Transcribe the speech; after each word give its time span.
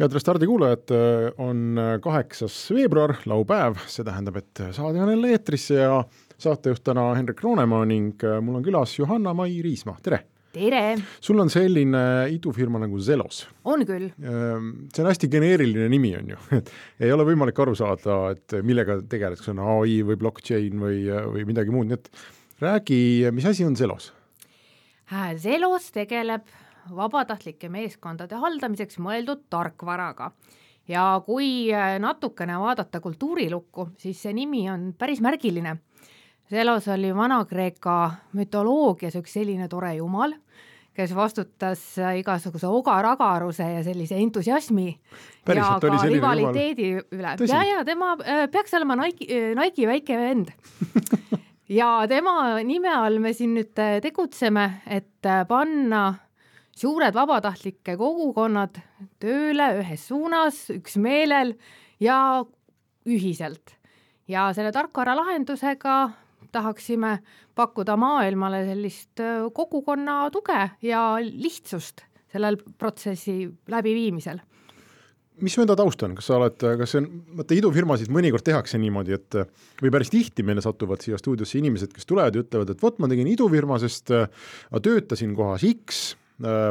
Head 0.00 0.14
Restardi 0.16 0.46
kuulajad, 0.48 0.92
on 1.44 1.78
kaheksas 2.00 2.54
veebruar, 2.72 3.18
laupäev, 3.28 3.76
see 3.90 4.04
tähendab, 4.06 4.38
et 4.40 4.60
saade 4.72 5.00
on 5.02 5.10
jälle 5.12 5.32
eetrisse 5.34 5.76
ja 5.76 5.98
saatejuht 6.40 6.80
täna 6.86 7.10
Hendrik 7.18 7.42
Roonemaa 7.44 7.84
ning 7.88 8.22
mul 8.40 8.60
on 8.60 8.64
külas 8.64 8.94
Johanna-Mai 8.96 9.58
Riismaa, 9.64 9.98
tere! 10.00 10.22
tere! 10.54 10.96
sul 11.20 11.42
on 11.44 11.52
selline 11.52 12.00
idufirma 12.32 12.80
nagu 12.80 13.00
Zelos. 13.04 13.42
on 13.64 13.84
küll. 13.84 14.08
see 14.16 15.04
on 15.04 15.10
hästi 15.10 15.28
geneeriline 15.34 15.90
nimi, 15.92 16.14
on 16.16 16.32
ju, 16.32 16.40
et 16.62 16.72
ei 17.04 17.12
ole 17.12 17.28
võimalik 17.28 17.60
aru 17.60 17.76
saada, 17.76 18.22
et 18.32 18.56
millega 18.64 19.02
tegeled, 19.04 19.42
kas 19.42 19.52
on 19.52 19.60
ai 19.60 20.00
või 20.06 20.16
blockchain 20.22 20.80
või, 20.80 21.04
või 21.34 21.44
midagi 21.52 21.76
muud, 21.76 21.92
nii 21.92 22.00
et 22.00 22.10
räägi, 22.64 23.02
mis 23.36 23.52
asi 23.52 23.68
on 23.68 23.76
Zelos? 23.76 24.14
Zelos 25.44 25.92
tegeleb 25.92 26.48
vabatahtlike 26.96 27.68
meeskondade 27.68 28.38
haldamiseks 28.40 28.98
mõeldud 28.98 29.46
tarkvaraga. 29.50 30.30
ja 30.88 31.22
kui 31.26 31.68
natukene 31.98 32.58
vaadata 32.58 33.00
kultuurilukku, 33.00 33.90
siis 33.98 34.22
see 34.22 34.32
nimi 34.32 34.64
on 34.70 34.94
päris 34.98 35.20
märgiline. 35.20 35.76
Zelos 36.50 36.88
oli 36.88 37.14
Vana-Kreeka 37.14 38.10
mütoloogias 38.34 39.14
üks 39.20 39.36
selline 39.38 39.68
tore 39.70 39.92
jumal, 39.94 40.32
kes 40.96 41.12
vastutas 41.14 41.82
igasuguse 42.18 42.66
ogaragaruse 42.66 43.68
ja 43.76 43.84
sellise 43.86 44.18
entusiasmi 44.18 44.88
Päriselt 45.46 45.84
ja 45.86 45.90
ka 45.94 46.08
rivaliteedi 46.10 46.88
üle. 46.98 47.36
ja, 47.46 47.60
ja 47.64 47.84
tema 47.86 48.16
äh, 48.18 48.48
peaks 48.50 48.74
olema 48.74 48.98
Nike, 48.98 49.54
Nike 49.56 49.86
väike 49.88 50.18
vend 50.18 50.50
ja 51.80 51.92
tema 52.08 52.58
nime 52.66 52.92
all 52.92 53.20
me 53.22 53.32
siin 53.36 53.54
nüüd 53.54 53.72
tegutseme, 54.02 54.82
et 54.90 55.30
panna 55.48 56.02
suured 56.80 57.14
vabatahtlike 57.14 57.96
kogukonnad 58.00 58.80
tööle 59.20 59.68
ühes 59.82 60.06
suunas, 60.08 60.62
üksmeelel 60.72 61.54
ja 62.00 62.18
ühiselt. 63.08 63.76
ja 64.30 64.50
selle 64.54 64.72
tarkvara 64.72 65.16
lahendusega 65.18 66.10
tahaksime 66.52 67.18
pakkuda 67.54 67.96
maailmale 67.98 68.62
sellist 68.68 69.22
kogukonna 69.54 70.22
tuge 70.30 70.70
ja 70.82 71.02
lihtsust 71.20 72.06
sellel 72.30 72.56
protsessi 72.78 73.42
läbiviimisel 73.68 74.40
mis 75.40 75.56
enda 75.56 75.72
taust 75.72 76.02
on, 76.04 76.14
kas 76.18 76.26
sa 76.28 76.36
oled, 76.36 76.56
kas 76.78 76.90
see 76.92 77.00
on, 77.00 77.06
vaata 77.38 77.56
idufirmasid 77.56 78.10
mõnikord 78.12 78.44
tehakse 78.44 78.76
niimoodi, 78.76 79.16
et 79.16 79.38
või 79.80 79.92
päris 79.94 80.12
tihti 80.12 80.44
meile 80.44 80.60
satuvad 80.60 81.00
siia 81.00 81.16
stuudiosse 81.16 81.56
inimesed, 81.56 81.94
kes 81.96 82.04
tulevad 82.04 82.36
ja 82.36 82.44
ütlevad, 82.44 82.74
et 82.74 82.82
vot 82.84 83.00
ma 83.00 83.08
tegin 83.08 83.30
idufirma, 83.30 83.78
sest 83.80 84.12
ma 84.12 84.82
töötasin 84.84 85.32
kohas 85.38 85.64
X 85.64 86.02
Äh, 86.10 86.19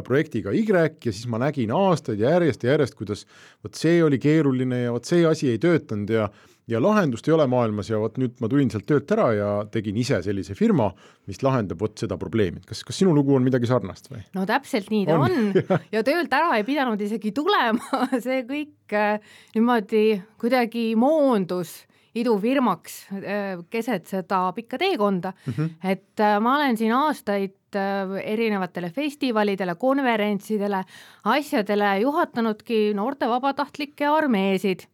projektiga 0.05 0.51
Y 0.51 0.65
ja 0.69 0.87
siis 1.11 1.27
ma 1.27 1.37
nägin 1.37 1.71
aastaid 1.71 2.19
järjest 2.19 2.63
ja 2.63 2.71
järjest, 2.71 2.95
kuidas 2.95 3.25
vot 3.63 3.75
see 3.75 4.03
oli 4.03 4.19
keeruline 4.19 4.83
ja 4.83 4.93
vot 4.93 5.05
see 5.05 5.25
asi 5.25 5.49
ei 5.49 5.59
töötanud 5.59 6.09
ja 6.09 6.29
ja 6.69 6.79
lahendust 6.81 7.27
ei 7.27 7.33
ole 7.33 7.47
maailmas 7.49 7.89
ja 7.89 7.99
vot 8.01 8.17
nüüd 8.21 8.37
ma 8.43 8.49
tulin 8.51 8.69
sealt 8.71 8.85
töölt 8.89 9.09
ära 9.15 9.27
ja 9.33 9.49
tegin 9.73 9.97
ise 9.99 10.19
sellise 10.25 10.55
firma, 10.57 10.89
mis 11.29 11.41
lahendab 11.45 11.81
vot 11.81 11.97
seda 11.97 12.17
probleemi, 12.21 12.61
kas, 12.67 12.83
kas 12.85 12.99
sinu 13.01 13.13
lugu 13.15 13.35
on 13.37 13.45
midagi 13.45 13.69
sarnast 13.69 14.11
või? 14.11 14.21
no 14.37 14.45
täpselt 14.49 14.91
nii 14.93 15.07
ta 15.09 15.17
on, 15.17 15.37
on. 15.49 15.83
ja 15.95 16.03
töölt 16.05 16.33
ära 16.35 16.57
ei 16.59 16.65
pidanud 16.67 17.01
isegi 17.01 17.33
tulema 17.35 18.05
see 18.25 18.43
kõik 18.49 18.97
äh, 18.97 19.17
niimoodi 19.55 20.03
kuidagi 20.41 20.91
moondus 20.99 21.79
idufirmaks 22.17 22.99
äh, 23.17 23.63
keset 23.69 24.09
seda 24.09 24.47
pikka 24.55 24.79
teekonda 24.81 25.33
mm, 25.33 25.53
-hmm. 25.53 25.91
et 25.91 26.19
äh, 26.25 26.37
ma 26.41 26.55
olen 26.57 26.77
siin 26.77 26.93
aastaid 26.93 27.55
äh, 27.55 27.58
erinevatele 27.75 28.89
festivalidele, 28.95 29.75
konverentsidele, 29.75 30.83
asjadele 31.23 31.99
juhatanudki 32.03 32.93
noorte 32.97 33.29
vabatahtlike 33.29 34.07
armeesid 34.07 34.87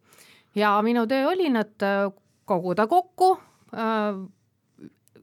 ja 0.56 0.76
minu 0.82 1.06
töö 1.06 1.28
oli 1.32 1.50
nad 1.52 1.86
koguda 2.46 2.86
kokku, 2.86 3.36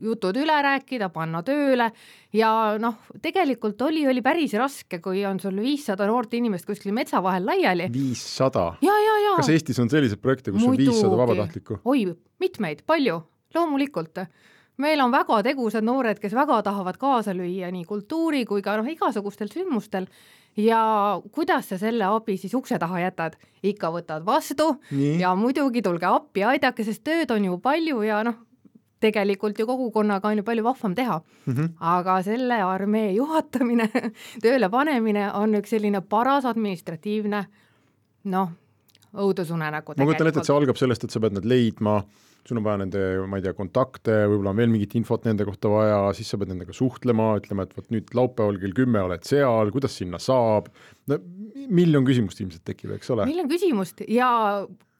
jutud 0.03 0.37
üle 0.39 0.55
rääkida, 0.65 1.09
panna 1.13 1.41
tööle 1.45 1.89
ja 2.35 2.51
noh, 2.81 2.97
tegelikult 3.23 3.81
oli, 3.85 4.03
oli 4.09 4.23
päris 4.25 4.55
raske, 4.59 4.99
kui 5.03 5.23
on 5.27 5.39
sul 5.41 5.59
viissada 5.63 6.07
noort 6.09 6.33
inimest 6.37 6.67
kuskil 6.67 6.93
metsa 6.95 7.21
vahel 7.23 7.45
laiali. 7.47 7.89
viissada? 7.93 8.73
kas 9.37 9.51
Eestis 9.53 9.79
on 9.83 9.91
selliseid 9.91 10.21
projekte, 10.21 10.51
kus 10.51 10.65
Muidugi. 10.65 10.89
on 10.89 10.95
viissada 10.95 11.21
vabatahtlikku? 11.23 11.79
oi, 11.93 12.07
mitmeid, 12.43 12.83
palju, 12.89 13.21
loomulikult 13.55 14.25
meil 14.77 15.01
on 15.01 15.11
väga 15.11 15.41
tegusad 15.43 15.85
noored, 15.85 16.19
kes 16.19 16.33
väga 16.33 16.61
tahavad 16.63 16.97
kaasa 16.97 17.33
lüüa 17.33 17.71
nii 17.71 17.85
kultuuri 17.85 18.45
kui 18.45 18.61
ka 18.61 18.77
noh, 18.77 18.87
igasugustel 18.89 19.51
sündmustel 19.51 20.07
ja 20.57 21.19
kuidas 21.31 21.69
sa 21.69 21.77
selle 21.77 22.05
abi 22.05 22.37
siis 22.37 22.53
ukse 22.53 22.79
taha 22.79 22.99
jätad? 23.05 23.37
ikka 23.63 23.91
võtad 23.93 24.25
vastu 24.25 24.73
nii. 24.91 25.19
ja 25.21 25.35
muidugi 25.35 25.81
tulge 25.81 26.05
appi, 26.05 26.43
aidake, 26.43 26.83
sest 26.83 27.03
tööd 27.03 27.31
on 27.31 27.45
ju 27.45 27.59
palju 27.63 28.01
ja 28.03 28.23
noh, 28.27 28.35
tegelikult 29.03 29.59
ju 29.59 29.67
kogukonnaga 29.67 30.31
on 30.31 30.41
ju 30.41 30.47
palju 30.47 30.63
vahvam 30.63 30.95
teha 30.95 31.19
mm. 31.19 31.53
-hmm. 31.53 31.69
aga 31.79 32.21
selle 32.23 32.61
armee 32.63 33.11
juhatamine 33.13 33.89
tööle 34.43 34.69
panemine 34.69 35.31
on 35.33 35.55
üks 35.59 35.75
selline 35.75 36.01
paras 36.01 36.45
administratiivne 36.45 37.45
noh, 38.23 38.51
õudusunenägu. 39.13 39.95
ma 39.97 40.05
kujutan 40.05 40.27
ette, 40.27 40.39
et 40.39 40.45
see 40.45 40.55
algab 40.55 40.79
sellest, 40.79 41.03
et 41.03 41.11
sa 41.11 41.19
pead 41.19 41.35
need 41.37 41.45
leidma, 41.45 42.01
sul 42.47 42.59
on 42.59 42.65
vaja 42.65 42.81
nende, 42.83 43.01
ma 43.29 43.39
ei 43.39 43.45
tea, 43.45 43.53
kontakte, 43.57 44.15
võib-olla 44.27 44.51
on 44.51 44.59
veel 44.59 44.71
mingit 44.73 44.95
infot 44.99 45.27
nende 45.27 45.45
kohta 45.47 45.71
vaja, 45.71 45.99
siis 46.17 46.31
sa 46.33 46.39
pead 46.39 46.51
nendega 46.51 46.75
suhtlema, 46.75 47.33
ütlema, 47.39 47.67
et 47.67 47.75
vot 47.77 47.87
nüüd 47.93 48.11
laupäeval 48.17 48.59
kell 48.61 48.75
kümme 48.83 49.03
oled 49.07 49.23
seal, 49.27 49.71
kuidas 49.75 49.95
sinna 49.99 50.19
saab, 50.23 50.67
no 51.11 51.19
miljon 51.73 52.07
küsimust 52.07 52.41
ilmselt 52.43 52.65
tekib, 52.67 52.95
eks 52.97 53.13
ole? 53.15 53.27
miljon 53.29 53.51
küsimust 53.51 54.03
ja 54.11 54.29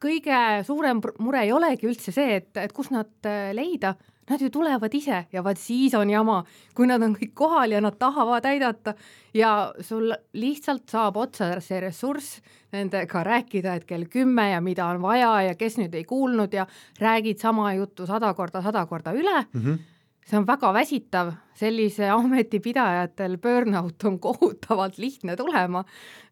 kõige 0.04 0.40
suurem 0.68 1.02
mure 1.24 1.44
ei 1.46 1.54
olegi 1.56 1.88
üldse 1.90 2.16
see, 2.16 2.40
et, 2.42 2.52
et 2.60 2.74
kus 2.76 2.92
nad 2.94 3.12
äh, 3.28 3.52
leida, 3.56 3.96
nad 4.30 4.42
ju 4.42 4.50
tulevad 4.50 4.94
ise 4.94 5.26
ja 5.32 5.44
vaat 5.44 5.60
siis 5.62 5.94
on 5.94 6.10
jama, 6.10 6.44
kui 6.76 6.88
nad 6.88 7.02
on 7.04 7.16
kõik 7.18 7.34
kohal 7.34 7.76
ja 7.76 7.82
nad 7.84 7.98
tahavad 8.00 8.46
aidata 8.46 8.96
ja 9.34 9.74
sul 9.82 10.14
lihtsalt 10.34 10.90
saab 10.90 11.18
otsa 11.18 11.60
see 11.62 11.80
ressurss 11.84 12.42
nendega 12.74 13.24
rääkida, 13.24 13.76
et 13.78 13.86
kell 13.86 14.06
kümme 14.10 14.50
ja 14.50 14.62
mida 14.62 14.88
on 14.90 15.02
vaja 15.02 15.34
ja 15.50 15.56
kes 15.56 15.78
nüüd 15.78 15.96
ei 15.96 16.04
kuulnud 16.10 16.54
ja 16.54 16.68
räägid 17.00 17.42
sama 17.42 17.74
juttu 17.74 18.08
sada 18.10 18.34
korda, 18.34 18.62
sada 18.62 18.86
korda 18.86 19.14
üle 19.14 19.42
mm. 19.54 19.62
-hmm 19.62 19.93
see 20.28 20.38
on 20.40 20.46
väga 20.48 20.72
väsitav, 20.76 21.32
sellise 21.58 22.08
ametipidajatel 22.10 23.38
burnout 23.42 24.06
on 24.08 24.18
kohutavalt 24.20 24.98
lihtne 24.98 25.36
tulema. 25.40 25.84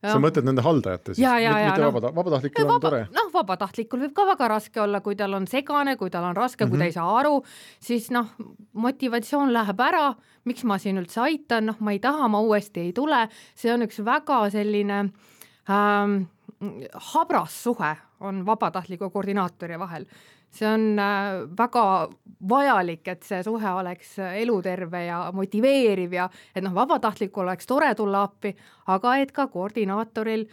sa 0.01 0.17
mõtled 0.21 0.47
nende 0.47 0.63
haldajate 0.65 1.15
siis, 1.15 1.27
mitte 1.27 1.81
no, 1.81 1.91
vabata-, 1.91 2.13
vabatahtlikul 2.15 2.65
on 2.65 2.71
vaba, 2.71 2.89
tore? 2.89 3.01
noh, 3.13 3.29
vabatahtlikul 3.33 4.03
võib 4.05 4.15
ka 4.17 4.25
väga 4.31 4.49
raske 4.55 4.81
olla, 4.81 5.01
kui 5.05 5.15
tal 5.19 5.37
on 5.37 5.47
segane, 5.47 5.95
kui 5.99 6.09
tal 6.13 6.25
on 6.29 6.35
raske 6.35 6.65
mm, 6.65 6.67
-hmm. 6.67 6.71
kui 6.71 6.79
ta 6.79 6.85
ei 6.85 6.89
mhm. 6.89 6.99
saa 6.99 7.19
aru, 7.19 7.43
siis 7.79 8.11
noh, 8.11 8.33
motivatsioon 8.73 9.53
läheb 9.53 9.79
ära, 9.79 10.05
miks 10.45 10.63
ma 10.63 10.77
siin 10.77 10.97
üldse 10.97 11.21
aitan, 11.21 11.69
noh, 11.69 11.79
ma 11.79 11.91
ei 11.91 11.99
taha, 11.99 12.27
ma 12.27 12.41
uuesti 12.41 12.87
ei 12.87 12.93
tule, 12.93 13.27
see 13.55 13.73
on 13.73 13.87
üks 13.87 14.03
väga 14.05 14.49
selline 14.49 15.11
ähm, 15.69 16.21
habras 17.13 17.63
suhe 17.63 17.95
on 18.21 18.45
vabatahtliku 18.45 19.09
koordinaatori 19.09 19.79
vahel 19.79 20.05
see 20.51 20.67
on 20.67 20.99
äh, 20.99 21.43
väga 21.57 21.85
vajalik, 22.49 23.05
et 23.07 23.23
see 23.23 23.43
suhe 23.45 23.75
oleks 23.81 24.17
äh, 24.19 24.41
eluterve 24.41 25.05
ja 25.05 25.21
motiveeriv 25.35 26.17
ja 26.17 26.27
et 26.55 26.63
noh, 26.65 26.73
vabatahtlikul 26.75 27.45
oleks 27.47 27.69
tore 27.69 27.93
tulla 27.95 28.25
appi, 28.27 28.53
aga 28.91 29.15
et 29.21 29.31
ka 29.35 29.47
koordinaatoril 29.51 30.47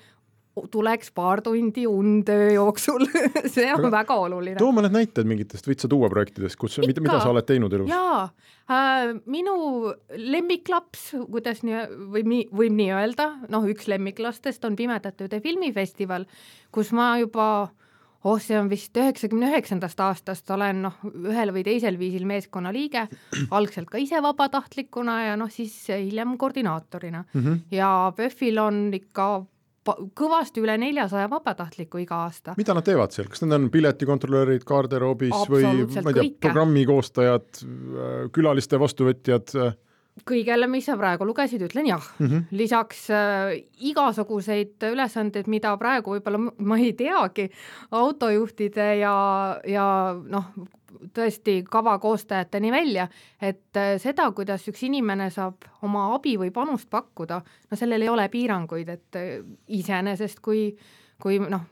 tuleks 0.70 1.12
paar 1.14 1.42
tundi 1.42 1.86
und 1.86 2.28
öö 2.28 2.50
jooksul 2.52 3.06
see 3.54 3.68
on 3.72 3.84
aga 3.84 3.90
väga 3.90 4.14
oluline. 4.18 4.58
too 4.58 4.72
mõned 4.74 4.94
näited 4.94 5.28
mingitest, 5.28 5.68
võid 5.68 5.82
sa 5.82 5.90
tuua 5.90 6.10
projektidest, 6.10 6.58
kus, 6.58 6.78
mida, 6.82 7.02
mida 7.04 7.20
sa 7.22 7.30
oled 7.30 7.46
teinud 7.46 7.74
elus? 7.78 7.90
jaa 7.90 8.24
äh,, 8.66 9.14
minu 9.30 9.92
lemmiklaps, 10.10 11.12
kuidas 11.30 11.62
nii, 11.66 11.84
võib 12.14 12.32
nii, 12.32 12.48
võib 12.62 12.78
nii 12.78 12.90
öelda, 12.96 13.30
noh, 13.52 13.66
üks 13.70 13.86
lemmiklastest 13.90 14.66
on 14.66 14.78
Pimedate 14.78 15.28
Ööde 15.28 15.42
filmifestival, 15.44 16.26
kus 16.74 16.90
ma 16.96 17.12
juba 17.22 17.68
oh, 18.24 18.38
see 18.42 18.58
on 18.58 18.70
vist 18.70 18.96
üheksakümne 18.98 19.50
üheksandast 19.52 20.00
aastast, 20.02 20.50
olen 20.50 20.82
noh, 20.88 20.96
ühel 21.28 21.52
või 21.54 21.64
teisel 21.66 21.98
viisil 22.00 22.26
meeskonna 22.28 22.72
liige, 22.74 23.06
algselt 23.58 23.90
ka 23.92 24.00
ise 24.02 24.22
vabatahtlikuna 24.24 25.20
ja 25.28 25.36
noh, 25.40 25.52
siis 25.52 25.76
hiljem 25.92 26.36
koordinaatorina 26.40 27.24
mm. 27.32 27.44
-hmm. 27.44 27.62
ja 27.70 28.12
PÖFFil 28.16 28.58
on 28.62 28.82
ikka 28.98 29.30
kõvasti 30.18 30.60
üle 30.60 30.74
neljasaja 30.80 31.30
vabatahtliku 31.30 32.02
iga 32.02 32.22
aasta. 32.26 32.54
mida 32.58 32.74
nad 32.76 32.84
teevad 32.84 33.14
seal, 33.14 33.28
kas 33.28 33.42
nad 33.44 33.56
on 33.56 33.70
piletikontrolörid 33.72 34.64
garderoobis 34.68 35.46
või 35.48 35.64
ma 36.02 36.12
ei 36.12 36.18
tea, 36.18 36.30
programmi 36.40 36.84
koostajad, 36.88 37.62
äh, 37.62 38.16
külaliste 38.34 38.80
vastuvõtjad? 38.80 39.54
Kõigele, 40.26 40.66
mis 40.70 40.86
sa 40.88 40.96
praegu 40.98 41.26
lugesid, 41.28 41.62
ütlen 41.66 41.86
jah 41.90 42.02
mm. 42.18 42.26
-hmm. 42.26 42.44
lisaks 42.50 43.10
äh, 43.10 43.58
igasuguseid 43.90 44.88
ülesandeid, 44.92 45.46
mida 45.46 45.76
praegu 45.76 46.16
võib-olla 46.16 46.40
ma 46.58 46.78
ei 46.78 46.92
teagi, 46.92 47.50
autojuhtide 47.90 48.88
ja, 48.98 49.14
ja 49.66 49.86
noh, 50.18 50.52
tõesti 51.14 51.62
kava 51.70 51.98
koostajateni 51.98 52.72
välja, 52.72 53.08
et 53.40 53.76
äh, 53.76 53.96
seda, 54.02 54.30
kuidas 54.32 54.68
üks 54.68 54.82
inimene 54.88 55.30
saab 55.30 55.68
oma 55.82 56.08
abi 56.14 56.36
või 56.40 56.50
panust 56.50 56.90
pakkuda, 56.90 57.42
no 57.70 57.76
sellel 57.76 58.02
ei 58.02 58.08
ole 58.08 58.28
piiranguid, 58.28 58.88
et 58.88 59.20
äh, 59.20 59.38
iseenesest 59.68 60.40
kui, 60.40 60.70
kui 61.22 61.38
noh, 61.38 61.66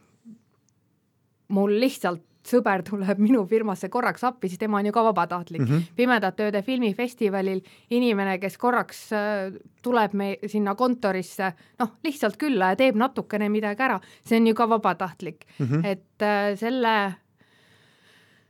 mul 1.49 1.79
lihtsalt 1.81 2.26
sõber 2.47 2.85
tuleb 2.87 3.21
minu 3.23 3.45
firmasse 3.49 3.91
korraks 3.93 4.25
appi, 4.29 4.51
siis 4.51 4.61
tema 4.61 4.81
on 4.81 4.87
ju 4.87 4.95
ka 4.95 5.05
vabatahtlik 5.05 5.63
mm. 5.63 5.69
-hmm. 5.69 5.83
Pimedate 5.97 6.47
Ööde 6.47 6.63
filmifestivalil 6.63 7.61
inimene, 7.91 8.39
kes 8.39 8.59
korraks 8.59 9.13
äh, 9.13 9.53
tuleb 9.83 10.15
me 10.15 10.37
sinna 10.47 10.75
kontorisse, 10.75 11.53
noh, 11.79 11.93
lihtsalt 12.05 12.37
külla 12.37 12.73
ja 12.73 12.77
teeb 12.77 12.97
natukene 12.97 13.49
midagi 13.49 13.83
ära, 13.83 14.01
see 14.25 14.41
on 14.41 14.47
ju 14.47 14.55
ka 14.55 14.69
vabatahtlik 14.69 15.47
mm. 15.59 15.67
-hmm. 15.67 15.87
et 15.87 16.23
äh, 16.23 16.57
selle 16.57 17.15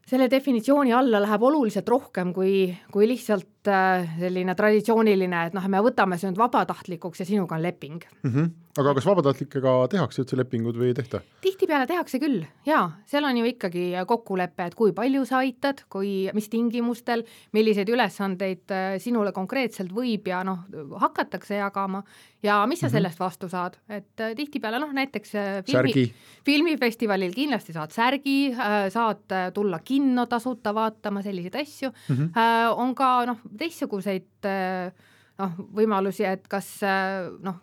selle 0.06 0.28
definitsiooni 0.30 0.92
alla 0.92 1.20
läheb 1.22 1.42
oluliselt 1.42 1.88
rohkem 1.88 2.32
kui, 2.32 2.76
kui 2.94 3.08
lihtsalt 3.08 3.55
äh, 3.70 4.06
selline 4.20 4.54
traditsiooniline, 4.58 5.46
et 5.48 5.56
noh, 5.56 5.66
me 5.70 5.80
võtame 5.84 6.18
nüüd 6.20 6.38
vabatahtlikuks 6.38 7.22
ja 7.22 7.26
sinuga 7.28 7.56
on 7.56 7.62
leping 7.62 8.04
mm. 8.22 8.30
-hmm. 8.30 8.50
aga 8.80 8.94
kas 8.94 9.06
vabatahtlikega 9.06 9.74
tehakse 9.92 10.22
üldse 10.22 10.36
lepingud 10.36 10.76
või 10.76 10.90
ei 10.92 10.94
tehta? 10.98 11.20
tihtipeale 11.44 11.86
tehakse 11.86 12.20
küll 12.22 12.44
jaa, 12.66 12.90
seal 13.06 13.24
on 13.24 13.36
ju 13.36 13.44
ikkagi 13.52 13.86
kokkulepe, 14.06 14.66
et 14.66 14.74
kui 14.74 14.92
palju 14.92 15.24
sa 15.24 15.42
aitad, 15.44 15.82
kui, 15.88 16.30
mis 16.34 16.48
tingimustel, 16.48 17.24
milliseid 17.52 17.88
ülesandeid 17.88 18.70
äh, 18.70 18.96
sinule 18.98 19.32
konkreetselt 19.32 19.92
võib 19.92 20.28
ja 20.28 20.42
noh, 20.44 20.64
hakatakse 21.00 21.60
jagama 21.60 22.02
ja 22.42 22.66
mis 22.66 22.80
sa 22.80 22.86
mm 22.86 22.88
-hmm. 22.88 22.92
sellest 22.92 23.20
vastu 23.20 23.48
saad, 23.48 23.78
et 23.88 24.20
äh, 24.20 24.34
tihtipeale 24.36 24.78
noh, 24.78 24.92
näiteks 24.92 25.32
filmi, 25.66 26.12
filmifestivalil 26.44 27.34
kindlasti 27.34 27.72
saad 27.72 27.90
särgi 27.90 28.54
saad 28.88 29.52
tulla 29.54 29.78
kinno 29.78 30.26
tasuta 30.26 30.74
vaatama, 30.74 31.22
selliseid 31.22 31.54
asju 31.54 31.90
mm, 31.90 32.16
-hmm. 32.16 32.30
on 32.76 32.94
ka 32.94 33.26
noh, 33.26 33.38
teistsuguseid 33.58 34.48
äh, 34.48 35.04
noh, 35.38 35.60
võimalusi, 35.76 36.24
et 36.28 36.48
kas 36.48 36.68
äh, 36.86 37.28
noh, 37.44 37.60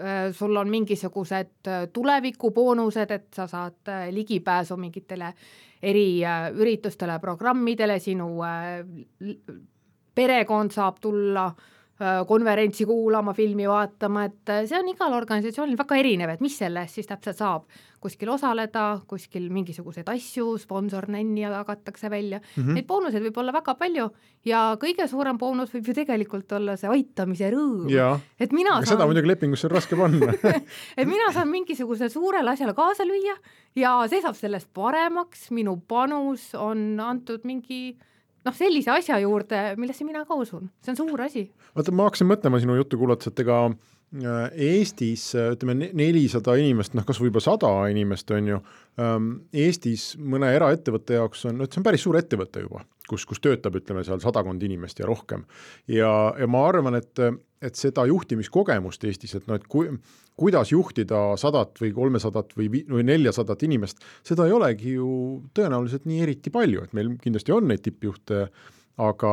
äh, 0.00 0.28
sul 0.36 0.56
on 0.56 0.70
mingisugused 0.72 1.70
tulevikuboonused, 1.92 3.16
et 3.16 3.28
sa 3.34 3.48
saad 3.50 3.94
ligipääsu 4.14 4.76
mingitele 4.80 5.32
eriüritustele, 5.82 7.20
programmidele, 7.22 8.00
sinu 8.02 8.32
perekond 10.18 10.74
saab 10.74 10.98
tulla 10.98 11.52
Äh, 11.52 11.77
konverentsi 12.28 12.84
kuulama, 12.86 13.32
filmi 13.34 13.66
vaatama, 13.66 14.28
et 14.28 14.50
äh, 14.54 14.62
see 14.70 14.78
on 14.78 14.86
igal 14.92 15.14
organisatsioonil 15.16 15.74
väga 15.80 15.96
erinev, 15.98 16.30
et 16.30 16.42
mis 16.44 16.54
selle 16.60 16.84
eest 16.86 17.00
siis 17.00 17.08
täpselt 17.10 17.40
saab. 17.40 17.64
kuskil 17.98 18.30
osaleda, 18.30 19.00
kuskil 19.10 19.48
mingisuguseid 19.50 20.06
asju, 20.06 20.52
sponsornänni 20.62 21.40
jagatakse 21.42 22.10
välja 22.10 22.38
mm, 22.38 22.62
-hmm. 22.62 22.74
neid 22.74 22.86
boonuseid 22.86 23.22
võib 23.24 23.40
olla 23.42 23.52
väga 23.52 23.74
palju 23.74 24.10
ja 24.44 24.76
kõige 24.78 25.08
suurem 25.08 25.38
boonus 25.38 25.74
võib 25.74 25.88
ju 25.88 25.94
tegelikult 25.94 26.52
olla 26.52 26.76
see 26.76 26.88
aitamise 26.88 27.50
rõõm. 27.50 28.20
et 28.38 28.52
mina 28.52 28.76
aga 28.76 28.86
saan... 28.86 28.96
seda 28.98 29.06
muidugi 29.06 29.28
lepingusse 29.28 29.66
on 29.66 29.70
raske 29.74 29.96
panna 29.96 30.32
et 30.98 31.08
mina 31.08 31.32
saan 31.32 31.48
mingisugusele 31.48 32.08
suurele 32.08 32.50
asjale 32.50 32.74
kaasa 32.74 33.02
lüüa 33.02 33.34
ja 33.74 34.06
see 34.06 34.22
saab 34.22 34.36
sellest 34.36 34.70
paremaks, 34.72 35.50
minu 35.50 35.80
panus 35.88 36.54
on 36.54 37.00
antud 37.00 37.42
mingi 37.42 37.98
noh, 38.46 38.54
sellise 38.54 38.92
asja 38.94 39.18
juurde, 39.22 39.62
millesse 39.80 40.06
mina 40.06 40.24
ka 40.28 40.38
usun, 40.38 40.68
see 40.84 40.94
on 40.94 41.00
suur 41.00 41.22
asi. 41.26 41.48
vaata, 41.76 41.94
ma 41.94 42.08
hakkasin 42.08 42.30
mõtlema 42.30 42.60
sinu 42.62 42.78
juttu 42.78 43.00
kuulates, 43.00 43.32
et 43.32 43.44
ega 43.44 43.64
äh, 43.70 43.78
Eestis 44.08 45.34
ütleme 45.36 45.90
nelisada 45.92 46.54
inimest, 46.56 46.94
noh 46.96 47.04
kas 47.04 47.18
või 47.20 47.28
juba 47.28 47.42
sada 47.44 47.70
inimest 47.92 48.30
on 48.32 48.46
ju, 48.54 48.60
ähm, 49.02 49.26
Eestis 49.52 50.14
mõne 50.16 50.48
eraettevõtte 50.56 51.18
jaoks 51.18 51.44
on, 51.50 51.58
noh 51.60 51.68
see 51.68 51.82
on 51.82 51.84
päris 51.84 52.06
suur 52.06 52.16
ettevõte 52.16 52.62
juba, 52.64 52.86
kus, 53.10 53.26
kus 53.28 53.42
töötab, 53.44 53.76
ütleme 53.76 54.04
seal 54.06 54.22
sadakond 54.22 54.64
inimest 54.64 55.02
ja 55.02 55.08
rohkem. 55.08 55.44
ja, 55.92 56.12
ja 56.40 56.48
ma 56.48 56.64
arvan, 56.70 56.96
et, 56.96 57.20
et 57.60 57.76
seda 57.76 58.06
juhtimiskogemust 58.08 59.04
Eestis, 59.04 59.36
et 59.36 59.50
noh, 59.50 59.60
et 59.60 59.68
kui, 59.68 59.92
kuidas 60.38 60.72
juhtida 60.72 61.36
sadat 61.36 61.76
või 61.82 61.92
kolmesadat 61.92 62.56
või, 62.56 62.70
või 62.88 63.04
neljasadat 63.04 63.68
inimest, 63.68 64.00
seda 64.24 64.48
ei 64.48 64.56
olegi 64.56 64.96
ju 64.96 65.12
tõenäoliselt 65.52 66.08
nii 66.08 66.24
eriti 66.24 66.54
palju, 66.54 66.88
et 66.88 66.96
meil 66.96 67.12
kindlasti 67.20 67.52
on 67.52 67.68
neid 67.68 67.84
tippjuhte, 67.84 68.46
aga, 69.04 69.32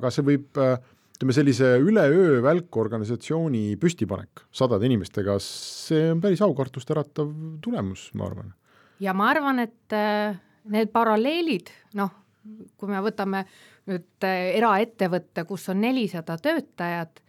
aga 0.00 0.10
see 0.14 0.24
võib 0.32 0.64
ütleme, 1.24 1.32
sellise 1.32 1.78
üleöö 1.80 2.42
välkorganisatsiooni 2.44 3.78
püstipanek 3.80 4.44
sadade 4.52 4.84
inimestega, 4.84 5.38
see 5.40 6.10
on 6.12 6.20
päris 6.20 6.42
aukartust 6.44 6.90
äratav 6.92 7.30
tulemus, 7.64 8.10
ma 8.14 8.26
arvan. 8.28 8.52
ja 9.00 9.14
ma 9.16 9.30
arvan, 9.32 9.62
et 9.64 9.96
äh, 9.96 10.36
need 10.68 10.92
paralleelid, 10.92 11.70
noh, 11.96 12.12
kui 12.76 12.92
me 12.92 13.00
võtame 13.00 13.46
nüüd 13.88 14.26
äh, 14.28 14.52
eraettevõtte, 14.58 15.46
kus 15.48 15.68
on 15.72 15.80
nelisada 15.80 16.36
töötajat, 16.36 17.22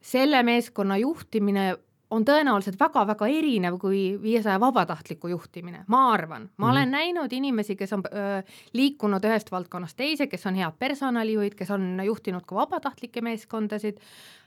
selle 0.00 0.40
meeskonna 0.42 0.96
juhtimine 0.96 1.74
on 2.12 2.26
tõenäoliselt 2.28 2.76
väga-väga 2.80 3.26
erinev 3.32 3.78
kui 3.80 4.02
viiesaja 4.22 4.60
vabatahtliku 4.60 5.30
juhtimine, 5.32 5.84
ma 5.88 6.02
arvan, 6.12 6.42
ma 6.42 6.48
mm 6.48 6.52
-hmm. 6.56 6.70
olen 6.70 6.90
näinud 6.90 7.32
inimesi, 7.32 7.76
kes 7.76 7.92
on 7.92 8.02
öö, 8.12 8.42
liikunud 8.72 9.24
ühest 9.24 9.52
valdkonnast 9.52 9.96
teise, 9.96 10.26
kes 10.26 10.46
on 10.46 10.54
head 10.54 10.76
personalijuhid, 10.78 11.54
kes 11.54 11.70
on 11.70 12.00
juhtinud 12.04 12.44
ka 12.46 12.54
vabatahtlikke 12.54 13.20
meeskondasid, 13.20 14.00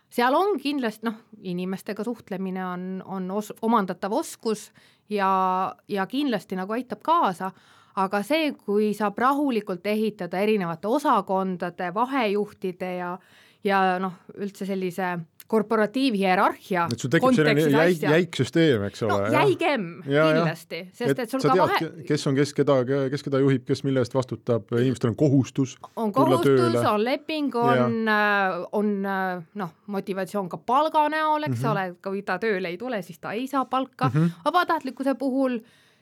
seal 0.10 0.34
on 0.34 0.60
kindlasti 0.60 1.06
noh, 1.06 1.16
inimestega 1.42 2.04
suhtlemine 2.04 2.66
on, 2.66 3.04
on 3.06 3.32
os-, 3.32 3.54
omandatav 3.62 4.14
oskus 4.14 4.72
ja, 5.10 5.76
ja 5.88 6.06
kindlasti 6.06 6.56
nagu 6.56 6.74
aitab 6.74 7.02
kaasa, 7.02 7.52
aga 7.96 8.24
see, 8.24 8.52
kui 8.52 8.94
saab 8.94 9.18
rahulikult 9.18 9.86
ehitada 9.88 10.40
erinevate 10.40 10.88
osakondade, 10.88 11.94
vahejuhtide 11.94 12.96
ja 12.96 13.18
ja 13.66 14.00
noh, 14.00 14.14
üldse 14.38 14.66
sellise 14.66 15.16
korporatiivhierarhia 15.48 16.88
et 16.90 17.02
sul 17.02 17.12
tekib 17.14 17.36
selline 17.38 17.66
jäik, 17.70 18.02
jäik 18.02 18.38
süsteem, 18.40 18.86
eks 18.88 19.04
ole 19.06 19.18
no,. 19.28 19.34
jäigem 19.34 19.84
ja, 20.10 20.26
kindlasti, 20.34 20.80
sest 20.98 21.20
et, 21.22 21.30
sul 21.30 21.44
ka 21.44 21.52
tead, 21.52 21.60
vahe 21.62 22.06
kes 22.08 22.26
on 22.32 22.38
kes, 22.38 22.54
keda, 22.58 22.78
kes 23.14 23.26
keda 23.28 23.42
juhib, 23.44 23.66
kes 23.68 23.84
mille 23.86 24.02
eest 24.02 24.18
vastutab, 24.18 24.74
inimestel 24.74 25.12
on 25.12 25.18
kohustus 25.20 25.76
on 26.02 26.14
kohustus, 26.16 26.80
on 26.82 27.06
leping, 27.06 27.54
on, 27.62 28.00
äh, 28.10 28.58
on 28.80 28.92
äh, 29.06 29.44
noh, 29.62 29.76
motivatsioon 29.94 30.50
ka 30.50 30.58
palga 30.58 31.06
näol, 31.14 31.46
eks 31.46 31.60
mm 31.60 31.62
-hmm. 31.62 31.72
ole, 31.72 31.96
kui 32.02 32.26
ta 32.26 32.40
tööle 32.42 32.74
ei 32.74 32.82
tule, 32.82 33.02
siis 33.06 33.22
ta 33.22 33.36
ei 33.38 33.46
saa 33.48 33.66
palka 33.66 34.10
mm. 34.10 34.18
-hmm. 34.18 34.46
vabatahtlikkuse 34.46 35.16
puhul 35.16 35.60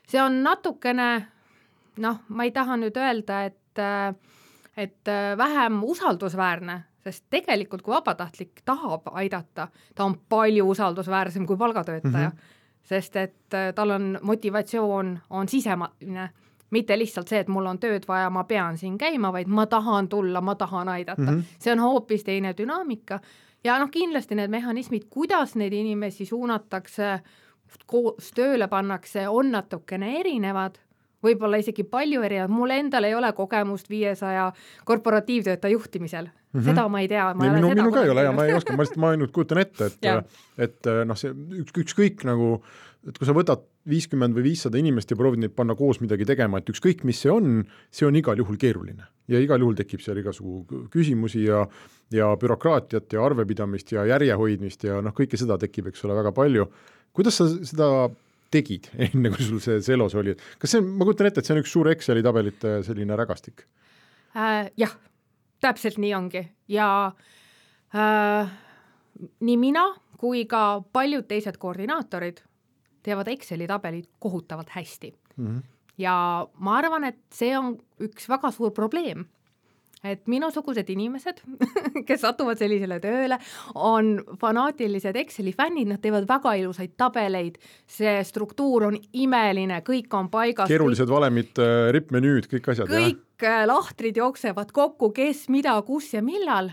see 0.08 0.22
on 0.22 0.42
natukene 0.42 1.26
noh, 1.98 2.24
ma 2.28 2.44
ei 2.44 2.50
taha 2.50 2.80
nüüd 2.80 2.96
öelda, 2.96 3.44
et 3.44 3.78
äh, 3.78 4.14
et 4.76 5.06
vähem 5.38 5.84
usaldusväärne 5.84 6.82
sest 7.04 7.24
tegelikult, 7.30 7.82
kui 7.82 7.94
vabatahtlik 7.94 8.62
tahab 8.64 9.10
aidata, 9.12 9.68
ta 9.94 10.04
on 10.04 10.16
palju 10.28 10.68
usaldusväärsem 10.70 11.46
kui 11.46 11.56
palgatöötaja. 11.56 12.28
Mm, 12.28 12.36
-hmm. 12.36 12.62
sest 12.82 13.16
et 13.16 13.54
äh, 13.54 13.74
tal 13.74 13.90
on 13.90 14.18
motivatsioon, 14.22 15.18
on 15.30 15.48
sisemine, 15.48 16.30
mitte 16.70 16.98
lihtsalt 16.98 17.28
see, 17.28 17.40
et 17.40 17.48
mul 17.48 17.66
on 17.66 17.78
tööd 17.78 18.08
vaja, 18.08 18.30
ma 18.30 18.44
pean 18.44 18.78
siin 18.78 18.98
käima, 18.98 19.32
vaid 19.32 19.48
ma 19.48 19.66
tahan 19.66 20.08
tulla, 20.08 20.40
ma 20.40 20.54
tahan 20.54 20.88
aidata. 20.88 21.22
Mm, 21.22 21.28
-hmm. 21.28 21.58
see 21.58 21.72
on 21.72 21.78
hoopis 21.78 22.24
teine 22.24 22.54
dünaamika. 22.56 23.20
Ja 23.64 23.78
noh, 23.78 23.90
kindlasti 23.90 24.34
need 24.34 24.50
mehhanismid, 24.50 25.04
kuidas 25.10 25.54
neid 25.54 25.72
inimesi 25.72 26.26
suunatakse, 26.26 27.20
koos 27.86 28.30
tööle 28.34 28.68
pannakse, 28.68 29.28
on 29.28 29.52
natukene 29.52 30.20
erinevad 30.20 30.78
võib-olla 31.24 31.60
isegi 31.62 31.86
palju 31.88 32.22
erinevad, 32.26 32.52
mul 32.54 32.74
endal 32.76 33.08
ei 33.08 33.14
ole 33.16 33.32
kogemust 33.36 33.90
viiesaja 33.90 34.50
korporatiivtöötaja 34.88 35.72
juhtimisel 35.72 36.28
mm, 36.28 36.60
-hmm. 36.60 36.64
seda 36.68 36.88
ma 36.88 37.00
ei 37.00 37.08
tea. 37.08 37.28
minu, 37.40 37.68
minu 37.74 37.92
ka 37.92 38.04
ei 38.04 38.14
ole 38.14 38.26
ja 38.28 38.32
ma 38.32 38.48
ei 38.48 38.56
oska, 38.56 38.76
ma 38.76 38.84
lihtsalt, 38.84 39.02
ma 39.02 39.14
ainult 39.14 39.32
kujutan 39.32 39.62
ette, 39.64 39.90
et 39.92 40.10
et 40.68 40.90
noh, 41.04 41.18
see 41.18 41.32
üks, 41.60 41.74
ükskõik 41.84 42.26
nagu, 42.28 42.58
et 43.08 43.18
kui 43.18 43.28
sa 43.28 43.36
võtad 43.36 43.64
viiskümmend 43.88 44.36
või 44.36 44.46
viissada 44.48 44.80
inimest 44.80 45.10
ja 45.12 45.16
proovid 45.16 45.42
neid 45.42 45.52
panna 45.56 45.76
koos 45.76 46.00
midagi 46.00 46.24
tegema, 46.28 46.58
et 46.58 46.70
ükskõik, 46.72 47.04
mis 47.04 47.20
see 47.20 47.32
on, 47.32 47.64
see 47.92 48.06
on 48.08 48.16
igal 48.16 48.38
juhul 48.40 48.56
keeruline. 48.60 49.04
ja 49.28 49.40
igal 49.40 49.60
juhul 49.60 49.76
tekib 49.76 50.00
seal 50.04 50.18
igasugu 50.20 50.88
küsimusi 50.92 51.44
ja 51.44 51.66
ja 52.12 52.28
bürokraatiat 52.36 53.12
ja 53.12 53.22
arvepidamist 53.24 53.92
ja 53.92 54.04
järje 54.06 54.34
hoidmist 54.38 54.84
ja 54.84 55.00
noh, 55.02 55.14
kõike 55.16 55.40
seda 55.40 55.56
tekib, 55.58 55.88
eks 55.90 56.04
ole, 56.04 56.14
väga 56.14 56.32
palju. 56.32 56.68
kuidas 57.12 57.40
sa 57.40 57.48
seda 57.48 57.88
tegid, 58.54 58.90
enne 59.08 59.32
kui 59.34 59.46
sul 59.46 59.62
see 59.64 59.82
Celos 59.84 60.16
oli, 60.18 60.36
kas 60.60 60.76
see 60.76 60.84
ma 60.84 61.06
kujutan 61.06 61.30
ette, 61.30 61.42
et 61.42 61.48
see 61.48 61.56
on 61.56 61.62
üks 61.64 61.74
suur 61.74 61.90
Exceli 61.92 62.24
tabelite 62.24 62.78
selline 62.86 63.18
rägastik 63.18 63.66
äh,? 64.34 64.70
jah, 64.80 64.94
täpselt 65.64 66.00
nii 66.02 66.14
ongi 66.16 66.44
ja 66.72 66.88
äh, 67.94 68.56
nii 69.44 69.60
mina 69.60 69.86
kui 70.20 70.46
ka 70.50 70.80
paljud 70.94 71.26
teised 71.28 71.58
koordinaatorid 71.60 72.42
teevad 73.04 73.28
Exceli 73.34 73.68
tabelid 73.68 74.08
kohutavalt 74.22 74.72
hästi 74.74 75.12
mm. 75.36 75.46
-hmm. 75.46 75.62
ja 75.98 76.46
ma 76.58 76.78
arvan, 76.78 77.04
et 77.04 77.20
see 77.32 77.52
on 77.58 77.76
üks 78.00 78.28
väga 78.28 78.50
suur 78.50 78.72
probleem 78.72 79.26
et 80.04 80.26
minusugused 80.30 80.90
inimesed, 80.92 81.40
kes 82.08 82.22
satuvad 82.24 82.60
sellisele 82.60 83.00
tööle, 83.02 83.38
on 83.74 84.14
fanaatilised 84.40 85.16
Exceli 85.24 85.54
fännid, 85.56 85.88
nad 85.90 86.02
teevad 86.04 86.28
väga 86.28 86.54
ilusaid 86.60 86.94
tabeleid, 87.00 87.58
see 87.90 88.14
struktuur 88.28 88.90
on 88.90 88.98
imeline, 89.12 89.80
kõik 89.86 90.14
on 90.18 90.30
paigas. 90.32 90.70
keerulised 90.70 91.06
kõik... 91.06 91.16
valemid, 91.16 91.52
äh, 91.58 91.90
rippmenüüd, 91.96 92.48
kõik 92.52 92.72
asjad. 92.74 92.92
kõik 92.92 93.20
jah? 93.42 93.60
Äh, 93.64 93.66
lahtrid 93.68 94.16
jooksevad 94.16 94.70
kokku, 94.72 95.10
kes, 95.16 95.48
mida, 95.52 95.74
kus 95.86 96.12
ja 96.14 96.22
millal 96.24 96.70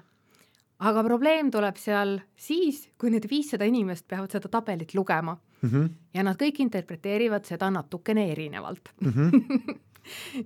aga 0.82 1.04
probleem 1.06 1.52
tuleb 1.54 1.78
seal 1.78 2.18
siis, 2.40 2.88
kui 2.98 3.14
need 3.14 3.28
viissada 3.30 3.68
inimest 3.70 4.08
peavad 4.10 4.34
seda 4.34 4.50
tabelit 4.52 4.96
lugema 4.98 5.36
mm. 5.36 5.70
-hmm. 5.70 5.90
ja 6.14 6.24
nad 6.24 6.40
kõik 6.42 6.62
interpreteerivad 6.66 7.46
seda 7.46 7.70
natukene 7.70 8.32
erinevalt 8.32 8.94
mm. 9.02 9.12
-hmm. 9.12 9.76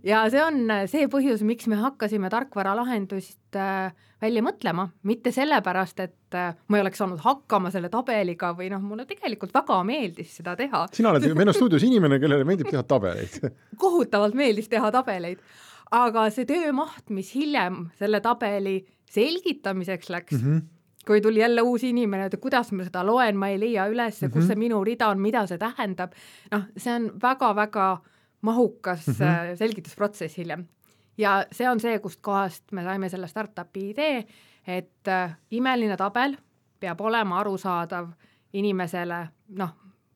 ja 0.04 0.26
see 0.32 0.42
on 0.44 0.66
see 0.92 1.08
põhjus, 1.12 1.44
miks 1.48 1.68
me 1.72 1.80
hakkasime 1.80 2.30
tarkvaralahendust 2.34 3.60
äh, 3.60 3.94
välja 4.22 4.44
mõtlema, 4.46 4.88
mitte 5.08 5.32
sellepärast, 5.36 6.00
et 6.06 6.38
äh, 6.38 6.56
ma 6.68 6.78
ei 6.78 6.84
oleks 6.86 7.02
saanud 7.02 7.22
hakkama 7.24 7.72
selle 7.74 7.90
tabeliga 7.94 8.54
või 8.58 8.70
noh, 8.74 8.84
mulle 8.84 9.06
tegelikult 9.10 9.54
väga 9.56 9.82
meeldis 9.88 10.38
seda 10.40 10.56
teha. 10.60 10.86
sina 10.96 11.12
oled 11.12 11.28
meil 11.36 11.52
on 11.52 11.58
stuudios 11.58 11.86
inimene, 11.88 12.20
kellele 12.22 12.48
meeldib 12.48 12.72
teha 12.72 12.84
tabeleid 12.88 13.40
kohutavalt 13.84 14.38
meeldis 14.38 14.70
teha 14.72 14.92
tabeleid, 14.96 15.42
aga 15.96 16.30
see 16.34 16.48
töömaht, 16.50 17.10
mis 17.14 17.34
hiljem 17.36 17.90
selle 18.00 18.22
tabeli 18.24 18.80
selgitamiseks 19.12 20.10
läks 20.10 20.40
mm, 20.40 20.48
-hmm. 20.48 20.64
kui 21.08 21.22
tuli 21.22 21.40
jälle 21.40 21.62
uus 21.62 21.84
inimene, 21.84 22.26
et 22.26 22.40
kuidas 22.42 22.72
ma 22.72 22.84
seda 22.84 23.06
loen, 23.06 23.38
ma 23.38 23.52
ei 23.54 23.60
leia 23.60 23.88
üles 23.88 24.22
mm, 24.22 24.28
-hmm. 24.28 24.34
kus 24.34 24.48
see 24.48 24.56
minu 24.56 24.84
rida 24.84 25.10
on, 25.10 25.22
mida 25.22 25.46
see 25.48 25.58
tähendab, 25.58 26.16
noh, 26.52 26.68
see 26.78 26.94
on 26.96 27.12
väga-väga 27.22 27.98
mahukas 28.46 29.08
mm 29.08 29.14
-hmm. 29.14 29.58
selgitusprotsess 29.58 30.38
hiljem. 30.38 30.66
ja 31.18 31.46
see 31.52 31.70
on 31.70 31.80
see, 31.80 32.00
kust 32.00 32.22
kohast 32.22 32.72
me 32.72 32.84
saime 32.84 33.10
selle 33.10 33.28
startup'i 33.28 33.90
idee, 33.90 34.26
et 34.68 35.08
äh, 35.08 35.38
imeline 35.52 35.98
tabel 35.98 36.38
peab 36.80 37.02
olema 37.02 37.40
arusaadav 37.40 38.10
inimesele, 38.54 39.28
noh, 39.58 39.76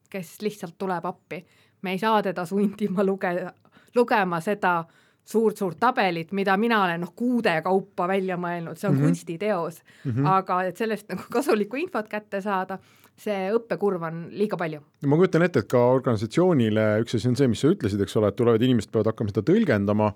kes 0.10 0.42
lihtsalt 0.42 0.78
tuleb 0.78 1.06
appi. 1.06 1.46
me 1.82 1.92
ei 1.92 1.98
saa 2.00 2.24
teda 2.24 2.46
sundima 2.46 3.04
luge-, 3.04 3.52
lugema 3.96 4.40
seda 4.40 4.84
suurt-suurt 5.30 5.78
tabelit, 5.80 6.32
mida 6.32 6.58
mina 6.58 6.84
olen 6.84 7.02
noh, 7.02 7.14
kuude 7.16 7.62
kaupa 7.62 8.08
välja 8.08 8.38
mõelnud, 8.38 8.78
see 8.78 8.90
on 8.90 8.96
mm 8.96 9.02
-hmm. 9.02 9.06
kunstiteos 9.06 9.84
mm, 10.06 10.12
-hmm. 10.12 10.28
aga 10.28 10.64
et 10.64 10.78
sellest 10.78 11.10
nagu 11.10 11.24
kasulikku 11.30 11.78
infot 11.78 12.08
kätte 12.08 12.42
saada, 12.42 12.80
see 13.20 13.50
õppekurv 13.56 14.04
on 14.08 14.20
liiga 14.36 14.58
palju. 14.60 14.82
ma 15.06 15.20
kujutan 15.20 15.46
ette, 15.46 15.64
et 15.64 15.72
ka 15.72 15.82
organisatsioonile 15.94 16.86
üks 17.04 17.18
asi 17.18 17.30
on 17.30 17.38
see, 17.40 17.50
mis 17.52 17.64
sa 17.64 17.72
ütlesid, 17.74 18.02
eks 18.04 18.18
ole, 18.20 18.32
et 18.32 18.38
tulevad 18.40 18.64
inimesed 18.66 18.92
peavad 18.94 19.12
hakkama 19.12 19.34
seda 19.34 19.46
tõlgendama, 19.50 20.12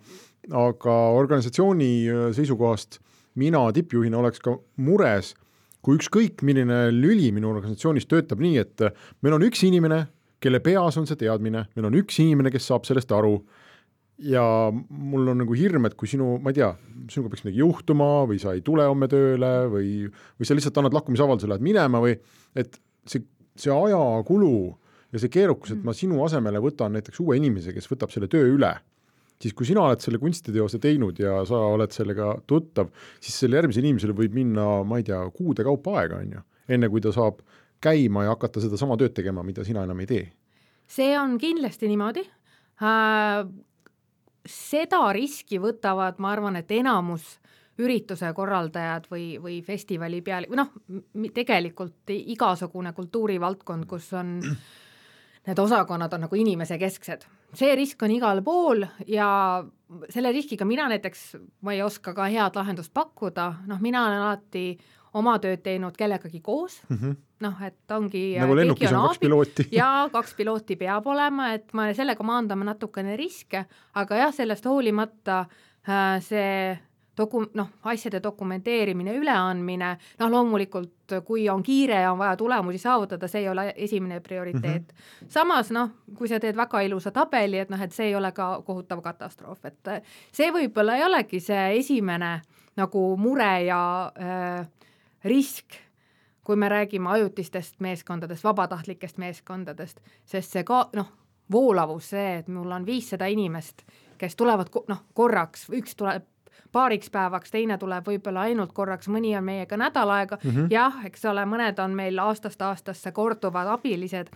aga 0.64 0.98
organisatsiooni 1.20 1.92
äh, 2.08 2.28
seisukohast 2.38 3.00
mina 3.40 3.66
tippjuhina 3.76 4.20
oleks 4.20 4.44
ka 4.44 4.56
mures, 4.86 5.34
kui 5.84 5.98
ükskõik 6.00 6.44
milline 6.48 6.86
lüli 6.96 7.32
minu 7.36 7.52
organisatsioonis 7.52 8.08
töötab 8.08 8.44
nii, 8.44 8.62
et 8.62 8.86
meil 9.26 9.36
on 9.36 9.44
üks 9.50 9.66
inimene, 9.68 10.06
kelle 10.44 10.60
peas 10.64 10.96
on 11.00 11.08
see 11.08 11.20
teadmine, 11.20 11.66
meil 11.76 11.90
on 11.90 11.98
üks 12.00 12.20
inimene, 12.24 12.52
kes 12.54 12.68
saab 12.70 12.88
sellest 12.88 13.12
aru 13.16 13.38
ja 14.24 14.44
mul 14.72 15.28
on 15.34 15.42
nagu 15.42 15.56
hirm, 15.58 15.88
et 15.88 15.96
kui 16.00 16.10
sinu, 16.10 16.38
ma 16.44 16.54
ei 16.54 16.60
tea, 16.60 16.70
sinuga 17.12 17.34
peaks 17.34 17.46
midagi 17.46 17.64
juhtuma 17.64 18.10
või 18.30 18.40
sa 18.42 18.54
ei 18.56 18.64
tule 18.66 18.86
homme 18.88 19.10
tööle 19.12 19.52
või, 19.72 19.92
või 20.38 20.48
sa 20.48 20.58
lihtsalt 20.58 20.80
annad 20.80 20.96
lahkumisavalduse, 20.96 21.50
lähed 21.52 21.66
minema 21.66 22.02
või 22.04 22.16
et 22.60 22.78
see, 23.10 23.26
see 23.60 23.74
ajakulu 23.74 24.56
ja 25.14 25.22
see 25.22 25.32
keerukus, 25.34 25.76
et 25.76 25.84
ma 25.86 25.94
sinu 25.98 26.22
asemele 26.26 26.62
võtan 26.64 26.96
näiteks 26.98 27.22
uue 27.24 27.38
inimese, 27.38 27.74
kes 27.76 27.90
võtab 27.92 28.14
selle 28.14 28.30
töö 28.32 28.50
üle, 28.56 28.72
siis 29.42 29.56
kui 29.58 29.68
sina 29.68 29.84
oled 29.86 30.02
selle 30.04 30.20
kunstiteose 30.22 30.80
teinud 30.82 31.20
ja 31.22 31.42
sa 31.48 31.60
oled 31.74 31.94
sellega 31.94 32.34
tuttav, 32.50 32.90
siis 33.22 33.38
sellel 33.44 33.62
järgmisel 33.62 33.86
inimesel 33.86 34.16
võib 34.18 34.36
minna, 34.38 34.68
ma 34.88 35.02
ei 35.02 35.08
tea, 35.08 35.20
kuude 35.36 35.66
kaupa 35.68 36.00
aega, 36.02 36.22
on 36.24 36.38
ju, 36.38 36.46
enne 36.78 36.90
kui 36.90 37.04
ta 37.04 37.14
saab 37.16 37.44
käima 37.84 38.26
ja 38.26 38.34
hakata 38.34 38.64
sedasama 38.64 38.98
tööd 39.00 39.14
tegema, 39.18 39.44
mida 39.46 39.66
sina 39.68 39.84
enam 39.84 40.00
ei 40.04 40.10
tee. 40.10 40.26
see 40.88 41.14
on 41.20 41.38
kindlasti 41.42 41.90
niimoodi 41.92 42.24
äh, 42.24 43.44
seda 44.50 45.06
riski 45.16 45.60
võtavad, 45.62 46.20
ma 46.20 46.34
arvan, 46.36 46.58
et 46.60 46.72
enamus 46.72 47.38
ürituse 47.82 48.30
korraldajad 48.36 49.08
või, 49.12 49.38
või 49.42 49.60
festivali 49.65 50.22
peal, 50.22 50.46
või 50.50 50.60
noh, 50.62 50.74
tegelikult 51.34 52.12
igasugune 52.13 52.94
kultuurivaldkond, 52.94 53.88
kus 53.89 54.12
on 54.18 54.38
need 55.48 55.60
osakonnad 55.60 56.13
on 56.13 56.27
nagu 56.27 56.36
inimesekesksed. 56.36 57.25
see 57.53 57.75
risk 57.75 58.01
on 58.03 58.12
igal 58.12 58.42
pool 58.42 58.86
ja 59.08 59.63
selle 60.10 60.32
riskiga 60.32 60.65
mina 60.65 60.88
näiteks, 60.89 61.36
ma 61.62 61.74
ei 61.74 61.82
oska 61.82 62.13
ka 62.13 62.25
head 62.32 62.56
lahendust 62.56 62.94
pakkuda, 62.94 63.53
noh, 63.68 63.82
mina 63.82 64.06
olen 64.08 64.22
alati 64.22 64.65
oma 65.13 65.36
tööd 65.39 65.62
teinud 65.65 65.98
kellegagi 65.98 66.42
koos 66.42 66.80
mm, 66.88 66.98
-hmm. 66.98 67.18
noh, 67.46 67.62
et 67.62 67.92
ongi 67.92 68.24
nagu 68.39 68.56
lennukis 68.56 68.92
on, 68.92 68.98
on 68.98 69.08
kaks 69.08 69.20
pilooti 69.20 69.68
jaa, 69.72 70.10
kaks 70.10 70.34
pilooti 70.34 70.75
peab 70.75 71.08
olema, 71.08 71.53
et 71.53 71.74
me 71.74 71.94
sellega 71.94 72.24
maandame 72.24 72.65
natukene 72.65 73.18
riske, 73.18 73.65
aga 73.94 74.15
jah, 74.15 74.34
sellest 74.34 74.65
hoolimata 74.65 75.46
äh, 75.89 76.18
see 76.22 76.80
doku-, 77.17 77.46
noh, 77.53 77.70
asjade 77.84 78.20
dokumenteerimine, 78.24 79.15
üleandmine, 79.17 79.98
noh 80.20 80.32
loomulikult 80.32 81.15
kui 81.25 81.46
on 81.50 81.63
kiire 81.63 82.01
ja 82.01 82.12
on 82.12 82.17
vaja 82.17 82.38
tulemusi 82.38 82.77
saavutada, 82.77 83.27
see 83.27 83.43
ei 83.43 83.50
ole 83.50 83.74
esimene 83.75 84.20
prioriteet 84.20 84.84
mm. 84.84 84.98
-hmm. 84.98 85.29
samas 85.29 85.72
noh, 85.72 85.89
kui 86.17 86.27
sa 86.27 86.39
teed 86.39 86.58
väga 86.58 86.82
ilusa 86.82 87.12
tabeli, 87.12 87.60
et 87.60 87.70
noh, 87.70 87.82
et 87.82 87.91
see 87.91 88.08
ei 88.08 88.15
ole 88.15 88.32
ka 88.32 88.62
kohutav 88.65 89.01
katastroof, 89.01 89.65
et 89.65 89.89
see 90.32 90.51
võib-olla 90.51 90.96
ei 90.98 91.03
olegi 91.03 91.39
see 91.39 91.77
esimene 91.79 92.41
nagu 92.75 93.17
mure 93.17 93.63
ja 93.63 94.12
äh, 94.20 94.67
risk, 95.24 95.65
kui 96.43 96.55
me 96.55 96.70
räägime 96.70 97.10
ajutistest 97.10 97.79
meeskondadest, 97.79 98.43
vabatahtlikest 98.43 99.17
meeskondadest, 99.17 100.00
sest 100.25 100.51
see 100.51 100.63
ka 100.63 100.89
noh, 100.93 101.12
voolavus, 101.51 102.10
see, 102.10 102.38
et 102.38 102.48
mul 102.48 102.72
on 102.72 102.86
viissada 102.86 103.25
inimest, 103.25 103.84
kes 104.17 104.36
tulevad 104.36 104.72
noh, 104.88 105.03
korraks, 105.13 105.67
üks 105.70 105.96
tuleb 105.96 106.24
paariks 106.74 107.10
päevaks, 107.13 107.53
teine 107.53 107.77
tuleb 107.77 108.08
võib-olla 108.08 108.48
ainult 108.50 108.74
korraks, 108.74 109.08
mõni 109.12 109.36
on 109.38 109.46
meiega 109.46 109.77
nädal 109.77 110.10
aega. 110.10 110.38
Mm, 110.44 110.51
-hmm. 110.51 110.68
jah, 110.74 111.06
eks 111.06 111.25
ole, 111.30 111.46
mõned 111.46 111.80
on 111.80 111.96
meil 111.96 112.20
aastast 112.20 112.62
aastasse 112.62 113.12
korduvad 113.12 113.70
abilised, 113.77 114.32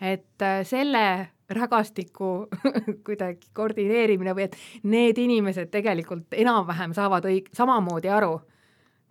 et 0.00 0.42
äh, 0.42 0.62
selle 0.66 1.28
rägastiku 1.52 2.48
kuidagi 3.06 3.50
koordineerimine 3.54 4.34
või 4.34 4.48
et 4.48 4.56
need 4.82 5.18
inimesed 5.18 5.70
tegelikult 5.70 6.32
enam-vähem 6.32 6.94
saavad 6.96 7.28
õig-, 7.28 7.52
samamoodi 7.56 8.08
aru. 8.08 8.40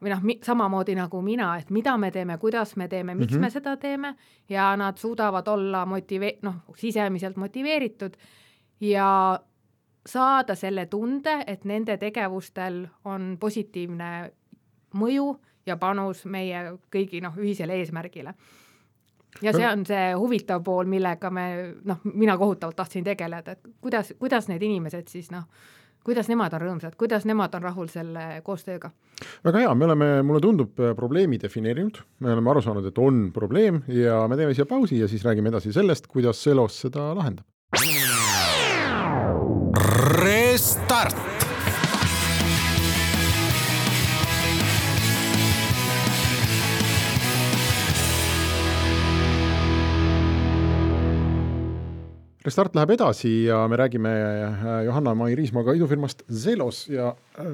Või 0.01 0.09
noh, 0.09 0.23
samamoodi 0.41 0.95
nagu 0.97 1.19
mina, 1.21 1.51
et 1.61 1.69
mida 1.69 1.93
me 1.97 2.09
teeme, 2.11 2.37
kuidas 2.41 2.73
me 2.75 2.87
teeme, 2.87 3.13
miks 3.15 3.33
mm 3.33 3.37
-hmm. 3.37 3.41
me 3.41 3.49
seda 3.49 3.77
teeme. 3.77 4.15
Ja 4.49 4.75
nad 4.77 4.97
suudavad 4.97 5.47
olla 5.47 5.85
motive-, 5.85 6.39
noh, 6.41 6.55
sisemiselt 6.75 7.37
motiveeritud. 7.37 8.17
Ja 8.79 9.39
saada 10.05 10.55
selle 10.55 10.85
tunde, 10.85 11.43
et 11.47 11.65
nende 11.65 11.97
tegevustel 12.01 12.83
on 13.05 13.35
positiivne 13.39 14.11
mõju 14.97 15.27
ja 15.65 15.77
panus 15.77 16.25
meie 16.25 16.63
kõigi 16.93 17.21
noh, 17.23 17.37
ühisele 17.37 17.77
eesmärgile. 17.79 18.33
ja 19.41 19.53
see 19.53 19.67
on 19.67 19.85
see 19.85 20.13
huvitav 20.17 20.63
pool, 20.63 20.89
millega 20.89 21.29
me 21.29 21.45
noh, 21.85 22.01
mina 22.03 22.37
kohutavalt 22.37 22.75
tahtsin 22.75 23.03
tegeleda, 23.03 23.51
et 23.51 23.69
kuidas, 23.81 24.13
kuidas 24.19 24.49
need 24.49 24.61
inimesed 24.61 25.07
siis 25.07 25.31
noh, 25.31 25.45
kuidas 26.03 26.27
nemad 26.27 26.53
on 26.57 26.65
rõõmsad, 26.65 26.97
kuidas 26.97 27.25
nemad 27.29 27.55
on 27.55 27.63
rahul 27.69 27.87
selle 27.87 28.41
koostööga? 28.43 28.91
väga 29.45 29.63
hea, 29.63 29.73
me 29.75 29.85
oleme, 29.85 30.11
mulle 30.25 30.41
tundub, 30.41 30.73
probleemi 30.97 31.37
defineerinud, 31.39 32.01
me 32.19 32.33
oleme 32.33 32.49
aru 32.49 32.65
saanud, 32.65 32.85
et 32.89 32.97
on 32.97 33.27
probleem 33.33 33.83
ja 33.87 34.25
me 34.27 34.37
teeme 34.39 34.57
siia 34.57 34.65
pausi 34.65 34.99
ja 34.99 35.07
siis 35.07 35.23
räägime 35.25 35.53
edasi 35.53 35.73
sellest, 35.73 36.09
kuidas 36.09 36.41
Selos 36.43 36.81
seda 36.81 37.11
lahendab. 37.15 37.45
Restart 41.03 41.30
Restart 52.41 52.73
läheb 52.73 52.95
edasi 52.95 53.29
ja 53.45 53.59
me 53.69 53.77
räägime 53.77 54.09
äh, 54.09 54.69
Johanna-Mai 54.87 55.35
Riismaga 55.37 55.75
idufirmast 55.77 56.23
Zelos 56.25 56.87
ja 56.89 57.11
äh, 57.37 57.49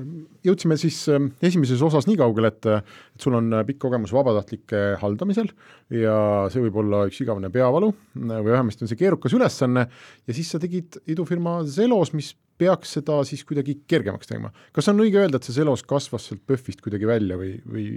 jõudsime 0.47 0.77
siis 0.79 1.01
äh, 1.11 1.19
esimeses 1.43 1.81
osas 1.83 2.07
nii 2.07 2.15
kaugele, 2.21 2.53
et, 2.53 2.67
et 2.71 3.25
sul 3.25 3.35
on 3.35 3.51
pikk 3.67 3.81
kogemus 3.83 4.13
vabatahtlike 4.15 4.83
haldamisel 5.01 5.51
ja 5.91 6.15
see 6.53 6.63
võib 6.63 6.79
olla 6.79 7.01
üks 7.09 7.19
igavene 7.19 7.51
peavalu 7.51 7.89
või 8.15 8.47
vähemasti 8.47 8.87
on 8.87 8.91
see 8.93 9.01
keerukas 9.01 9.35
ülesanne 9.35 9.83
ja 9.89 10.37
siis 10.37 10.53
sa 10.55 10.61
tegid 10.63 11.01
idufirma 11.11 11.57
Zelos, 11.67 12.13
mis 12.15 12.31
peaks 12.57 12.95
seda 12.95 13.19
siis 13.27 13.43
kuidagi 13.47 13.81
kergemaks 13.91 14.31
tegema. 14.31 14.53
kas 14.71 14.87
on 14.87 15.03
õige 15.03 15.19
öelda, 15.19 15.41
et 15.41 15.49
see 15.49 15.57
Zelos 15.57 15.83
kasvas 15.83 16.29
sealt 16.29 16.47
PÖFFist 16.47 16.79
kuidagi 16.85 17.11
välja 17.11 17.35
või, 17.35 17.57
või, 17.67 17.89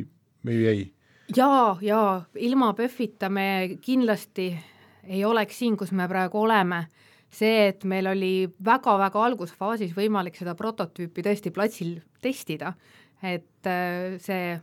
või 0.42 0.58
ei? 0.74 0.84
jaa, 1.38 1.78
jaa, 1.86 2.12
ilma 2.50 2.74
PÖFFita 2.74 3.30
me 3.30 3.78
kindlasti 3.78 4.50
ei 5.04 5.24
oleks 5.24 5.58
siin, 5.58 5.76
kus 5.80 5.92
me 5.96 6.08
praegu 6.10 6.42
oleme, 6.42 6.84
see, 7.30 7.68
et 7.70 7.84
meil 7.88 8.10
oli 8.10 8.32
väga-väga 8.64 9.22
algusfaasis 9.30 9.94
võimalik 9.96 10.38
seda 10.38 10.56
prototüüpi 10.58 11.24
tõesti 11.26 11.52
platsil 11.54 11.98
testida, 12.22 12.74
et 13.22 13.68
äh, 13.70 14.18
see 14.22 14.56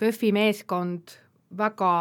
PÖFFi 0.00 0.32
meeskond 0.32 1.16
väga 1.58 1.92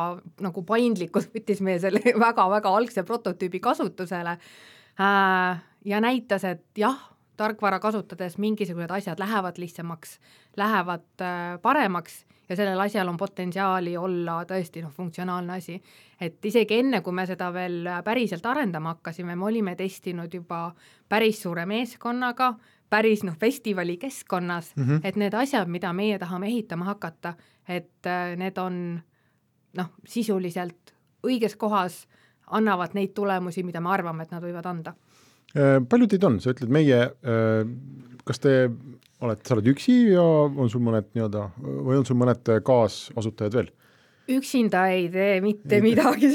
nagu 0.45 0.63
paindlikult 0.67 1.31
võttis 1.35 1.63
meie 1.65 1.81
selle 1.81 2.13
väga-väga 2.15 2.75
algse 2.75 3.03
prototüübi 3.07 3.61
kasutusele 3.63 4.37
äh, 4.37 5.63
ja 5.85 6.03
näitas, 6.03 6.45
et 6.45 6.65
jah, 6.77 6.99
tarkvara 7.39 7.79
kasutades 7.79 8.37
mingisugused 8.37 8.91
asjad 8.91 9.19
lähevad 9.19 9.57
lihtsamaks, 9.61 10.17
lähevad 10.57 11.23
äh, 11.23 11.55
paremaks 11.61 12.25
ja 12.49 12.55
sellel 12.55 12.79
asjal 12.79 13.07
on 13.07 13.17
potentsiaali 13.17 13.95
olla 13.97 14.41
tõesti 14.49 14.83
noh, 14.83 14.91
funktsionaalne 14.91 15.53
asi. 15.53 15.77
et 16.21 16.45
isegi 16.45 16.79
enne, 16.81 17.01
kui 17.01 17.13
me 17.13 17.25
seda 17.29 17.51
veel 17.53 17.87
päriselt 18.03 18.45
arendama 18.45 18.95
hakkasime, 18.95 19.35
me 19.35 19.45
olime 19.45 19.75
testinud 19.79 20.33
juba 20.33 20.73
päris 21.09 21.41
suure 21.41 21.65
meeskonnaga, 21.69 22.53
päris 22.89 23.23
noh, 23.23 23.37
festivali 23.37 23.97
keskkonnas 23.97 24.75
mm, 24.75 24.83
-hmm. 24.83 25.01
et 25.03 25.15
need 25.15 25.33
asjad, 25.33 25.67
mida 25.67 25.93
meie 25.93 26.19
tahame 26.19 26.47
ehitama 26.47 26.85
hakata, 26.85 27.33
et 27.67 28.05
äh, 28.05 28.35
need 28.37 28.57
on 28.57 29.01
noh, 29.77 29.91
sisuliselt 30.05 30.95
õiges 31.27 31.55
kohas, 31.55 32.07
annavad 32.47 32.93
neid 32.93 33.13
tulemusi, 33.13 33.63
mida 33.63 33.81
me 33.81 33.89
arvame, 33.89 34.23
et 34.23 34.31
nad 34.31 34.43
võivad 34.43 34.65
anda 34.65 34.93
Äh, 34.93 35.08
palju 35.53 36.09
teid 36.09 36.25
on, 36.27 36.37
sa 36.43 36.53
ütled 36.53 36.71
meie, 36.73 37.01
äh, 37.25 37.63
kas 38.27 38.41
te 38.43 38.55
olete, 39.19 39.47
sa 39.47 39.57
oled 39.57 39.69
üksi 39.73 39.97
ja 40.13 40.23
on 40.23 40.69
sul 40.71 40.83
mõned 40.85 41.09
nii-öelda 41.15 41.49
või 41.59 41.99
on 41.99 42.07
sul 42.07 42.19
mõned 42.19 42.55
kaasasutajad 42.65 43.59
veel? 43.59 43.75
üksinda 44.29 44.83
ei 44.93 45.07
tee 45.09 45.39
mitte 45.41 45.79
midagi. 45.81 46.27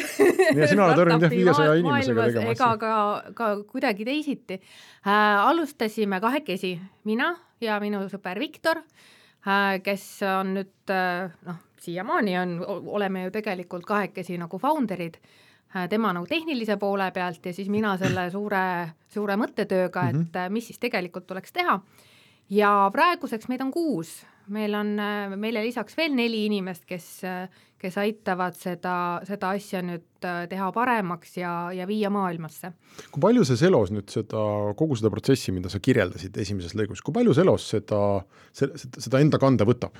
Ja 0.59 0.66
sina 0.66 0.88
oled 0.88 0.99
harjunud 0.99 1.23
jah, 1.23 1.30
viiesaja 1.30 1.76
inimesega 1.78 2.25
tegema 2.26 2.54
ega 2.56 2.71
ka, 2.80 2.94
ka 3.38 3.50
kuidagi 3.71 4.06
teisiti. 4.09 4.59
Äh,. 5.06 5.44
alustasime 5.47 6.18
kahekesi, 6.21 6.73
mina 7.06 7.37
ja 7.62 7.78
minu 7.78 8.02
sõber 8.11 8.42
Viktor 8.42 8.83
äh,, 8.83 9.78
kes 9.87 10.09
on 10.26 10.56
nüüd 10.59 10.90
äh, 10.90 11.30
noh, 11.47 11.62
siiamaani 11.87 12.35
on, 12.40 12.59
oleme 12.99 13.28
ju 13.28 13.37
tegelikult 13.38 13.87
kahekesi 13.87 14.42
nagu 14.42 14.59
founder'id. 14.59 15.23
äh, 15.23 15.23
Äh, 15.23 15.43
tema 15.90 16.12
nagu 16.14 16.26
tehnilise 16.31 16.76
poole 16.81 17.11
pealt 17.14 17.47
ja 17.47 17.54
siis 17.54 17.69
mina 17.73 17.97
selle 18.00 18.28
suure, 18.31 18.64
suure 19.11 19.37
mõttetööga, 19.40 20.09
et 20.11 20.16
mm 20.16 20.28
-hmm. 20.31 20.54
mis 20.54 20.71
siis 20.71 20.78
tegelikult 20.78 21.26
tuleks 21.26 21.52
teha. 21.52 21.81
ja 22.50 22.90
praeguseks 22.93 23.49
meid 23.49 23.61
on 23.61 23.71
kuus, 23.71 24.26
meil 24.49 24.75
on, 24.75 24.99
äh, 24.99 25.37
meile 25.37 25.62
lisaks 25.64 25.97
veel 25.97 26.14
neli 26.14 26.45
inimest, 26.47 26.85
kes, 26.85 27.23
kes 27.78 27.99
aitavad 27.99 28.57
seda, 28.57 29.21
seda 29.25 29.50
asja 29.57 29.83
nüüd 29.83 30.25
teha 30.49 30.73
paremaks 30.73 31.37
ja, 31.37 31.73
ja 31.73 31.87
viia 31.87 32.11
maailmasse. 32.11 32.73
kui 33.11 33.21
palju 33.21 33.45
see 33.45 33.57
Selos 33.57 33.90
nüüd 33.90 34.09
seda, 34.09 34.43
kogu 34.76 34.97
seda 34.97 35.11
protsessi, 35.11 35.52
mida 35.52 35.69
sa 35.69 35.81
kirjeldasid 35.81 36.37
esimeses 36.37 36.75
lõigus, 36.75 37.02
kui 37.02 37.12
palju 37.12 37.35
Selos 37.35 37.71
seda, 37.71 38.25
seda, 38.52 38.78
seda 38.78 39.21
enda 39.21 39.38
kanda 39.38 39.64
võtab? 39.64 39.97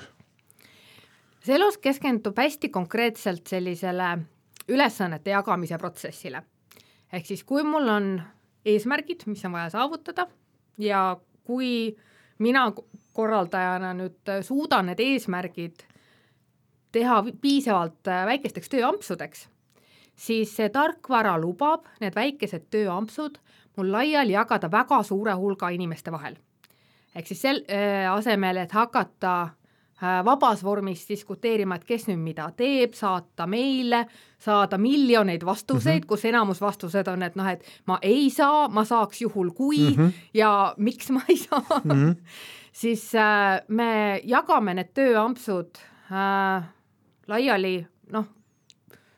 Selos 1.45 1.77
keskendub 1.77 2.39
hästi 2.41 2.71
konkreetselt 2.73 3.47
sellisele 3.49 4.15
ülesannete 4.69 5.31
jagamise 5.31 5.79
protsessile. 5.79 6.43
ehk 7.13 7.27
siis, 7.27 7.45
kui 7.45 7.63
mul 7.63 7.89
on 7.89 8.23
eesmärgid, 8.65 9.23
mis 9.27 9.45
on 9.45 9.53
vaja 9.53 9.71
saavutada 9.71 10.27
ja 10.79 11.17
kui 11.45 11.97
mina 12.39 12.73
korraldajana 13.13 13.93
nüüd 13.95 14.33
suudan 14.43 14.87
need 14.87 15.01
eesmärgid 15.01 15.85
teha 16.93 17.23
piisavalt 17.41 18.07
väikesteks 18.27 18.69
tööampsudeks, 18.69 19.49
siis 20.15 20.57
see 20.57 20.69
tarkvara 20.69 21.37
lubab 21.39 21.87
need 22.01 22.15
väikesed 22.15 22.67
tööampsud 22.71 23.39
mul 23.77 23.93
laiali 23.93 24.35
jagada 24.35 24.71
väga 24.71 25.03
suure 25.03 25.35
hulga 25.35 25.69
inimeste 25.69 26.13
vahel. 26.13 26.37
ehk 27.15 27.27
siis 27.27 27.43
sel 27.43 27.65
äh, 27.69 28.11
asemel, 28.11 28.57
et 28.57 28.73
hakata 28.73 29.35
Äh, 29.45 29.64
vabas 30.25 30.65
vormis 30.65 31.05
diskuteerima, 31.09 31.77
et 31.77 31.85
kes 31.85 32.09
nüüd 32.09 32.19
mida 32.19 32.49
teeb, 32.57 32.97
saata 32.99 33.47
meile, 33.47 34.05
saada 34.43 34.79
miljoneid 34.79 35.45
vastuseid 35.47 36.01
mm, 36.01 36.05
-hmm. 36.05 36.09
kus 36.09 36.25
enamus 36.25 36.61
vastused 36.61 37.09
on, 37.09 37.23
et 37.23 37.37
noh, 37.37 37.49
et 37.49 37.65
ma 37.87 37.99
ei 38.03 38.31
saa, 38.31 38.69
ma 38.69 38.85
saaks 38.85 39.23
juhul 39.23 39.51
kui 39.51 39.91
mm 39.91 39.97
-hmm. 39.97 40.13
ja 40.35 40.75
miks 40.77 41.11
ma 41.11 41.21
ei 41.29 41.37
saa 41.37 41.81
mm, 41.85 41.91
-hmm. 41.91 42.17
siis 42.81 43.15
äh, 43.15 43.61
me 43.69 44.21
jagame 44.25 44.75
need 44.75 44.91
tööampsud 44.95 45.79
äh, 46.11 46.65
laiali 47.27 47.87
noh, 48.13 48.25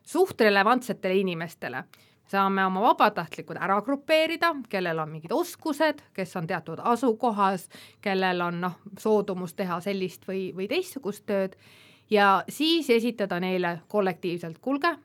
suht 0.03 0.41
relevantsetele 0.41 1.15
inimestele 1.15 1.85
saame 2.31 2.65
oma 2.67 2.83
vabatahtlikud 2.83 3.59
ära 3.63 3.81
grupeerida, 3.87 4.53
kellel 4.69 4.99
on 4.99 5.11
mingid 5.15 5.33
oskused, 5.33 6.03
kes 6.15 6.37
on 6.37 6.47
teatud 6.47 6.81
asukohas, 6.83 7.69
kellel 8.03 8.41
on 8.49 8.61
noh, 8.67 8.79
soodumus 8.99 9.55
teha 9.55 9.81
sellist 9.85 10.27
või, 10.29 10.49
või 10.57 10.69
teistsugust 10.71 11.27
tööd 11.27 11.57
ja 12.11 12.43
siis 12.49 12.91
esitada 12.91 13.41
neile 13.41 13.81
kollektiivselt, 13.89 14.59
kuulge, 14.63 14.97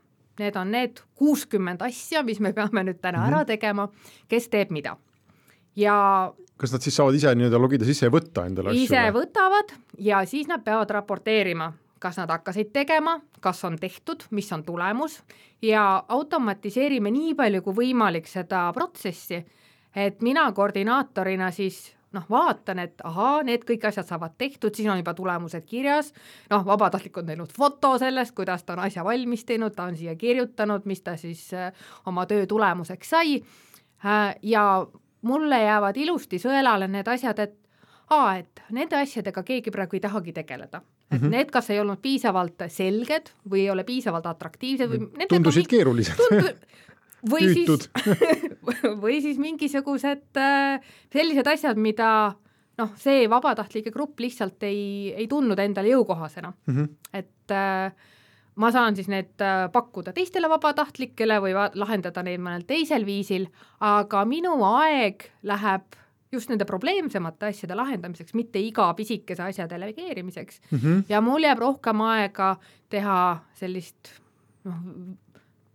need 0.41 0.57
on 0.57 0.71
need 0.73 1.01
kuuskümmend 1.15 1.81
asja, 1.85 2.23
mis 2.23 2.39
me 2.39 2.53
peame 2.57 2.85
nüüd 2.87 3.01
täna 3.01 3.19
mm 3.19 3.23
-hmm. 3.23 3.27
ära 3.27 3.37
mhm. 3.37 3.47
tegema, 3.47 3.89
kes 4.27 4.49
teeb 4.49 4.71
mida. 4.71 4.97
ja 5.75 6.33
kas 6.57 6.73
nad 6.73 6.81
siis 6.81 6.95
saavad 6.95 7.15
ise 7.15 7.35
nii-öelda 7.35 7.59
logida 7.61 7.85
sisse 7.85 8.05
ja 8.05 8.11
võtta 8.11 8.45
endale 8.45 8.69
asju? 8.69 8.83
ise 8.83 9.01
võtavad 9.15 9.73
ja 9.97 10.25
siis 10.25 10.47
nad 10.47 10.63
peavad 10.63 10.89
raporteerima 10.89 11.71
kas 12.01 12.17
nad 12.17 12.31
hakkasid 12.33 12.71
tegema, 12.73 13.19
kas 13.39 13.63
on 13.67 13.77
tehtud, 13.79 14.25
mis 14.31 14.51
on 14.53 14.63
tulemus. 14.65 15.21
Ja 15.61 16.03
automatiseerime 16.09 17.11
nii 17.13 17.33
palju 17.37 17.61
kui 17.61 17.77
võimalik 17.83 18.27
seda 18.27 18.67
protsessi, 18.73 19.43
et 19.95 20.21
mina 20.25 20.47
koordinaatorina 20.57 21.51
siis 21.53 21.91
noh, 22.11 22.25
vaatan, 22.29 22.81
et 22.83 23.03
ahaa, 23.07 23.41
need 23.47 23.63
kõik 23.67 23.85
asjad 23.87 24.07
saavad 24.07 24.35
tehtud, 24.37 24.75
siis 24.75 24.89
on 24.91 24.99
juba 24.99 25.13
tulemused 25.15 25.63
kirjas, 25.67 26.11
noh, 26.51 26.65
vabatahtlik 26.67 27.21
on 27.21 27.29
teinud 27.29 27.53
foto 27.55 27.93
sellest, 28.01 28.35
kuidas 28.35 28.65
ta 28.67 28.75
on 28.75 28.83
asja 28.87 29.05
valmis 29.07 29.45
teinud, 29.47 29.75
ta 29.75 29.87
on 29.87 29.95
siia 29.99 30.15
kirjutanud, 30.19 30.87
mis 30.89 31.03
ta 31.05 31.15
siis 31.19 31.45
äh, 31.55 31.71
oma 32.09 32.25
töö 32.27 32.45
tulemuseks 32.49 33.13
sai. 33.15 33.39
Äh, 34.03 34.35
ja 34.43 34.65
mulle 35.21 35.61
jäävad 35.63 35.97
ilusti 35.97 36.41
sõelale 36.41 36.89
need 36.91 37.07
asjad, 37.07 37.39
et 37.39 37.55
aa, 38.09 38.35
et 38.41 38.63
nende 38.75 38.99
asjadega 38.99 39.43
keegi 39.47 39.71
praegu 39.71 39.95
ei 39.95 40.03
tahagi 40.03 40.35
tegeleda. 40.35 40.81
Et 41.11 41.19
mm 41.19 41.27
-hmm. 41.27 41.31
need 41.31 41.51
kas 41.51 41.69
ei 41.69 41.79
olnud 41.79 41.99
piisavalt 42.01 42.63
selged 42.67 43.33
või 43.49 43.65
ei 43.65 43.69
ole 43.69 43.83
piisavalt 43.83 44.25
atraktiivsed 44.25 44.89
või 44.89 44.99
mm, 44.99 45.27
tundusid 45.29 45.67
keerulised 45.67 46.15
tundu... 46.15 46.53
või 47.31 47.53
siis 47.53 47.89
või 49.03 49.21
siis 49.21 49.37
mingisugused 49.37 50.37
äh, 50.37 50.79
sellised 51.13 51.47
asjad, 51.47 51.77
mida 51.77 52.35
noh, 52.77 52.95
see 52.95 53.27
vabatahtlike 53.29 53.91
grupp 53.91 54.19
lihtsalt 54.19 54.63
ei, 54.63 55.13
ei 55.13 55.27
tundnud 55.27 55.59
endale 55.59 55.91
jõukohasena 55.91 56.53
mm. 56.53 56.75
-hmm. 56.75 56.89
et 57.13 57.51
äh, 57.51 57.91
ma 58.55 58.71
saan 58.71 58.95
siis 58.95 59.07
need 59.11 59.41
äh, 59.41 59.67
pakkuda 59.71 60.13
teistele 60.13 60.49
vabatahtlikele 60.49 61.39
või 61.43 61.55
lahendada 61.55 62.23
neid 62.23 62.39
mõnel 62.39 62.63
teisel 62.67 63.05
viisil, 63.05 63.47
aga 63.79 64.25
minu 64.25 64.55
aeg 64.75 65.27
läheb 65.43 65.99
just 66.31 66.49
nende 66.49 66.65
probleemsemate 66.65 67.49
asjade 67.51 67.75
lahendamiseks, 67.75 68.33
mitte 68.33 68.59
iga 68.59 68.87
pisikese 68.93 69.43
asja 69.43 69.67
delegeerimiseks 69.69 70.61
mm. 70.71 70.77
-hmm. 70.77 71.03
ja 71.09 71.21
mul 71.21 71.43
jääb 71.43 71.59
rohkem 71.59 72.01
aega 72.01 72.55
teha 72.89 73.17
sellist 73.53 74.13
noh, 74.63 74.79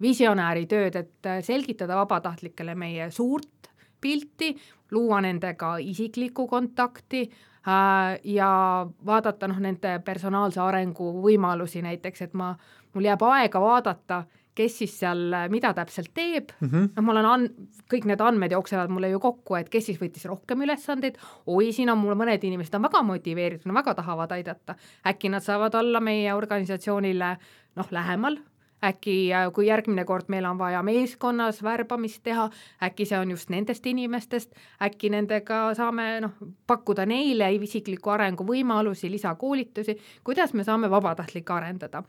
visionääri 0.01 0.67
tööd, 0.67 0.97
et 0.97 1.29
selgitada 1.45 1.97
vabatahtlikele 1.97 2.75
meie 2.75 3.11
suurt 3.11 3.71
pilti, 4.01 4.57
luua 4.91 5.21
nendega 5.21 5.77
isiklikku 5.79 6.47
kontakti 6.47 7.23
äh, 7.69 8.19
ja 8.25 8.87
vaadata 9.07 9.49
noh, 9.49 9.59
nende 9.61 9.99
personaalse 10.05 10.61
arengu 10.61 11.11
võimalusi 11.23 11.83
näiteks, 11.83 12.23
et 12.23 12.35
ma, 12.35 12.55
mul 12.95 13.09
jääb 13.09 13.23
aega 13.23 13.61
vaadata 13.61 14.25
kes 14.57 14.79
siis 14.81 14.97
seal 15.03 15.37
mida 15.53 15.73
täpselt 15.77 16.11
teeb. 16.15 16.51
Mm, 16.61 16.71
-hmm. 16.71 16.89
noh, 16.97 17.05
mul 17.05 17.21
on 17.23 17.31
an-, 17.31 17.49
kõik 17.93 18.09
need 18.09 18.21
andmed 18.25 18.53
jooksevad 18.57 18.91
mulle 18.91 19.11
ju 19.13 19.21
kokku, 19.21 19.59
et 19.61 19.71
kes 19.73 19.87
siis 19.91 20.01
võttis 20.01 20.27
rohkem 20.29 20.65
ülesandeid, 20.67 21.21
oi, 21.47 21.73
siin 21.73 21.93
on 21.93 21.99
mul 21.99 22.17
mõned 22.19 22.45
inimesed 22.45 22.75
on 22.75 22.89
väga 22.89 23.03
motiveeritud, 23.03 23.75
väga 23.75 23.95
tahavad 24.01 24.33
aidata, 24.33 24.77
äkki 25.07 25.31
nad 25.33 25.45
saavad 25.45 25.75
olla 25.75 26.01
meie 26.01 26.35
organisatsioonile 26.35 27.37
noh, 27.77 27.89
lähemal, 27.91 28.39
äkki 28.85 29.31
kui 29.55 29.67
järgmine 29.67 30.05
kord 30.05 30.29
meil 30.29 30.45
on 30.45 30.59
vaja 30.59 30.83
meeskonnas 30.83 31.63
värbamist 31.63 32.23
teha, 32.23 32.49
äkki 32.83 33.07
see 33.09 33.19
on 33.19 33.31
just 33.31 33.51
nendest 33.51 33.87
inimestest, 33.87 34.53
äkki 34.83 35.11
nendega 35.11 35.75
saame 35.75 36.09
noh, 36.25 36.37
pakkuda 36.67 37.07
neile 37.07 37.53
isikliku 37.55 38.13
arengu 38.17 38.47
võimalusi, 38.47 39.11
lisakoolitusi, 39.11 39.99
kuidas 40.25 40.55
me 40.55 40.65
saame 40.65 40.91
vabatahtlikke 40.91 41.53
arendada 41.53 42.05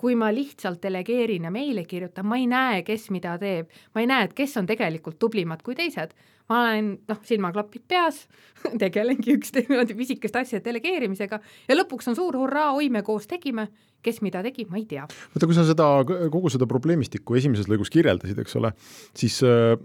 kui 0.00 0.16
ma 0.18 0.30
lihtsalt 0.34 0.82
delegeerin 0.82 1.48
ja 1.48 1.52
meile 1.54 1.84
kirjutan, 1.88 2.26
ma 2.28 2.38
ei 2.40 2.48
näe, 2.50 2.82
kes 2.86 3.08
mida 3.14 3.36
teeb, 3.40 3.70
ma 3.94 4.02
ei 4.02 4.10
näe, 4.10 4.28
et 4.28 4.36
kes 4.36 4.56
on 4.60 4.68
tegelikult 4.68 5.18
tublimad 5.22 5.62
kui 5.62 5.76
teised. 5.78 6.14
ma 6.50 6.58
olen 6.60 6.88
noh, 7.08 7.20
silmaklapid 7.24 7.84
peas 7.88 8.26
tegelengi 8.82 9.36
üks 9.38 9.54
niimoodi 9.56 9.94
pisikest 9.96 10.36
asja 10.36 10.60
delegeerimisega 10.64 11.38
ja 11.68 11.76
lõpuks 11.76 12.10
on 12.10 12.18
suur 12.18 12.36
hurraa, 12.36 12.72
oi, 12.76 12.90
me 12.90 13.02
koos 13.06 13.28
tegime, 13.30 13.68
kes 14.02 14.20
mida 14.26 14.42
tegi, 14.42 14.66
ma 14.68 14.80
ei 14.80 14.86
tea. 14.90 15.06
vaata, 15.06 15.48
kui 15.48 15.56
sa 15.56 15.64
seda, 15.68 15.88
kogu 16.04 16.52
seda 16.52 16.68
probleemistikku 16.68 17.38
esimeses 17.38 17.70
lõigus 17.70 17.92
kirjeldasid, 17.94 18.42
eks 18.42 18.58
ole, 18.60 18.72
siis 19.16 19.38
äh, 19.46 19.76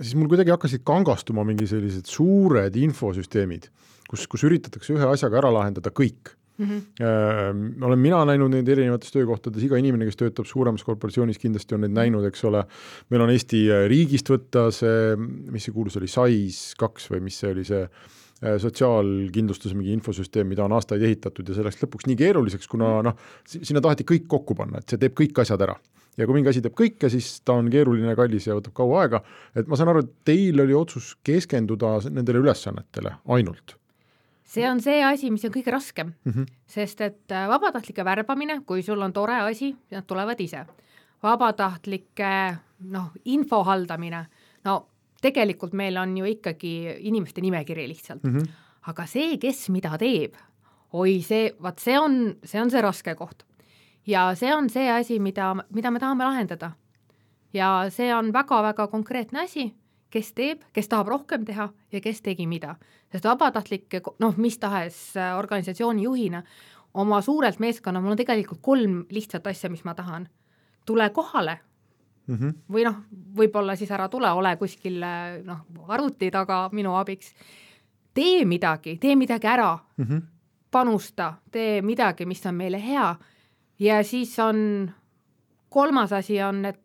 siis 0.00 0.14
mul 0.18 0.30
kuidagi 0.30 0.54
hakkasid 0.54 0.82
kangastuma 0.86 1.44
mingi 1.46 1.68
sellised 1.70 2.08
suured 2.10 2.74
infosüsteemid, 2.78 3.68
kus, 4.10 4.26
kus 4.30 4.46
üritatakse 4.48 4.96
ühe 4.96 5.10
asjaga 5.10 5.42
ära 5.42 5.52
lahendada 5.54 5.92
kõik 5.94 6.34
mm. 6.58 6.66
-hmm. 6.66 7.84
olen 7.84 7.98
mina 7.98 8.24
näinud 8.24 8.52
neid 8.52 8.68
erinevates 8.68 9.12
töökohtades, 9.12 9.62
iga 9.66 9.78
inimene, 9.80 10.08
kes 10.08 10.18
töötab 10.20 10.48
suuremas 10.48 10.84
korporatsioonis, 10.84 11.38
kindlasti 11.42 11.74
on 11.74 11.84
neid 11.86 11.94
näinud, 11.96 12.26
eks 12.28 12.44
ole. 12.44 12.64
meil 13.10 13.24
on 13.24 13.30
Eesti 13.30 13.64
äh, 13.70 13.86
riigist 13.90 14.30
võtta 14.30 14.68
see, 14.74 15.16
mis 15.50 15.64
see 15.66 15.74
kuulus 15.74 15.96
oli, 16.00 16.10
SAIS 16.10 16.74
kaks 16.80 17.10
või 17.10 17.24
mis 17.28 17.40
see 17.40 17.50
oli, 17.50 17.64
see 17.64 17.82
äh, 17.84 18.58
sotsiaalkindlustuse 18.62 19.74
mingi 19.74 19.92
infosüsteem, 19.98 20.48
mida 20.48 20.64
on 20.64 20.76
aastaid 20.76 21.02
ehitatud 21.02 21.48
ja 21.48 21.58
see 21.58 21.66
läks 21.66 21.82
lõpuks 21.82 22.08
nii 22.10 22.20
keeruliseks, 22.22 22.70
kuna 22.70 22.96
noh, 23.02 23.18
sinna 23.48 23.82
taheti 23.84 24.06
kõik 24.08 24.28
kokku 24.30 24.56
panna, 24.58 24.80
et 24.80 24.88
see 24.88 25.00
teeb 25.00 25.18
kõik 25.18 25.44
asjad 25.44 25.66
ära 25.66 25.78
ja 26.16 26.26
kui 26.26 26.36
mingi 26.36 26.52
asi 26.52 26.62
teeb 26.62 26.76
kõike, 26.78 27.10
siis 27.10 27.40
ta 27.42 27.56
on 27.58 27.70
keeruline, 27.70 28.14
kallis 28.14 28.46
ja 28.46 28.54
võtab 28.54 28.76
kaua 28.76 29.00
aega, 29.02 29.24
et 29.58 29.66
ma 29.66 29.78
saan 29.78 29.90
aru, 29.90 30.04
et 30.04 30.12
teil 30.30 30.60
oli 30.62 30.76
otsus 30.78 31.16
keskenduda 31.26 31.96
nendele 32.10 32.44
ülesannetele 32.44 33.18
ainult 33.34 33.74
see 34.44 34.66
on 34.68 34.80
see 34.84 35.02
asi, 35.02 35.30
mis 35.32 35.44
on 35.46 35.52
kõige 35.54 35.72
raskem 35.72 36.12
mm, 36.12 36.32
-hmm. 36.32 36.46
sest 36.66 37.00
et 37.00 37.32
äh, 37.32 37.48
vabatahtlike 37.48 38.04
värbamine, 38.04 38.60
kui 38.66 38.82
sul 38.82 39.02
on 39.02 39.12
tore 39.12 39.40
asi, 39.40 39.74
nad 39.90 40.06
tulevad 40.06 40.40
ise. 40.40 40.66
vabatahtlike 41.22 42.56
noh, 42.80 43.12
info 43.24 43.62
haldamine, 43.64 44.26
no 44.64 44.86
tegelikult 45.22 45.72
meil 45.72 45.96
on 45.96 46.16
ju 46.18 46.24
ikkagi 46.24 46.96
inimeste 46.98 47.40
nimekiri 47.40 47.88
lihtsalt 47.88 48.24
mm, 48.24 48.36
-hmm. 48.36 48.48
aga 48.86 49.06
see, 49.06 49.38
kes 49.38 49.68
mida 49.70 49.98
teeb, 49.98 50.34
oi 50.92 51.22
see, 51.22 51.54
vaat 51.62 51.78
see 51.78 51.98
on, 51.98 52.36
see 52.44 52.60
on 52.60 52.70
see 52.70 52.82
raske 52.82 53.14
koht. 53.14 53.42
ja 54.06 54.34
see 54.34 54.54
on 54.54 54.70
see 54.70 54.90
asi, 54.90 55.18
mida, 55.18 55.54
mida 55.70 55.90
me 55.90 55.98
tahame 55.98 56.24
lahendada. 56.24 56.72
ja 57.52 57.86
see 57.90 58.14
on 58.14 58.32
väga-väga 58.32 58.86
konkreetne 58.88 59.40
asi 59.40 59.74
kes 60.14 60.30
teeb, 60.36 60.62
kes 60.72 60.88
tahab 60.90 61.10
rohkem 61.10 61.44
teha 61.46 61.68
ja 61.92 62.00
kes 62.00 62.22
tegi 62.22 62.46
mida. 62.46 62.76
sest 63.12 63.26
vabatahtlik, 63.26 63.98
noh, 64.22 64.36
mis 64.38 64.58
tahes 64.58 65.16
äh, 65.16 65.34
organisatsiooni 65.38 66.06
juhina, 66.06 66.42
oma 66.94 67.20
suurelt 67.22 67.58
meeskonna, 67.58 68.00
mul 68.00 68.14
on 68.14 68.20
tegelikult 68.20 68.62
kolm 68.62 69.04
lihtsat 69.10 69.46
asja, 69.46 69.70
mis 69.70 69.84
ma 69.84 69.94
tahan. 69.94 70.28
tule 70.86 71.10
kohale 71.10 71.58
mm 72.26 72.34
-hmm. 72.36 72.54
või 72.72 72.84
noh, 72.84 72.96
võib-olla 73.36 73.76
siis 73.76 73.90
ära 73.90 74.08
tule, 74.08 74.30
ole 74.30 74.56
kuskil 74.56 75.02
äh, 75.02 75.42
noh, 75.44 75.66
arvuti 75.88 76.30
taga 76.30 76.68
minu 76.72 76.94
abiks. 76.94 77.34
tee 78.14 78.44
midagi, 78.44 78.98
tee 78.98 79.16
midagi 79.16 79.46
ära 79.46 79.78
mm, 79.96 80.04
-hmm. 80.04 80.22
panusta, 80.70 81.34
tee 81.50 81.82
midagi, 81.82 82.26
mis 82.26 82.46
on 82.46 82.54
meile 82.54 82.78
hea 82.78 83.16
ja 83.78 84.04
siis 84.04 84.38
on 84.38 84.90
kolmas 85.68 86.12
asi 86.12 86.42
on, 86.42 86.64
et 86.64 86.83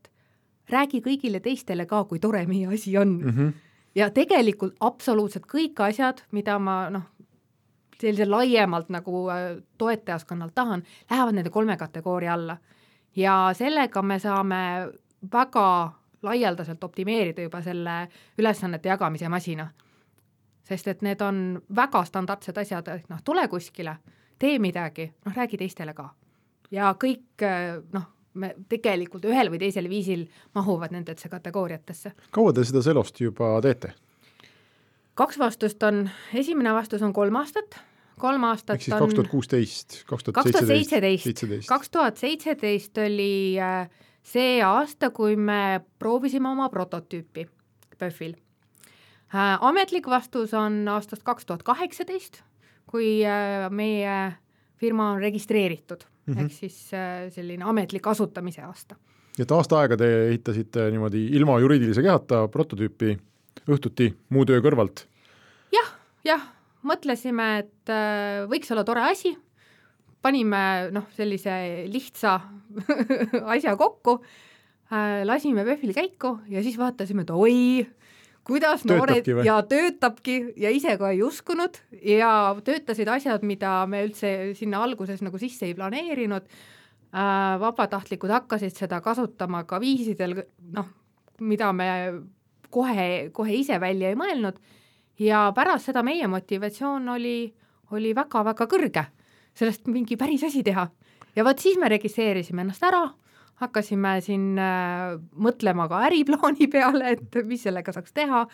räägi 0.71 1.01
kõigile 1.05 1.39
teistele 1.39 1.85
ka, 1.85 2.03
kui 2.03 2.19
tore 2.19 2.45
meie 2.47 2.67
asi 2.67 2.97
on 2.97 3.07
mm. 3.07 3.29
-hmm. 3.29 3.53
ja 3.95 4.09
tegelikult 4.09 4.75
absoluutselt 4.79 5.45
kõik 5.45 5.79
asjad, 5.83 6.23
mida 6.31 6.59
ma 6.59 6.89
noh, 6.89 7.03
sellise 8.01 8.25
laiemalt 8.25 8.89
nagu 8.89 9.29
äh, 9.29 9.61
toetajaskonnalt 9.77 10.55
tahan, 10.55 10.83
lähevad 11.09 11.35
nende 11.35 11.49
kolme 11.49 11.77
kategooria 11.77 12.33
alla. 12.33 12.57
ja 13.15 13.49
sellega 13.53 14.01
me 14.01 14.19
saame 14.19 14.89
väga 15.31 15.91
laialdaselt 16.21 16.83
optimeerida 16.83 17.41
juba 17.41 17.61
selle 17.61 18.07
ülesannete 18.37 18.89
jagamise 18.89 19.29
masina. 19.29 19.69
sest 20.63 20.87
et 20.87 21.01
need 21.01 21.21
on 21.21 21.61
väga 21.75 22.03
standardsed 22.05 22.57
asjad, 22.57 22.87
et 22.87 23.09
noh, 23.09 23.21
tule 23.25 23.47
kuskile, 23.47 23.95
tee 24.39 24.59
midagi, 24.59 25.13
noh, 25.25 25.35
räägi 25.35 25.57
teistele 25.57 25.93
ka. 25.93 26.09
ja 26.71 26.95
kõik 27.03 27.43
äh, 27.43 27.83
noh, 27.93 28.07
me 28.39 28.53
tegelikult 28.71 29.25
ühel 29.29 29.51
või 29.51 29.61
teisel 29.61 29.89
viisil 29.91 30.25
mahuvad 30.57 30.95
nendesse 30.95 31.29
kategooriatesse. 31.31 32.13
kaua 32.35 32.53
te 32.53 32.65
seda 32.67 32.83
Selost 32.85 33.21
juba 33.21 33.57
teete? 33.65 33.93
kaks 35.19 35.39
vastust 35.39 35.83
on, 35.83 36.05
esimene 36.33 36.73
vastus 36.73 37.03
on 37.03 37.13
kolm 37.13 37.35
aastat, 37.41 37.79
kolm 38.19 38.45
aastat 38.47 38.77
ehk 38.77 38.87
siis 38.87 38.95
kaks 38.95 39.15
tuhat 39.17 39.31
kuusteist, 39.31 39.97
kaks 40.09 40.27
tuhat 40.29 40.67
seitseteist, 40.69 41.47
kaks 41.67 41.91
tuhat 41.91 42.21
seitseteist 42.21 43.01
oli 43.03 43.31
äh, 43.59 43.89
see 44.23 44.59
aasta, 44.63 45.11
kui 45.15 45.35
me 45.35 45.81
proovisime 45.99 46.51
oma 46.51 46.69
prototüüpi 46.71 47.47
PÖFFil. 47.99 48.37
Äh, 49.35 49.57
ametlik 49.61 50.07
vastus 50.09 50.53
on 50.57 50.85
aastast 50.89 51.25
kaks 51.27 51.45
tuhat 51.49 51.65
kaheksateist, 51.67 52.41
kui 52.89 53.19
äh, 53.27 53.67
meie 53.69 54.15
firma 54.79 55.11
on 55.13 55.19
registreeritud 55.21 56.07
mm 56.29 56.35
-hmm. 56.35 56.45
ehk 56.45 56.53
siis 56.53 56.93
äh, 56.93 57.29
selline 57.33 57.65
ametlik 57.65 58.07
asutamise 58.07 58.61
aasta. 58.61 58.95
nii 59.37 59.45
et 59.45 59.51
aasta 59.51 59.79
aega 59.79 59.97
te 59.97 60.09
ehitasite 60.27 60.89
niimoodi 60.91 61.25
ilma 61.39 61.59
juriidilise 61.59 62.01
kehata 62.01 62.47
prototüüpi 62.47 63.17
õhtuti 63.67 64.13
muu 64.29 64.45
töö 64.45 64.61
kõrvalt 64.61 65.05
ja,? 65.73 65.81
jah, 65.81 65.93
jah, 66.23 66.47
mõtlesime, 66.83 67.47
et 67.63 67.93
äh, 67.93 68.45
võiks 68.51 68.71
olla 68.71 68.83
tore 68.83 69.03
asi, 69.09 69.37
panime 70.21 70.89
noh, 70.91 71.07
sellise 71.15 71.85
lihtsa 71.87 72.39
asja 73.55 73.75
kokku 73.75 74.19
äh,, 74.91 75.23
lasime 75.25 75.65
PÖFFil 75.65 75.93
käiku 75.93 76.39
ja 76.49 76.63
siis 76.63 76.77
vaatasime, 76.77 77.21
et 77.27 77.31
oi, 77.31 77.87
kuidas 78.49 78.83
noored 78.89 79.27
ja 79.45 79.59
töötabki 79.67 80.39
ja 80.57 80.71
ise 80.73 80.95
ka 80.97 81.11
ei 81.13 81.21
uskunud 81.25 81.77
ja 82.05 82.31
töötasid 82.65 83.09
asjad, 83.11 83.45
mida 83.45 83.83
me 83.89 84.03
üldse 84.07 84.53
sinna 84.57 84.81
alguses 84.85 85.21
nagu 85.25 85.39
sisse 85.41 85.69
ei 85.69 85.75
planeerinud 85.77 86.47
äh,. 86.49 87.59
vabatahtlikud 87.61 88.33
hakkasid 88.33 88.75
seda 88.77 89.01
kasutama 89.05 89.63
ka 89.69 89.79
viisidel, 89.81 90.41
noh, 90.73 90.89
mida 91.39 91.71
me 91.73 91.89
kohe, 92.69 93.29
kohe 93.33 93.55
ise 93.61 93.79
välja 93.81 94.11
ei 94.11 94.19
mõelnud 94.19 94.59
ja 95.19 95.49
pärast 95.55 95.89
seda 95.89 96.03
meie 96.05 96.27
motivatsioon 96.27 97.09
oli, 97.15 97.37
oli 97.95 98.13
väga-väga 98.15 98.67
kõrge, 98.69 99.05
sellest 99.57 99.87
mingi 99.91 100.17
päris 100.17 100.43
asi 100.47 100.63
teha. 100.63 100.89
ja 101.35 101.45
vot 101.45 101.59
siis 101.59 101.77
me 101.77 101.89
registreerisime 101.89 102.65
ennast 102.65 102.83
ära 102.83 103.07
hakkasime 103.59 104.17
siin 104.23 104.59
äh, 104.59 105.17
mõtlema 105.39 105.87
ka 105.91 106.03
äriplaani 106.07 106.69
peale, 106.71 107.15
et 107.15 107.39
mis 107.47 107.65
sellega 107.67 107.93
saaks 107.95 108.15
teha, 108.15 108.45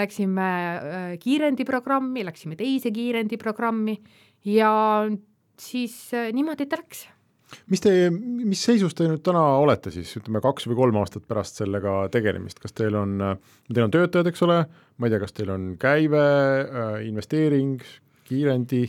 läksime 0.00 0.50
äh, 0.50 1.06
kiirendiprogrammi, 1.22 2.24
läksime 2.28 2.58
teise 2.60 2.92
kiirendiprogrammi 2.94 3.96
ja 4.50 4.74
siis 5.60 5.96
äh, 6.16 6.28
niimoodi 6.36 6.68
ta 6.68 6.80
läks. 6.80 7.06
mis 7.72 7.82
te, 7.82 7.94
mis 8.12 8.60
seisus 8.62 8.94
te 8.94 9.08
nüüd 9.08 9.24
täna 9.26 9.42
olete 9.62 9.92
siis, 9.94 10.12
ütleme 10.20 10.42
kaks 10.44 10.68
või 10.70 10.78
kolm 10.84 11.00
aastat 11.00 11.26
pärast 11.28 11.58
sellega 11.62 12.04
tegelemist, 12.12 12.60
kas 12.62 12.76
teil 12.76 12.94
on, 13.00 13.18
teil 13.72 13.88
on 13.88 13.96
töötajad, 13.96 14.30
eks 14.30 14.46
ole, 14.46 14.62
ma 14.96 15.08
ei 15.08 15.14
tea, 15.14 15.24
kas 15.24 15.34
teil 15.34 15.50
on 15.56 15.72
käive, 15.80 16.22
investeering, 17.08 17.80
kiirendi 18.28 18.84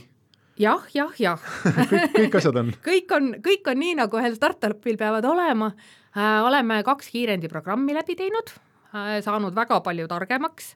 jah, 0.60 0.88
jah, 0.94 1.14
jah. 1.20 1.46
Kõik, 1.92 2.16
kõik 2.16 2.36
asjad 2.40 2.60
on. 2.62 2.74
Kõik 2.86 3.14
on, 3.16 3.30
kõik 3.44 3.70
on 3.72 3.80
nii, 3.82 3.96
nagu 4.02 4.20
ühel 4.20 4.36
startup'il 4.38 5.00
peavad 5.00 5.28
olema. 5.30 5.72
Äh,. 6.12 6.42
oleme 6.44 6.82
kaks 6.84 7.08
kiirendiprogrammi 7.14 7.94
läbi 7.96 8.18
teinud 8.20 8.50
äh,, 8.92 9.22
saanud 9.24 9.56
väga 9.56 9.78
palju 9.86 10.10
targemaks 10.12 10.74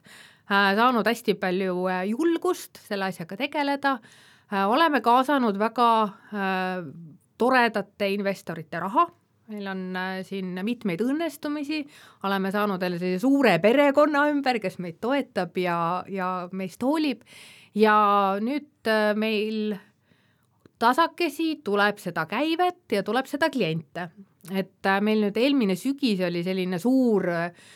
äh,, 0.48 0.72
saanud 0.78 1.04
hästi 1.04 1.34
palju 1.36 1.82
äh, 1.92 2.06
julgust 2.08 2.80
selle 2.86 3.10
asjaga 3.10 3.36
tegeleda. 3.36 3.98
Äh,, 4.48 4.64
oleme 4.64 5.02
kaasanud 5.04 5.58
väga 5.60 5.90
äh, 6.32 6.88
toredate 7.36 8.08
investorite 8.14 8.80
raha 8.80 9.10
meil 9.52 9.66
on 9.70 9.82
äh, 9.96 10.20
siin 10.26 10.54
mitmeid 10.66 11.02
õnnestumisi, 11.04 11.82
oleme 12.26 12.50
saanud 12.54 12.82
jälle 12.82 12.98
sellise 13.00 13.22
suure 13.22 13.56
perekonna 13.62 14.26
ümber, 14.32 14.58
kes 14.62 14.80
meid 14.82 14.98
toetab 15.02 15.58
ja, 15.60 15.78
ja 16.10 16.30
meist 16.56 16.82
hoolib. 16.82 17.22
Ja 17.76 17.96
nüüd 18.42 18.88
äh, 18.90 19.12
meil 19.18 19.76
tasakesi 20.80 21.60
tuleb 21.64 22.00
seda 22.02 22.26
käivet 22.28 22.96
ja 22.98 23.04
tuleb 23.06 23.28
seda 23.30 23.50
kliente. 23.52 24.10
et 24.54 24.86
äh, 24.86 25.00
meil 25.02 25.24
nüüd 25.24 25.38
eelmine 25.42 25.74
sügis 25.76 26.20
oli 26.22 26.42
selline 26.46 26.78
suur, 26.78 27.26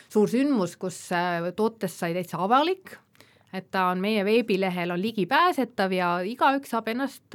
suur 0.08 0.28
sündmus, 0.30 0.76
kus 0.78 1.08
tootest 1.56 2.02
sai 2.02 2.14
täitsa 2.14 2.38
avalik, 2.44 2.92
et 3.52 3.70
ta 3.70 3.88
on 3.90 3.98
meie 4.00 4.24
veebilehel 4.24 4.90
on 4.94 5.02
ligipääsetav 5.02 5.92
ja 5.92 6.12
igaüks 6.22 6.70
saab 6.70 6.92
ennast 6.92 7.34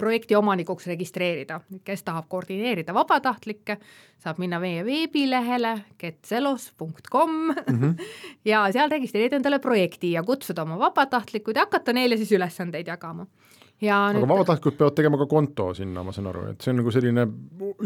projekti 0.00 0.36
omanikuks 0.38 0.88
registreerida, 0.90 1.60
kes 1.84 2.02
tahab 2.06 2.28
koordineerida 2.32 2.94
vabatahtlikke, 2.96 3.76
saab 4.20 4.40
minna 4.42 4.60
meie 4.62 4.84
veebilehele 4.86 5.74
getselos.com 6.00 7.30
mm 7.30 7.78
-hmm. 7.78 7.94
ja 8.52 8.64
seal 8.72 8.90
registreerida 8.90 9.36
endale 9.36 9.58
projekti 9.58 10.12
ja 10.12 10.22
kutsuda 10.22 10.62
oma 10.62 10.78
vabatahtlikud 10.78 11.56
ja 11.56 11.68
hakata 11.68 11.92
neile 11.92 12.16
siis 12.16 12.32
ülesandeid 12.32 12.86
jagama. 12.86 13.26
Ja 13.80 13.96
aga 14.08 14.18
nüüd 14.18 14.28
vabatahtlikud 14.28 14.76
peavad 14.76 14.96
tegema 14.98 15.18
ka 15.20 15.26
konto 15.30 15.70
sinna, 15.76 16.02
ma 16.04 16.12
saan 16.12 16.28
aru, 16.30 16.44
et 16.52 16.64
see 16.64 16.72
on 16.72 16.80
nagu 16.82 16.92
selline 16.92 17.24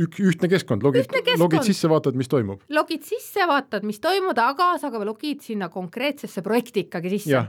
ük, 0.05 0.19
ühtne 0.25 0.51
keskkond, 0.51 0.83
logid, 0.87 1.11
logid 1.39 1.67
sisse, 1.67 1.89
vaatad, 1.91 2.19
mis 2.19 2.31
toimub. 2.31 2.65
logid 2.75 3.07
sisse, 3.07 3.47
vaatad, 3.51 3.87
mis 3.87 4.01
toimub, 4.03 4.39
aga 4.39 4.73
sa 4.83 4.91
ka 4.95 5.03
logid 5.07 5.45
sinna 5.47 5.71
konkreetsesse 5.73 6.43
projekti 6.47 6.87
ikkagi 6.89 7.15
sisse 7.15 7.45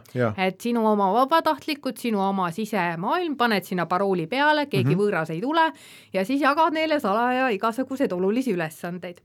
et 0.46 0.62
sinu 0.62 0.86
oma 0.90 1.10
vabatahtlikud, 1.16 1.98
sinu 2.02 2.22
oma 2.22 2.52
sisemaailm, 2.56 3.38
paned 3.40 3.66
sinna 3.66 3.88
parooli 3.90 4.28
peale, 4.32 4.68
keegi 4.70 4.92
mm 4.92 4.92
-hmm. 4.94 5.02
võõras 5.02 5.34
ei 5.34 5.42
tule 5.42 5.66
ja 6.14 6.26
siis 6.26 6.42
jagad 6.42 6.74
neile 6.74 7.00
salaja 7.00 7.50
igasuguseid 7.50 8.12
olulisi 8.14 8.54
ülesandeid. 8.54 9.22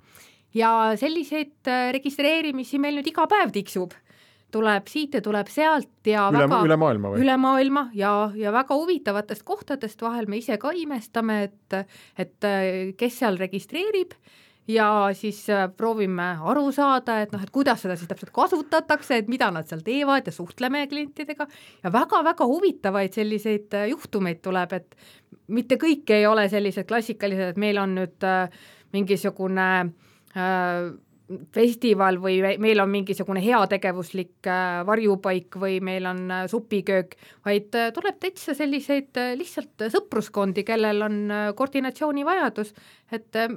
ja 0.54 0.92
selliseid 0.96 1.68
äh, 1.68 1.92
registreerimisi 1.92 2.78
meil 2.78 2.96
nüüd 2.96 3.06
iga 3.06 3.26
päev 3.26 3.52
tiksub, 3.52 3.92
tuleb 4.52 4.90
siit 4.90 5.14
ja 5.14 5.22
tuleb 5.24 5.48
sealt 5.52 6.06
ja 6.08 6.28
üle, 6.30 6.44
väga 6.44 6.60
üle 6.66 6.78
maailma 6.80 7.14
või? 7.14 7.22
üle 7.24 7.38
maailma 7.40 7.86
ja, 7.96 8.12
ja 8.36 8.52
väga 8.54 8.76
huvitavatest 8.76 9.46
kohtadest 9.48 10.02
vahel 10.02 10.28
me 10.30 10.40
ise 10.40 10.58
ka 10.60 10.74
imestame, 10.76 11.42
et, 11.48 11.96
et 12.18 12.48
äh, 12.48 12.70
kes 12.98 13.20
seal 13.22 13.40
registreerib 13.40 14.16
ja 14.70 15.08
siis 15.12 15.42
äh, 15.50 15.68
proovime 15.76 16.34
aru 16.52 16.70
saada, 16.72 17.20
et 17.22 17.32
noh, 17.34 17.42
et 17.42 17.50
kuidas 17.54 17.82
seda 17.84 17.96
siis 17.98 18.08
täpselt 18.10 18.32
kasutatakse, 18.34 19.20
et 19.20 19.30
mida 19.30 19.50
nad 19.54 19.68
seal 19.68 19.82
teevad 19.86 20.28
ja 20.28 20.34
suhtleme 20.34 20.86
klientidega 20.90 21.46
ja 21.84 21.92
väga-väga 21.92 22.46
huvitavaid 22.46 23.16
selliseid 23.16 23.76
äh, 23.78 23.88
juhtumeid 23.94 24.42
tuleb, 24.44 24.74
et 24.78 24.96
mitte 25.48 25.78
kõik 25.80 26.10
ei 26.14 26.26
ole 26.26 26.48
sellised 26.52 26.88
klassikalised, 26.88 27.54
et 27.54 27.60
meil 27.60 27.80
on 27.82 27.96
nüüd 27.98 28.26
äh, 28.26 28.60
mingisugune 28.94 29.68
äh, 30.36 30.90
festival 31.54 32.18
või 32.22 32.40
meil 32.58 32.80
on 32.82 32.90
mingisugune 32.90 33.42
heategevuslik 33.44 34.48
äh, 34.50 34.80
varjupaik 34.86 35.56
või 35.62 35.78
meil 35.84 36.08
on 36.10 36.24
äh, 36.30 36.44
supiköök, 36.50 37.14
vaid 37.46 37.76
äh, 37.78 37.90
tuleb 37.94 38.18
täitsa 38.22 38.54
selliseid 38.58 39.18
lihtsalt 39.38 39.86
sõpruskondi, 39.94 40.64
kellel 40.66 41.06
on 41.06 41.20
koordinatsioonivajadus, 41.56 42.74
et 43.12 43.36
äh, 43.36 43.50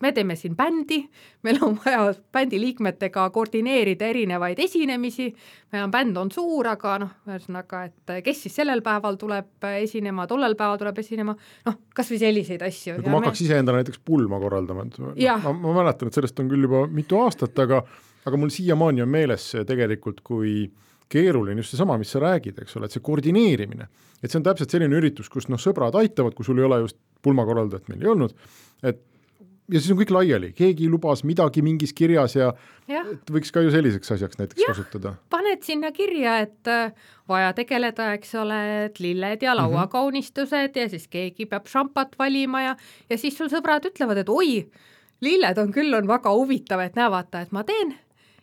me 0.00 0.12
teeme 0.12 0.36
siin 0.36 0.56
bändi, 0.56 0.98
meil 1.46 1.58
on 1.64 1.76
vaja 1.84 2.14
bändi 2.32 2.60
liikmetega 2.60 3.28
koordineerida 3.34 4.08
erinevaid 4.12 4.58
esinemisi, 4.62 5.28
meil 5.72 5.86
on 5.86 5.94
bänd 5.94 6.20
on 6.20 6.32
suur, 6.34 6.68
aga 6.70 6.96
noh, 7.02 7.12
ühesõnaga, 7.28 7.84
et 7.90 8.14
äh, 8.14 8.22
kes 8.26 8.44
siis 8.46 8.58
sellel 8.60 8.82
päeval 8.86 9.18
tuleb 9.20 9.68
äh, 9.68 9.80
esinema, 9.86 10.28
tollel 10.30 10.56
päeval 10.58 10.80
tuleb 10.82 11.00
esinema, 11.02 11.36
noh, 11.68 11.78
kas 11.96 12.12
või 12.12 12.22
selliseid 12.22 12.64
asju. 12.66 12.98
kui 13.00 13.12
ma 13.12 13.22
hakkaks 13.22 13.46
iseendale 13.46 13.82
näiteks 13.82 14.02
pulma 14.04 14.40
korraldama, 14.42 14.88
et 14.88 15.22
Jah. 15.22 15.42
ma, 15.44 15.54
ma 15.66 15.78
mäletan, 15.82 16.10
et 16.10 16.18
sellest 16.18 16.42
on 16.42 16.50
küll 16.52 16.68
juba 16.68 16.86
mitu 16.92 17.20
aastat, 17.22 17.56
aga 17.64 17.84
aga 18.26 18.38
mul 18.40 18.50
siiamaani 18.50 19.04
on 19.04 19.10
meeles 19.10 19.52
tegelikult, 19.68 20.20
kui 20.26 20.66
keeruline 21.12 21.62
just 21.62 21.74
seesama, 21.74 21.98
mis 22.00 22.12
sa 22.14 22.22
räägid, 22.22 22.62
eks 22.62 22.76
ole, 22.78 22.88
et 22.88 22.96
see 22.96 23.04
koordineerimine, 23.04 23.88
et 24.22 24.30
see 24.30 24.40
on 24.40 24.46
täpselt 24.46 24.72
selline 24.72 24.98
üritus, 24.98 25.28
kus 25.32 25.50
noh, 25.52 25.60
sõbrad 25.60 25.94
aitavad, 25.98 26.34
kui 26.34 26.46
sul 26.46 26.58
ei 26.58 26.66
ole 26.66 26.80
just 26.84 26.98
pulmakorraldajat 27.22 27.92
meil 27.92 28.02
ei 28.02 28.10
olnud, 28.12 28.34
et 28.86 29.04
ja 29.70 29.80
siis 29.80 29.90
on 29.92 29.98
kõik 29.98 30.12
laiali, 30.14 30.50
keegi 30.56 30.88
lubas 30.90 31.22
midagi 31.26 31.62
mingis 31.64 31.92
kirjas 31.96 32.36
ja 32.38 32.52
et 32.86 33.32
võiks 33.32 33.50
ka 33.54 33.62
ju 33.64 33.72
selliseks 33.74 34.12
asjaks 34.16 34.38
näiteks 34.38 34.62
Jah. 34.62 34.72
kasutada. 34.72 35.14
paned 35.30 35.66
sinna 35.66 35.90
kirja, 35.94 36.38
et 36.46 36.70
äh, 36.70 36.94
vaja 37.28 37.52
tegeleda, 37.56 38.12
eks 38.18 38.34
ole, 38.38 38.60
et 38.86 39.00
lilled 39.02 39.42
ja 39.42 39.56
lauakaunistused 39.58 40.78
ja 40.78 40.88
siis 40.92 41.08
keegi 41.10 41.48
peab 41.50 41.66
šampat 41.70 42.14
valima 42.18 42.62
ja, 42.62 42.76
ja 43.10 43.18
siis 43.18 43.36
sul 43.38 43.50
sõbrad 43.52 43.88
ütlevad, 43.90 44.22
et 44.22 44.30
oi, 44.30 44.64
lilled 45.26 45.62
on 45.62 45.74
küll, 45.74 45.94
on 45.98 46.08
väga 46.08 46.34
huvitav, 46.34 46.84
et 46.86 46.98
näe, 46.98 47.10
vaata, 47.10 47.42
et 47.42 47.54
ma 47.56 47.66
teen. 47.66 47.96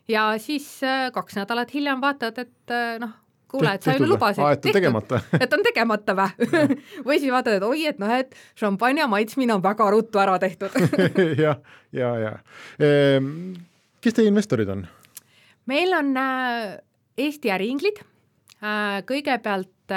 Ja 0.08 0.38
siis 0.38 0.66
äh, 0.84 1.10
kaks 1.12 1.36
nädalat 1.38 1.74
hiljem 1.74 2.00
vaatad, 2.02 2.38
et 2.38 2.72
äh, 2.72 2.96
noh, 3.00 3.12
kuule, 3.48 3.74
et 3.76 3.86
sa 3.86 3.94
ju 3.96 4.08
lubasid. 4.08 4.42
Et 4.44 4.68
on 4.68 4.76
tegemata. 4.76 5.20
et 5.42 5.56
on 5.56 5.64
tegemata 5.64 6.16
või 6.18 6.78
või 7.06 7.18
siis 7.20 7.32
vaatad, 7.32 7.58
et 7.58 7.66
oi, 7.66 7.86
et 7.90 8.00
noh, 8.02 8.12
et 8.12 8.34
šampanja 8.60 9.08
maitsmine 9.10 9.56
on 9.56 9.64
väga 9.64 9.88
ruttu 9.94 10.20
ära 10.22 10.36
tehtud 10.42 10.74
jah, 11.44 11.60
ja, 11.92 12.14
ja, 12.20 12.32
ja. 12.78 13.20
kes 14.04 14.16
teie 14.16 14.30
investorid 14.30 14.72
on? 14.74 14.86
meil 15.70 15.96
on 15.96 16.16
äh, 16.20 16.74
Eesti 17.16 17.52
äriinglid 17.54 18.00
kõigepealt 19.06 19.92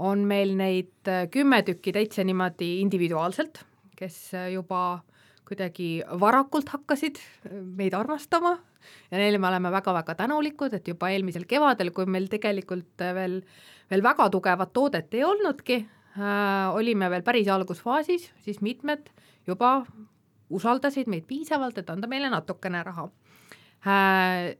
on 0.00 0.22
meil 0.24 0.54
neid 0.56 1.10
kümme 1.30 1.58
tükki 1.62 1.92
täitsa 1.92 2.24
niimoodi 2.24 2.70
individuaalselt, 2.80 3.60
kes 3.98 4.16
juba 4.54 5.02
kuidagi 5.44 6.00
varakult 6.18 6.72
hakkasid 6.72 7.20
meid 7.76 7.94
armastama 7.94 8.56
ja 9.10 9.18
neile 9.20 9.38
me 9.38 9.48
oleme 9.48 9.72
väga-väga 9.72 10.14
tänulikud, 10.22 10.74
et 10.76 10.88
juba 10.88 11.10
eelmisel 11.14 11.46
kevadel, 11.50 11.92
kui 11.96 12.06
meil 12.06 12.28
tegelikult 12.32 13.04
äh, 13.04 13.14
veel, 13.16 13.40
veel 13.90 14.04
väga 14.04 14.28
tugevat 14.32 14.72
toodet 14.76 15.14
ei 15.14 15.24
olnudki 15.24 15.80
äh,, 15.80 16.74
olime 16.74 17.10
veel 17.10 17.26
päris 17.26 17.48
algusfaasis, 17.48 18.30
siis 18.44 18.60
mitmed 18.64 19.10
juba 19.48 19.80
usaldasid 20.50 21.10
meid 21.10 21.26
piisavalt, 21.30 21.78
et 21.78 21.90
anda 21.90 22.10
meile 22.10 22.30
natukene 22.32 22.82
raha. 22.86 23.08
Äh, 23.86 24.56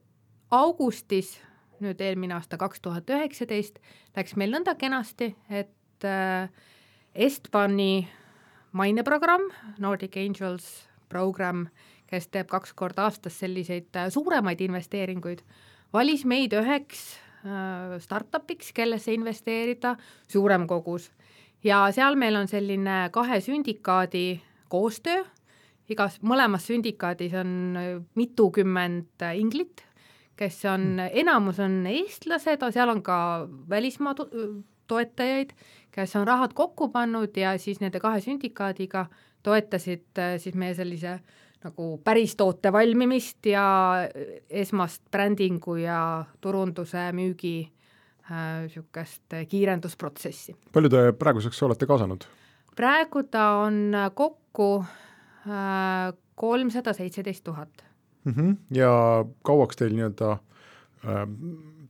augustis, 0.51 1.37
nüüd 1.81 2.01
eelmine 2.05 2.37
aasta 2.37 2.59
kaks 2.61 2.83
tuhat 2.85 3.11
üheksateist, 3.11 3.81
läks 4.17 4.37
meil 4.39 4.53
nõnda 4.55 4.77
kenasti, 4.79 5.33
et 5.49 6.07
äh, 6.07 6.51
Estbani 7.15 8.07
maineprogramm, 8.73 9.49
Nordic 9.83 10.17
Angels 10.21 10.69
program, 11.11 11.67
kes 12.11 12.29
teeb 12.29 12.49
kaks 12.51 12.75
korda 12.75 13.07
aastas 13.09 13.39
selliseid 13.39 13.97
äh, 13.97 14.09
suuremaid 14.11 14.61
investeeringuid, 14.61 15.43
valis 15.93 16.25
meid 16.25 16.55
üheks 16.57 17.03
äh, 17.45 17.99
startup'iks, 18.03 18.73
kellesse 18.77 19.15
investeerida 19.15 19.97
suurem 20.29 20.67
kogus. 20.67 21.11
ja 21.65 21.85
seal 21.93 22.17
meil 22.17 22.37
on 22.37 22.49
selline 22.49 23.11
kahe 23.13 23.41
sündikaadi 23.41 24.41
koostöö, 24.69 25.25
igas, 25.91 26.21
mõlemas 26.23 26.67
sündikaadis 26.71 27.35
on 27.41 27.53
äh, 27.77 27.93
mitukümmend 28.15 29.23
äh, 29.23 29.39
inglit, 29.39 29.85
kes 30.41 30.63
on, 30.71 30.99
enamus 30.99 31.59
on 31.61 31.83
eestlased, 31.87 32.65
seal 32.73 32.89
on 32.89 33.03
ka 33.05 33.47
välismaa 33.69 34.15
to 34.17 34.29
toetajaid, 34.91 35.53
kes 35.95 36.17
on 36.19 36.27
rahad 36.27 36.55
kokku 36.59 36.89
pannud 36.91 37.37
ja 37.39 37.55
siis 37.63 37.81
nende 37.83 38.01
kahe 38.03 38.19
sündikaadiga 38.25 39.07
toetasid 39.43 40.19
äh, 40.19 40.35
siis 40.39 40.55
meie 40.55 40.75
sellise 40.75 41.19
nagu 41.65 41.99
päris 42.05 42.37
toote 42.41 42.73
valmimist 42.73 43.47
ja 43.47 43.65
esmast 44.49 45.03
brändingu 45.13 45.75
ja 45.83 46.25
turunduse 46.41 47.11
müügi 47.13 47.69
niisugust 48.31 49.35
äh, 49.35 49.47
kiirendusprotsessi. 49.51 50.55
palju 50.73 50.89
te 50.89 51.01
praeguseks 51.19 51.63
olete 51.67 51.87
kaasanud? 51.87 52.25
praegu 52.77 53.23
ta 53.29 53.49
on 53.67 53.93
kokku 54.15 54.85
kolmsada 56.35 56.93
seitseteist 56.93 57.45
tuhat. 57.45 57.85
Mhm. 58.25 58.51
ja 58.77 59.25
kauaks 59.43 59.77
teil 59.81 59.95
nii-öelda 59.97 60.33
äh, 60.33 61.23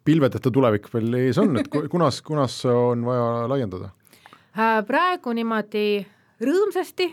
pilvedeta 0.07 0.51
tulevik 0.51 0.87
veel 0.95 1.15
ees 1.19 1.39
on, 1.43 1.57
et 1.59 1.69
ku- 1.69 1.89
kunas, 1.91 2.21
kunas 2.23 2.61
on 2.71 3.03
vaja 3.05 3.49
laiendada? 3.51 3.91
Äh, 4.55 4.79
praegu 4.87 5.33
niimoodi 5.35 6.07
rõõmsasti 6.41 7.09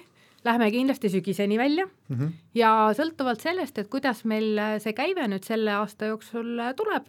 lähme 0.47 0.69
kindlasti 0.71 1.09
sügiseni 1.11 1.57
välja 1.59 1.85
mm 1.85 2.15
-hmm. 2.15 2.31
ja 2.55 2.89
sõltuvalt 2.97 3.43
sellest, 3.43 3.77
et 3.77 3.89
kuidas 3.91 4.23
meil 4.25 4.59
see 4.83 4.93
käive 4.93 5.27
nüüd 5.27 5.43
selle 5.45 5.73
aasta 5.75 6.11
jooksul 6.11 6.61
tuleb, 6.75 7.05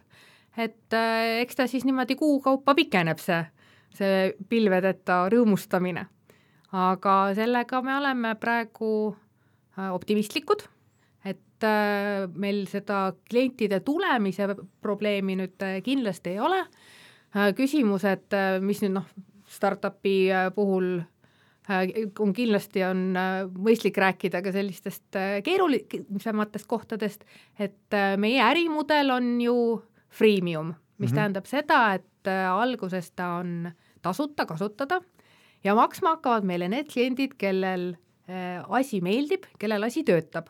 et 0.57 0.93
äh, 0.93 1.41
eks 1.41 1.55
ta 1.55 1.67
siis 1.67 1.85
niimoodi 1.85 2.15
kuu 2.15 2.39
kaupa 2.41 2.75
pikeneb, 2.75 3.19
see, 3.19 3.43
see 3.95 4.33
pilvedeta 4.49 5.27
rõõmustamine. 5.29 6.05
aga 6.71 7.33
sellega 7.33 7.81
me 7.81 7.95
oleme 7.97 8.35
praegu 8.35 9.15
äh, 9.77 9.93
optimistlikud, 9.93 10.67
et 11.25 11.63
äh, 11.63 12.27
meil 12.33 12.67
seda 12.67 13.13
klientide 13.29 13.79
tulemise 13.79 14.55
probleemi 14.81 15.35
nüüd 15.35 15.61
äh, 15.61 15.81
kindlasti 15.83 16.29
ei 16.29 16.39
ole. 16.39 16.65
küsimused, 17.55 18.33
mis 18.59 18.79
nüüd 18.81 18.93
noh, 18.93 19.05
startup'i 19.49 20.31
äh, 20.31 20.49
puhul 20.55 20.99
äh, 20.99 21.05
on 21.69 22.33
kindlasti, 22.33 22.83
on 22.87 23.03
äh, 23.19 23.43
mõistlik 23.53 23.97
rääkida 24.01 24.41
ka 24.45 24.53
sellistest 24.55 25.19
keerulisematest 25.45 26.69
kohtadest, 26.69 27.25
et 27.59 27.97
meie 28.17 28.41
ärimudel 28.43 29.13
on 29.13 29.35
ju 29.43 29.55
freemium, 30.09 30.73
mis 30.73 30.79
mm 30.79 31.05
-hmm. 31.05 31.15
tähendab 31.15 31.45
seda, 31.45 31.93
et 31.93 32.27
alguses 32.51 33.11
ta 33.11 33.39
on 33.39 33.71
tasuta 34.01 34.45
kasutada 34.45 35.01
ja 35.63 35.75
maksma 35.75 36.09
hakkavad 36.09 36.43
meile 36.43 36.67
need 36.69 36.89
kliendid, 36.91 37.37
kellel 37.37 37.95
asi 38.69 39.01
meeldib, 39.01 39.45
kellel 39.59 39.83
asi 39.83 40.03
töötab. 40.03 40.49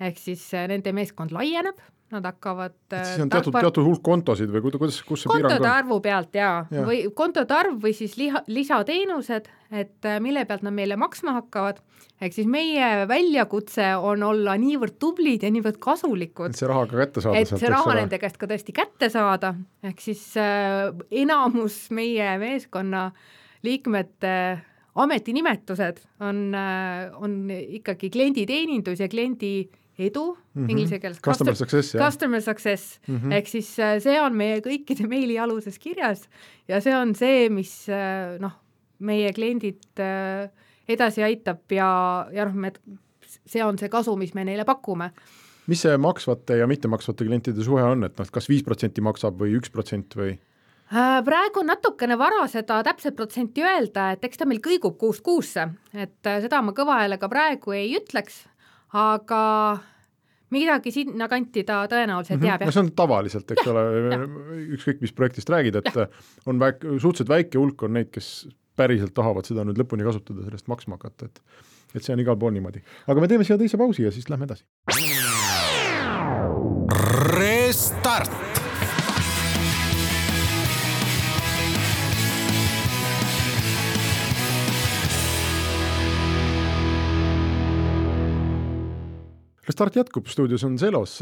ehk 0.00 0.18
siis 0.18 0.52
nende 0.52 0.92
meeskond 0.92 1.30
laieneb, 1.30 1.76
nad 2.10 2.26
hakkavad 2.26 2.74
et 2.90 3.06
siis 3.06 3.22
on 3.22 3.30
teatud, 3.30 3.54
teatud 3.54 3.86
hulk 3.86 4.02
kontosid 4.04 4.50
või 4.50 4.62
kuida-, 4.64 4.80
kuidas, 4.82 4.98
kus 5.06 5.24
see 5.24 5.30
piirang 5.30 5.54
kontode 5.54 5.68
on? 5.68 5.76
arvu 5.76 5.98
pealt 6.04 6.36
jaa 6.36 6.56
ja. 6.72 6.84
või 6.86 7.02
kontode 7.16 7.54
arv 7.54 7.76
või 7.84 7.92
siis 7.96 8.16
liha, 8.18 8.42
lisateenused, 8.50 9.50
et 9.70 10.08
äh, 10.08 10.18
mille 10.22 10.44
pealt 10.48 10.64
nad 10.66 10.74
meile 10.74 10.98
maksma 11.00 11.36
hakkavad, 11.38 11.78
ehk 12.20 12.34
siis 12.34 12.48
meie 12.50 13.06
väljakutse 13.10 13.92
on 14.02 14.24
olla 14.26 14.56
niivõrd 14.60 14.98
tublid 15.02 15.46
ja 15.46 15.52
niivõrd 15.54 15.78
kasulikud 15.82 16.54
et 16.54 16.62
see 16.62 16.70
raha 16.70 16.88
ka 16.90 16.98
kätte 17.04 17.24
saada 17.24 17.44
et 17.44 17.52
see 17.54 17.74
raha 17.74 17.98
nende 18.00 18.22
käest 18.22 18.40
ka 18.40 18.50
tõesti 18.50 18.74
kätte 18.76 19.10
saada, 19.12 19.54
ehk 19.86 20.02
siis 20.02 20.24
äh, 20.40 20.90
enamus 21.22 21.86
meie 21.94 22.34
meeskonna 22.42 23.10
liikmete 23.66 24.34
ametinimetused 25.00 26.00
on, 26.26 26.48
on 27.22 27.34
ikkagi 27.50 28.10
klienditeenindus 28.10 28.98
ja 29.04 29.06
kliendi 29.08 29.68
edu 30.00 30.24
mm 30.32 30.64
-hmm. 30.64 30.70
inglise 30.70 30.98
keeles. 30.98 31.20
Customer 31.24 31.54
success, 31.56 31.94
jah. 31.94 32.06
Customer 32.06 32.42
success 32.42 33.00
mm 33.06 33.16
-hmm. 33.16 33.32
ehk 33.32 33.48
siis 33.48 33.78
äh, 33.78 33.98
see 34.02 34.20
on 34.20 34.36
meie 34.36 34.60
kõikide 34.60 35.06
meilialuses 35.08 35.78
kirjas 35.78 36.28
ja 36.68 36.80
see 36.80 36.96
on 36.96 37.14
see, 37.14 37.48
mis 37.48 37.88
äh, 37.88 38.38
noh, 38.40 38.52
meie 38.98 39.32
kliendid 39.32 39.84
äh, 39.98 40.50
edasi 40.88 41.22
aitab 41.22 41.72
ja, 41.72 42.26
ja 42.32 42.44
noh, 42.44 42.54
me, 42.54 42.72
see 43.46 43.64
on 43.64 43.78
see 43.78 43.88
kasu, 43.88 44.16
mis 44.16 44.34
me 44.34 44.44
neile 44.44 44.64
pakume 44.64 45.12
mis 45.66 45.82
see 45.82 45.96
maksvate 45.96 46.56
ja 46.56 46.66
mittemaksvate 46.66 47.24
klientide 47.24 47.64
suhe 47.64 47.82
on, 47.82 48.04
et 48.04 48.18
noh, 48.18 48.30
kas 48.32 48.48
viis 48.48 48.62
protsenti 48.66 49.00
maksab 49.00 49.38
või 49.38 49.54
üks 49.58 49.70
protsent 49.70 50.16
või? 50.16 50.38
praegu 51.24 51.60
on 51.60 51.68
natukene 51.70 52.18
vara 52.18 52.46
seda 52.50 52.80
täpset 52.82 53.14
protsenti 53.16 53.62
öelda, 53.62 54.10
et 54.12 54.24
eks 54.26 54.40
ta 54.40 54.46
meil 54.46 54.58
kõigub 54.64 54.96
kuust 54.98 55.22
kuusse, 55.22 55.68
et 55.94 56.30
seda 56.42 56.62
ma 56.62 56.74
kõva 56.74 56.98
häälega 57.02 57.28
praegu 57.30 57.76
ei 57.76 57.94
ütleks, 57.94 58.42
aga 58.92 59.42
midagi 60.50 60.92
sinnakanti 60.94 61.64
ta 61.64 61.84
tõenäoliselt 61.90 62.38
mm 62.38 62.42
-hmm. 62.42 62.50
jääb, 62.50 62.60
jah. 62.60 62.66
no 62.66 62.72
see 62.74 62.82
on 62.82 62.92
tavaliselt, 62.96 63.50
eks 63.50 63.68
ole, 63.72 63.84
ükskõik 64.76 65.00
mis 65.00 65.12
projektist 65.12 65.50
räägid, 65.50 65.76
et 65.76 65.94
ja. 65.94 66.06
on 66.46 66.58
väik-, 66.58 66.86
suhteliselt 66.98 67.28
väike 67.28 67.58
hulk 67.58 67.82
on 67.82 67.92
neid, 67.98 68.10
kes 68.10 68.48
päriselt 68.76 69.14
tahavad 69.14 69.44
seda 69.46 69.64
nüüd 69.64 69.78
lõpuni 69.78 70.06
kasutada, 70.06 70.44
sellest 70.46 70.68
maksma 70.68 70.98
hakata, 70.98 71.30
et 71.30 71.42
et 71.94 72.04
see 72.06 72.14
on 72.14 72.20
igal 72.22 72.36
pool 72.38 72.52
niimoodi. 72.54 72.82
aga 73.06 73.20
me 73.20 73.28
teeme 73.28 73.44
siia 73.44 73.58
teise 73.58 73.78
pausi 73.80 74.02
ja 74.06 74.12
siis 74.14 74.28
lähme 74.30 74.46
edasi. 74.46 74.64
Restart 89.70 89.94
jätkub, 90.00 90.26
stuudios 90.26 90.64
on 90.66 90.78
Zelos. 90.78 91.20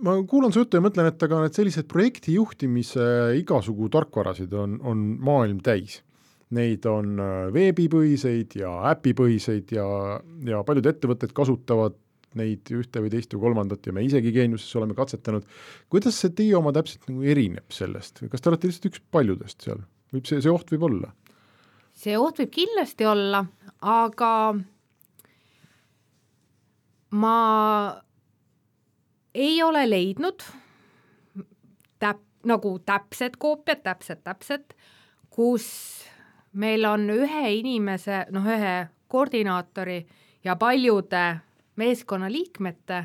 ma 0.00 0.12
kuulan 0.22 0.52
su 0.54 0.62
juttu 0.62 0.78
ja 0.78 0.82
mõtlen, 0.84 1.08
et 1.10 1.22
aga 1.26 1.40
need 1.42 1.56
sellised 1.56 1.88
projekti 1.90 2.36
juhtimise 2.36 3.02
igasugu 3.40 3.88
tarkvarasid 3.90 4.54
on, 4.54 4.76
on 4.86 5.02
maailm 5.18 5.58
täis. 5.64 5.98
Neid 6.54 6.86
on 6.86 7.18
äh, 7.18 7.48
veebipõhiseid 7.54 8.54
ja 8.60 8.70
äpipõhiseid 8.92 9.74
ja, 9.74 9.88
ja 10.46 10.62
paljud 10.66 10.86
ettevõtted 10.86 11.34
kasutavad 11.34 11.98
neid 12.38 12.70
ühte 12.74 13.02
või 13.02 13.10
teist 13.10 13.34
või 13.34 13.44
kolmandat 13.48 13.86
ja 13.86 13.94
me 13.94 14.06
isegi 14.06 14.32
Geeniuses 14.34 14.70
oleme 14.78 14.94
katsetanud. 14.94 15.46
kuidas 15.90 16.18
see 16.22 16.30
teie 16.30 16.54
oma 16.58 16.72
täpselt 16.74 17.08
nagu 17.10 17.26
erineb 17.26 17.74
sellest, 17.74 18.22
kas 18.30 18.42
te 18.42 18.52
olete 18.52 18.70
lihtsalt 18.70 18.90
üks 18.92 19.02
paljudest 19.10 19.66
seal, 19.66 19.82
võib 20.14 20.30
see, 20.30 20.38
see 20.38 20.52
oht 20.52 20.70
võib 20.70 20.86
olla? 20.86 21.10
see 21.98 22.14
oht 22.18 22.38
võib 22.38 22.54
kindlasti 22.54 23.08
olla, 23.10 23.42
aga 23.82 24.30
ma 27.10 28.02
ei 29.34 29.62
ole 29.62 29.90
leidnud 29.90 30.42
täp-, 31.98 32.26
nagu 32.44 32.78
täpset 32.78 33.36
koopiat, 33.36 33.82
täpset, 33.82 34.24
täpset, 34.24 34.76
kus 35.30 35.66
meil 36.52 36.84
on 36.84 37.10
ühe 37.10 37.50
inimese, 37.58 38.24
noh, 38.30 38.46
ühe 38.46 38.88
koordinaatori 39.10 40.06
ja 40.44 40.56
paljude 40.56 41.40
meeskonnaliikmete 41.76 43.04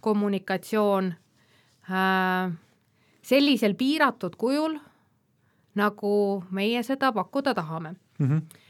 kommunikatsioon 0.00 1.14
äh, 1.90 2.52
sellisel 3.22 3.74
piiratud 3.74 4.36
kujul, 4.36 4.76
nagu 5.74 6.44
meie 6.50 6.82
seda 6.82 7.12
pakkuda 7.12 7.54
tahame 7.54 7.94
mm. 8.18 8.28
-hmm 8.28 8.63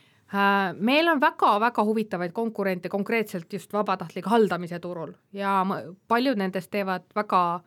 meil 0.78 1.08
on 1.08 1.20
väga-väga 1.22 1.84
huvitavaid 1.86 2.32
konkurente 2.34 2.88
konkreetselt 2.90 3.52
just 3.52 3.72
vabatahtliku 3.72 4.30
haldamise 4.32 4.80
turul 4.82 5.12
ja 5.32 5.60
paljud 6.08 6.40
nendest 6.40 6.70
teevad 6.70 7.06
väga, 7.14 7.60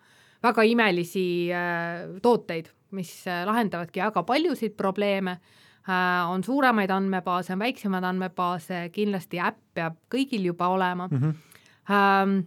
väga 0.43 0.65
imelisi 0.67 1.47
äh, 1.53 2.19
tooteid, 2.21 2.67
mis 2.91 3.13
äh, 3.27 3.45
lahendavadki 3.47 4.03
väga 4.03 4.23
paljusid 4.23 4.75
probleeme, 4.77 5.37
on 6.27 6.41
suuremaid 6.43 6.91
andmebaase, 6.91 7.53
on 7.53 7.61
väiksemaid 7.63 8.03
andmebaase, 8.03 8.89
kindlasti 8.91 9.39
äpp 9.39 9.61
peab 9.79 9.95
kõigil 10.11 10.49
juba 10.49 10.67
olema 10.67 11.07
mm. 11.07 11.21
-hmm 11.87 12.43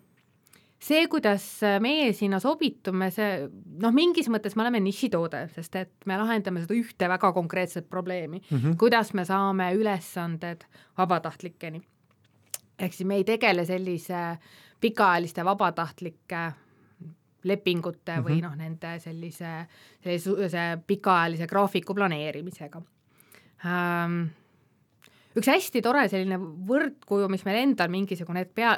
see, 0.80 1.04
kuidas 1.12 1.44
meie 1.82 2.12
sinna 2.16 2.40
sobitume, 2.40 3.10
see 3.14 3.44
noh, 3.82 3.92
mingis 3.94 4.30
mõttes 4.32 4.56
me 4.56 4.64
oleme 4.64 4.80
nišitoode, 4.84 5.44
sest 5.54 5.76
et 5.80 6.08
me 6.08 6.16
lahendame 6.20 6.62
seda 6.64 6.76
ühte 6.78 7.10
väga 7.10 7.32
konkreetset 7.36 7.88
probleemi 7.90 8.40
mm, 8.40 8.56
-hmm. 8.56 8.76
kuidas 8.80 9.12
me 9.14 9.24
saame 9.24 9.72
ülesanded 9.76 10.64
vabatahtlikeni. 10.98 11.82
ehk 12.78 12.92
siis 12.92 13.06
me 13.06 13.20
ei 13.20 13.24
tegele 13.24 13.66
sellise 13.66 14.38
pikaajaliste 14.80 15.44
vabatahtlike 15.44 16.52
lepingute 17.44 18.12
mm 18.12 18.18
-hmm. 18.18 18.28
või 18.28 18.36
mhm. 18.36 18.44
noh, 18.44 18.56
nende 18.56 18.98
sellise, 18.98 19.66
sellise 20.04 20.78
pikaajalise 20.86 21.46
graafiku 21.46 21.94
planeerimisega 21.94 22.82
ähm, 23.64 24.22
üks 25.38 25.50
hästi 25.50 25.82
tore 25.84 26.06
selline 26.10 26.38
võrdkuju, 26.68 27.28
mis 27.30 27.44
meil 27.46 27.60
endal 27.62 27.90
mingisugune 27.92 28.44
hetk 28.44 28.54
pea, 28.58 28.72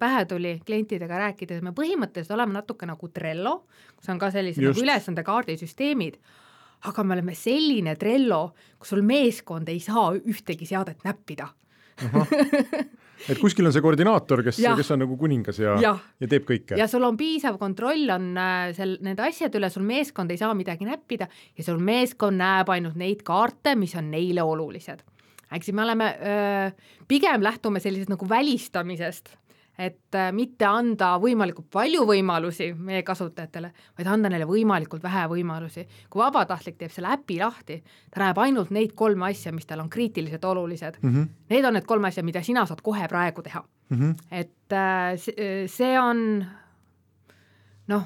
pähe 0.00 0.24
tuli 0.30 0.56
klientidega 0.66 1.20
rääkides, 1.26 1.62
me 1.64 1.74
põhimõtteliselt 1.76 2.34
oleme 2.34 2.56
natuke 2.56 2.88
nagu 2.90 3.10
Trello, 3.14 3.60
kus 3.94 4.10
on 4.10 4.22
ka 4.22 4.32
sellised 4.34 4.64
nagu 4.64 4.82
ülesandekaardisüsteemid, 4.82 6.18
aga 6.90 7.06
me 7.06 7.16
oleme 7.18 7.36
selline 7.38 7.94
Trello, 8.00 8.48
kus 8.80 8.94
sul 8.94 9.04
meeskond 9.06 9.70
ei 9.70 9.80
saa 9.84 10.10
ühtegi 10.18 10.68
seadet 10.68 11.06
näppida. 11.06 11.52
Et 13.30 13.38
kuskil 13.38 13.64
on 13.64 13.72
see 13.72 13.80
koordinaator, 13.80 14.42
kes, 14.44 14.58
kes 14.58 14.88
on 14.90 15.04
nagu 15.04 15.14
kuningas 15.16 15.60
ja, 15.62 15.76
ja., 15.80 15.92
ja 16.20 16.28
teeb 16.28 16.42
kõike. 16.48 16.74
ja 16.76 16.88
sul 16.90 17.06
on 17.06 17.14
piisav 17.16 17.54
kontroll 17.60 18.10
on 18.10 18.32
äh, 18.34 18.72
seal 18.74 18.96
nende 19.06 19.22
asjade 19.24 19.60
üle, 19.60 19.70
sul 19.70 19.86
meeskond 19.86 20.34
ei 20.34 20.40
saa 20.42 20.50
midagi 20.58 20.84
näppida 20.88 21.30
ja 21.30 21.64
sul 21.64 21.78
meeskond 21.78 22.42
näeb 22.42 22.74
ainult 22.74 22.98
neid 23.00 23.22
kaarte, 23.24 23.78
mis 23.78 23.94
on 23.96 24.10
neile 24.12 24.42
olulised 24.42 25.06
eks 25.54 25.72
me 25.72 25.82
oleme, 25.82 26.10
pigem 27.08 27.42
lähtume 27.42 27.80
sellisest 27.82 28.12
nagu 28.12 28.28
välistamisest, 28.28 29.32
et 29.78 30.16
mitte 30.34 30.66
anda 30.68 31.14
võimalikult 31.18 31.66
palju 31.72 32.04
võimalusi 32.06 32.68
meie 32.78 33.02
kasutajatele, 33.06 33.72
vaid 33.98 34.10
anda 34.10 34.30
neile 34.30 34.46
võimalikult 34.46 35.02
vähe 35.02 35.24
võimalusi. 35.32 35.86
kui 36.10 36.22
vabatahtlik 36.22 36.78
teeb 36.78 36.92
selle 36.94 37.10
äpi 37.16 37.40
lahti, 37.40 37.80
ta 38.10 38.22
näeb 38.22 38.38
ainult 38.38 38.70
neid 38.70 38.94
kolme 38.94 39.26
asja, 39.30 39.52
mis 39.52 39.66
tal 39.66 39.82
on 39.82 39.90
kriitiliselt 39.90 40.44
olulised 40.44 40.98
mm. 41.02 41.14
-hmm. 41.14 41.28
Need 41.50 41.64
on 41.64 41.74
need 41.74 41.86
kolm 41.86 42.04
asja, 42.04 42.22
mida 42.22 42.42
sina 42.42 42.66
saad 42.66 42.82
kohe 42.82 43.08
praegu 43.08 43.42
teha 43.42 43.64
mm. 43.88 43.98
-hmm. 43.98 44.14
et 44.30 45.70
see 45.70 45.98
on 45.98 46.44
noh, 47.88 48.04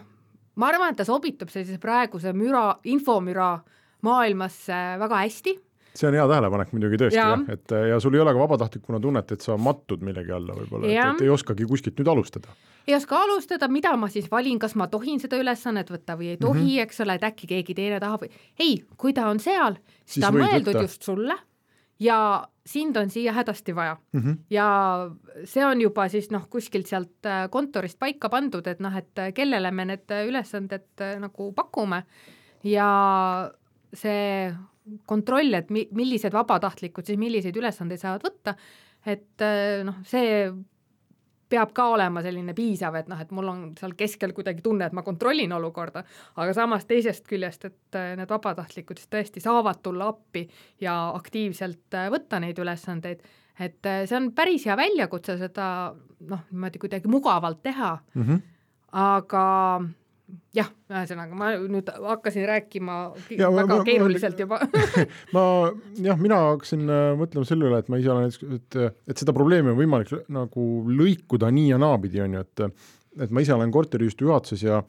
ma 0.55 0.67
arvan, 0.67 0.91
et 0.91 0.97
ta 0.97 1.05
sobitub 1.05 1.49
sellise 1.49 1.79
praeguse 1.79 2.33
müra, 2.33 2.79
infomüra 2.85 3.59
maailmasse 4.07 4.99
väga 4.99 5.17
hästi 5.17 5.68
see 5.99 6.09
on 6.09 6.17
hea 6.17 6.25
tähelepanek 6.31 6.73
muidugi 6.75 7.01
tõesti 7.03 7.19
jah, 7.19 7.45
et 7.53 7.75
ja 7.91 7.99
sul 8.03 8.15
ei 8.17 8.23
ole 8.23 8.35
ka 8.37 8.43
vabatahtlikuna 8.45 9.01
tunnet, 9.03 9.35
et 9.35 9.45
sa 9.45 9.57
mattud 9.61 10.05
millegi 10.07 10.35
alla 10.35 10.57
võib-olla, 10.57 10.91
et, 10.91 10.99
et 11.17 11.27
ei 11.27 11.33
oskagi 11.35 11.67
kuskilt 11.69 11.99
nüüd 12.01 12.13
alustada. 12.15 12.55
ei 12.87 12.95
oska 12.97 13.19
alustada, 13.27 13.69
mida 13.73 13.97
ma 13.97 14.09
siis 14.13 14.31
valin, 14.31 14.59
kas 14.63 14.77
ma 14.79 14.89
tohin 14.93 15.21
seda 15.21 15.41
ülesannet 15.41 15.91
võtta 15.91 16.17
või 16.21 16.33
ei 16.35 16.41
tohi 16.41 16.63
mm, 16.63 16.71
-hmm. 16.71 16.87
eks 16.87 17.05
ole, 17.05 17.19
et 17.19 17.29
äkki 17.33 17.51
keegi 17.51 17.75
teine 17.75 18.01
tahab 18.01 18.27
või 18.27 18.33
ei, 18.59 18.81
kui 18.97 19.13
ta 19.13 19.29
on 19.29 19.43
seal, 19.43 19.81
siis 20.05 20.25
ta 20.25 20.33
on 20.33 20.43
mõeldud 20.43 20.73
võtta. 20.73 20.87
just 20.89 21.03
sulle 21.03 21.37
ja 22.01 22.49
sind 22.67 22.97
on 22.97 23.11
siia 23.11 23.33
hädasti 23.33 23.75
vaja 23.75 23.97
mm. 24.13 24.21
-hmm. 24.21 24.37
ja 24.51 24.67
see 25.45 25.67
on 25.67 25.81
juba 25.81 26.09
siis 26.09 26.31
noh, 26.31 26.49
kuskilt 26.51 26.87
sealt 26.87 27.27
äh, 27.27 27.51
kontorist 27.51 27.99
paika 27.99 28.29
pandud, 28.29 28.67
et 28.67 28.81
noh, 28.81 28.97
et 28.97 29.19
äh, 29.19 29.33
kellele 29.35 29.71
me 29.71 29.85
need 29.85 30.11
ülesanded 30.29 31.01
äh, 31.01 31.19
nagu 31.21 31.53
pakume 31.53 32.03
ja 32.65 33.51
see 33.95 34.55
kontroll, 35.09 35.55
et 35.59 35.71
mi-, 35.75 35.89
millised 35.97 36.35
vabatahtlikud 36.35 37.07
siis 37.07 37.21
milliseid 37.21 37.57
ülesandeid 37.57 38.03
saavad 38.03 38.27
võtta, 38.27 38.55
et 39.09 39.45
äh, 39.45 39.81
noh, 39.87 40.01
see 40.09 40.49
peab 41.49 41.73
ka 41.73 41.87
olema 41.95 42.21
selline 42.25 42.53
piisav, 42.57 42.99
et 43.01 43.07
noh, 43.09 43.21
et 43.23 43.31
mul 43.33 43.49
on 43.49 43.61
seal 43.79 43.95
keskel 43.97 44.35
kuidagi 44.37 44.61
tunne, 44.65 44.85
et 44.89 44.97
ma 44.97 45.05
kontrollin 45.07 45.53
olukorda, 45.57 46.03
aga 46.37 46.57
samas 46.57 46.85
teisest 46.89 47.29
küljest, 47.29 47.69
et 47.71 47.99
äh, 47.99 48.13
need 48.19 48.31
vabatahtlikud 48.31 49.01
siis 49.01 49.13
tõesti 49.13 49.45
saavad 49.45 49.81
tulla 49.85 50.11
appi 50.13 50.45
ja 50.85 50.99
aktiivselt 51.17 51.97
äh, 51.97 52.11
võtta 52.13 52.41
neid 52.45 52.61
ülesandeid, 52.61 53.25
et 53.59 53.89
see 54.07 54.15
on 54.15 54.31
päris 54.37 54.69
hea 54.69 54.77
väljakutse 54.79 55.35
seda 55.41 55.69
noh, 56.31 56.45
niimoodi 56.53 56.79
kuidagi 56.79 57.11
mugavalt 57.11 57.59
teha 57.65 57.97
mm, 58.15 58.23
-hmm. 58.23 58.45
aga 59.03 59.47
jah, 60.57 60.69
ühesõnaga 60.91 61.39
ma 61.39 61.51
nüüd 61.61 61.89
hakkasin 61.89 62.47
rääkima 62.49 62.99
ja, 63.33 63.49
väga 63.55 63.79
ma, 63.81 63.87
keeruliselt 63.87 64.41
juba 64.43 64.61
ma 65.37 65.45
jah, 66.03 66.21
mina 66.21 66.41
hakkasin 66.51 66.85
äh, 66.85 67.09
mõtlema 67.21 67.49
selle 67.49 67.69
üle, 67.71 67.81
et 67.83 67.91
ma 67.93 68.01
ise 68.01 68.13
olen, 68.13 68.55
et, 68.59 68.79
et 69.09 69.25
seda 69.25 69.35
probleemi 69.37 69.73
on 69.73 69.81
võimalik 69.81 70.13
nagu 70.35 70.69
lõikuda 70.89 71.53
nii 71.55 71.73
ja 71.73 71.81
naapidi, 71.81 72.23
on 72.25 72.39
ju, 72.39 72.47
et 72.47 72.69
et 73.19 73.33
ma 73.35 73.43
ise 73.43 73.55
olen 73.55 73.73
korteriühistu 73.75 74.29
juhatuses 74.29 74.63
ja 74.63 74.83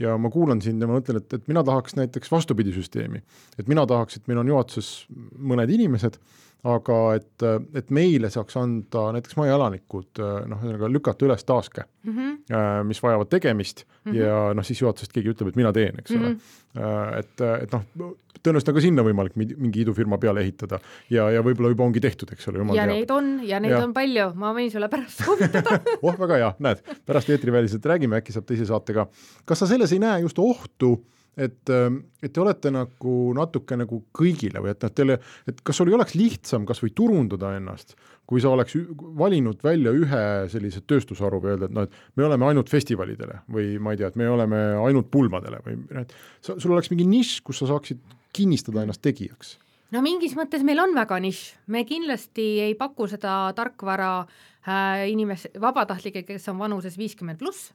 ja 0.00 0.16
ma 0.18 0.30
kuulan 0.30 0.62
sind 0.62 0.82
ja 0.82 0.88
ma 0.90 0.98
mõtlen, 0.98 1.20
et, 1.20 1.36
et 1.36 1.44
mina 1.50 1.62
tahaks 1.66 1.94
näiteks 1.98 2.32
vastupidi 2.32 2.72
süsteemi. 2.74 3.22
et 3.58 3.68
mina 3.70 3.86
tahaks, 3.86 4.16
et 4.18 4.26
meil 4.30 4.40
on 4.42 4.50
juhatuses 4.50 5.06
mõned 5.38 5.70
inimesed, 5.70 6.18
aga 6.64 6.98
et, 7.18 7.44
et 7.76 7.90
meile 7.94 8.30
saaks 8.32 8.56
anda 8.56 9.06
näiteks 9.16 9.36
majaelanikud 9.36 10.20
noh, 10.48 10.62
ühesõnaga 10.64 10.90
lükata 10.90 11.26
üles 11.26 11.44
taaske 11.44 11.84
mm, 11.84 12.14
-hmm. 12.16 12.88
mis 12.88 13.02
vajavad 13.04 13.28
tegemist 13.28 13.84
mm 13.84 14.12
-hmm. 14.12 14.18
ja 14.20 14.54
noh, 14.56 14.64
siis 14.64 14.80
juhatusest 14.80 15.12
keegi 15.12 15.34
ütleb, 15.34 15.52
et 15.52 15.56
mina 15.60 15.72
teen, 15.72 15.98
eks 15.98 16.10
mm 16.10 16.22
-hmm. 16.22 16.38
ole. 16.80 17.18
et, 17.18 17.40
et 17.62 17.72
noh, 17.72 18.14
tõenäoliselt 18.44 18.70
on 18.72 18.76
ka 18.76 18.82
sinna 18.84 19.04
võimalik 19.06 19.36
mingi 19.38 19.82
idufirma 19.84 20.18
peale 20.20 20.44
ehitada 20.44 20.80
ja, 21.12 21.28
ja 21.32 21.42
võib-olla 21.44 21.72
juba 21.72 21.86
ongi 21.86 22.02
tehtud, 22.04 22.32
eks 22.32 22.48
ole. 22.48 22.60
ja 22.60 22.84
teab. 22.84 22.92
neid 22.92 23.10
on 23.14 23.30
ja 23.46 23.60
neid 23.60 23.76
ja. 23.76 23.82
on 23.84 23.94
palju, 23.96 24.28
ma 24.40 24.52
võin 24.56 24.70
sulle 24.72 24.88
pärast 24.92 25.24
soovitada 25.24 25.80
oh, 26.04 26.18
väga 26.18 26.40
hea, 26.42 26.52
näed, 26.66 26.84
pärast 27.06 27.32
eetriväliselt 27.32 27.86
räägime, 27.92 28.20
äkki 28.20 28.32
saab 28.36 28.48
teise 28.48 28.68
saatega. 28.68 29.06
kas 29.44 29.64
sa 29.64 29.70
selles 29.70 29.92
ei 29.92 30.02
näe 30.02 30.20
just 30.26 30.38
ohtu 30.38 30.96
et, 31.36 31.70
ähm, 31.70 32.00
et 32.22 32.32
te 32.32 32.42
olete 32.42 32.70
nagu 32.74 33.14
natuke 33.36 33.76
nagu 33.78 34.00
kõigile 34.14 34.62
või 34.62 34.72
et 34.74 34.84
noh, 34.84 34.92
teile, 34.94 35.18
et 35.50 35.62
kas 35.66 35.80
sul 35.80 35.90
ei 35.90 35.96
oleks 35.96 36.14
lihtsam 36.18 36.66
kas 36.68 36.82
või 36.82 36.94
turundada 36.96 37.54
ennast, 37.58 37.96
kui 38.26 38.42
sa 38.42 38.52
oleks 38.54 38.76
valinud 39.18 39.60
välja 39.64 39.92
ühe 39.94 40.22
sellise 40.52 40.84
tööstusharu 40.86 41.42
või 41.42 41.54
öelda, 41.54 41.68
et 41.68 41.76
noh, 41.76 41.88
et 41.88 42.16
me 42.20 42.28
oleme 42.28 42.48
ainult 42.48 42.70
festivalidele 42.72 43.42
või 43.52 43.74
ma 43.82 43.94
ei 43.94 44.00
tea, 44.00 44.12
et 44.12 44.20
me 44.20 44.30
oleme 44.30 44.62
ainult 44.84 45.10
pulmadele 45.12 45.60
või 45.66 45.78
et 46.00 46.14
sa, 46.40 46.56
sul 46.56 46.72
oleks 46.72 46.92
mingi 46.94 47.08
nišš, 47.10 47.42
kus 47.46 47.62
sa 47.62 47.70
saaksid 47.74 48.00
kinnistada 48.34 48.84
ennast 48.84 49.02
tegijaks? 49.04 49.58
No 49.94 50.00
mingis 50.02 50.32
mõttes 50.34 50.64
meil 50.66 50.80
on 50.82 50.94
väga 50.96 51.20
nišš, 51.22 51.42
me 51.70 51.84
kindlasti 51.86 52.46
ei 52.64 52.74
paku 52.78 53.06
seda 53.10 53.52
tarkvara 53.54 54.24
äh, 54.24 55.04
inimes-, 55.12 55.50
vabatahtlikke, 55.60 56.24
kes 56.26 56.48
on 56.50 56.58
vanuses 56.62 56.96
viiskümmend 56.98 57.38
pluss, 57.38 57.70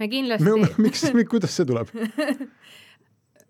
me 0.00 0.10
kindlasti 0.12 0.52
miks, 0.84 1.06
kuidas 1.30 1.54
see 1.56 1.68
tuleb 1.68 1.92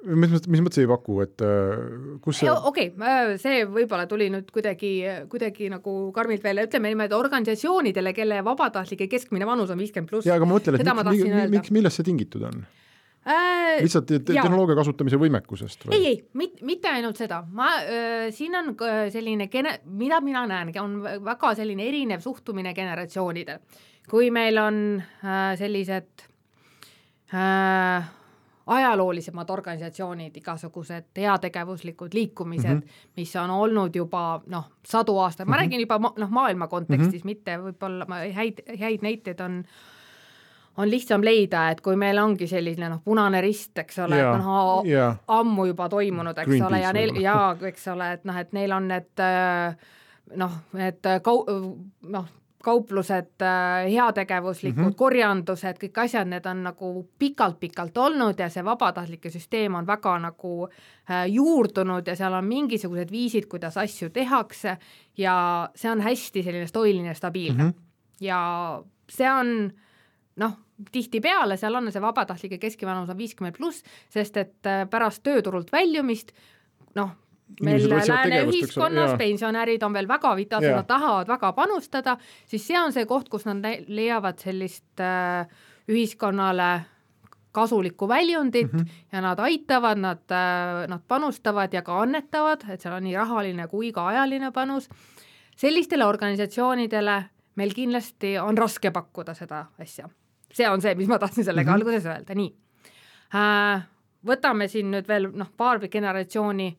mis 0.02 0.32
mõttes, 0.32 0.50
mis 0.50 0.62
mõttes 0.64 0.82
ei 0.82 0.88
paku, 0.90 1.16
et 1.24 1.42
äh, 1.46 2.18
kus 2.24 2.40
see 2.42 2.50
okei 2.50 2.90
okay,, 2.90 3.36
see 3.42 3.62
võib-olla 3.70 4.06
tuli 4.10 4.28
nüüd 4.32 4.50
kuidagi, 4.54 4.92
kuidagi 5.30 5.70
nagu 5.72 5.96
karmilt 6.16 6.44
välja, 6.44 6.66
ütleme 6.66 6.92
niimoodi 6.92 7.16
organisatsioonidele, 7.16 8.14
kelle 8.16 8.40
vabatahtlike 8.46 9.08
keskmine 9.10 9.46
vanus 9.48 9.72
on 9.72 9.82
viiskümmend 9.82 10.10
pluss. 10.10 10.28
jaa, 10.28 10.38
aga 10.40 10.48
ma 10.48 10.56
mõtlen, 10.56 10.78
et 10.80 10.94
miks, 11.10 11.50
miks, 11.56 11.74
millest 11.74 12.00
see 12.00 12.08
tingitud 12.08 12.46
on 12.48 12.64
äh,? 13.26 13.78
lihtsalt 13.82 14.08
te 14.10 14.18
tehnoloogia 14.32 14.76
kasutamise 14.78 15.20
võimekusest 15.22 15.86
või? 15.86 15.98
ei, 15.98 16.08
ei, 16.10 16.16
mit-, 16.38 16.58
mitte 16.66 16.90
ainult 16.90 17.20
seda, 17.20 17.42
ma 17.54 17.70
äh,, 17.82 18.26
siin 18.34 18.58
on 18.58 18.72
selline 19.14 19.46
gene-, 19.52 19.78
mida 19.86 20.18
mina 20.24 20.42
näen, 20.50 20.74
on 20.82 20.98
väga 21.02 21.54
selline 21.58 21.86
erinev 21.86 22.24
suhtumine 22.24 22.74
generatsioonidel. 22.74 23.62
kui 24.10 24.32
meil 24.34 24.58
on 24.58 24.82
äh, 24.98 25.54
sellised 25.60 26.26
äh, 27.30 28.10
ajaloolisemad 28.66 29.50
organisatsioonid, 29.50 30.36
igasugused 30.36 31.04
heategevuslikud 31.16 32.14
liikumised 32.14 32.74
mm, 32.74 32.80
-hmm. 32.80 33.12
mis 33.16 33.36
on 33.36 33.50
olnud 33.50 33.96
juba 33.96 34.42
noh, 34.46 34.70
sadu 34.84 35.18
aastaid, 35.18 35.48
ma 35.48 35.56
mm 35.56 35.58
-hmm. 35.58 35.64
räägin 35.64 35.80
juba 35.80 35.98
noh, 36.16 36.30
maailma 36.30 36.66
kontekstis 36.68 37.08
mm, 37.08 37.18
-hmm. 37.18 37.24
mitte 37.24 37.58
võib-olla 37.58 38.06
häid, 38.34 38.62
häid 38.80 39.02
näiteid 39.02 39.40
on 39.40 39.64
on 40.76 40.90
lihtsam 40.90 41.24
leida, 41.24 41.70
et 41.70 41.80
kui 41.80 41.96
meil 41.96 42.18
ongi 42.18 42.46
selline 42.46 42.88
noh, 42.88 43.00
Punane 43.04 43.40
Rist, 43.40 43.78
eks 43.78 43.98
ole 43.98 44.22
noh 44.22 44.82
ammu 45.28 45.64
juba 45.64 45.88
toimunud, 45.88 46.38
eks 46.38 46.48
Green 46.48 46.64
ole, 46.64 46.80
ja 46.80 46.92
neil 46.92 47.16
ja 47.20 47.56
eks 47.62 47.88
ole, 47.88 48.12
et 48.12 48.24
noh, 48.24 48.36
et 48.36 48.52
neil 48.52 48.72
on 48.72 48.88
need 48.88 49.24
noh, 50.36 50.52
need 50.72 51.10
kau-, 51.22 51.44
noh, 52.02 52.24
kauplused, 52.62 53.42
äh, 53.42 53.90
heategevuslikud 53.92 54.82
mm 54.82 54.88
-hmm. 54.88 54.96
korjandused, 54.96 55.78
kõik 55.82 56.00
asjad, 56.04 56.28
need 56.28 56.46
on 56.46 56.62
nagu 56.62 57.08
pikalt-pikalt 57.18 57.98
olnud 57.98 58.40
ja 58.40 58.48
see 58.48 58.64
vabatahtlike 58.64 59.30
süsteem 59.30 59.74
on 59.74 59.86
väga 59.86 60.18
nagu 60.18 60.68
äh, 60.68 61.26
juurdunud 61.26 62.06
ja 62.06 62.16
seal 62.16 62.32
on 62.32 62.44
mingisugused 62.44 63.10
viisid, 63.10 63.46
kuidas 63.46 63.76
asju 63.76 64.10
tehakse 64.10 64.76
ja 65.16 65.68
see 65.74 65.90
on 65.90 66.00
hästi 66.00 66.42
selline 66.42 66.66
stoiline 66.66 67.08
ja 67.08 67.14
stabiilne 67.14 67.64
mm. 67.64 67.70
-hmm. 67.70 67.82
ja 68.20 68.82
see 69.10 69.32
on 69.32 69.72
noh, 70.36 70.58
tihtipeale 70.92 71.56
seal 71.56 71.74
on 71.74 71.92
see 71.92 72.02
vabatahtlike 72.02 72.58
keskivanus 72.58 73.10
on 73.10 73.18
viiskümmend 73.18 73.56
pluss, 73.56 73.84
sest 74.10 74.36
et 74.36 74.66
äh, 74.66 74.88
pärast 74.90 75.22
tööturult 75.22 75.72
väljumist 75.72 76.32
noh, 76.94 77.10
meil 77.60 77.88
lääne 77.90 78.44
ühiskonnas 78.46 79.16
pensionärid 79.18 79.82
on 79.82 79.92
veel 79.92 80.08
väga 80.08 80.36
vitaalsed, 80.36 80.74
nad 80.74 80.86
tahavad 80.86 81.28
väga 81.28 81.52
panustada, 81.52 82.16
siis 82.46 82.66
see 82.66 82.80
on 82.80 82.92
see 82.92 83.06
koht, 83.06 83.28
kus 83.28 83.44
nad 83.48 83.64
leiavad 83.88 84.38
sellist 84.38 85.00
äh, 85.00 85.46
ühiskonnale 85.90 86.70
kasulikku 87.52 88.08
väljundit 88.08 88.72
mm 88.72 88.78
-hmm. 88.78 88.88
ja 89.12 89.20
nad 89.20 89.38
aitavad, 89.38 89.98
nad 89.98 90.18
äh,, 90.30 90.88
nad 90.88 91.00
panustavad 91.08 91.72
ja 91.72 91.82
ka 91.82 92.00
annetavad, 92.00 92.64
et 92.68 92.80
seal 92.80 92.94
on 92.94 93.04
nii 93.04 93.16
rahaline 93.16 93.68
kui 93.68 93.92
ka 93.92 94.06
ajaline 94.06 94.52
panus. 94.52 94.88
sellistele 95.56 96.04
organisatsioonidele 96.04 97.24
meil 97.54 97.74
kindlasti 97.74 98.38
on 98.38 98.58
raske 98.58 98.90
pakkuda 98.90 99.34
seda 99.34 99.66
asja. 99.78 100.08
see 100.52 100.68
on 100.68 100.80
see, 100.80 100.94
mis 100.94 101.08
ma 101.08 101.18
tahtsin 101.18 101.44
sellega 101.44 101.70
mm 101.70 101.74
-hmm. 101.74 101.74
alguses 101.74 102.06
öelda, 102.06 102.34
nii 102.34 102.56
äh,. 103.34 103.82
võtame 104.26 104.68
siin 104.68 104.90
nüüd 104.90 105.08
veel 105.08 105.30
noh, 105.32 105.50
paar 105.56 105.88
generatsiooni 105.88 106.78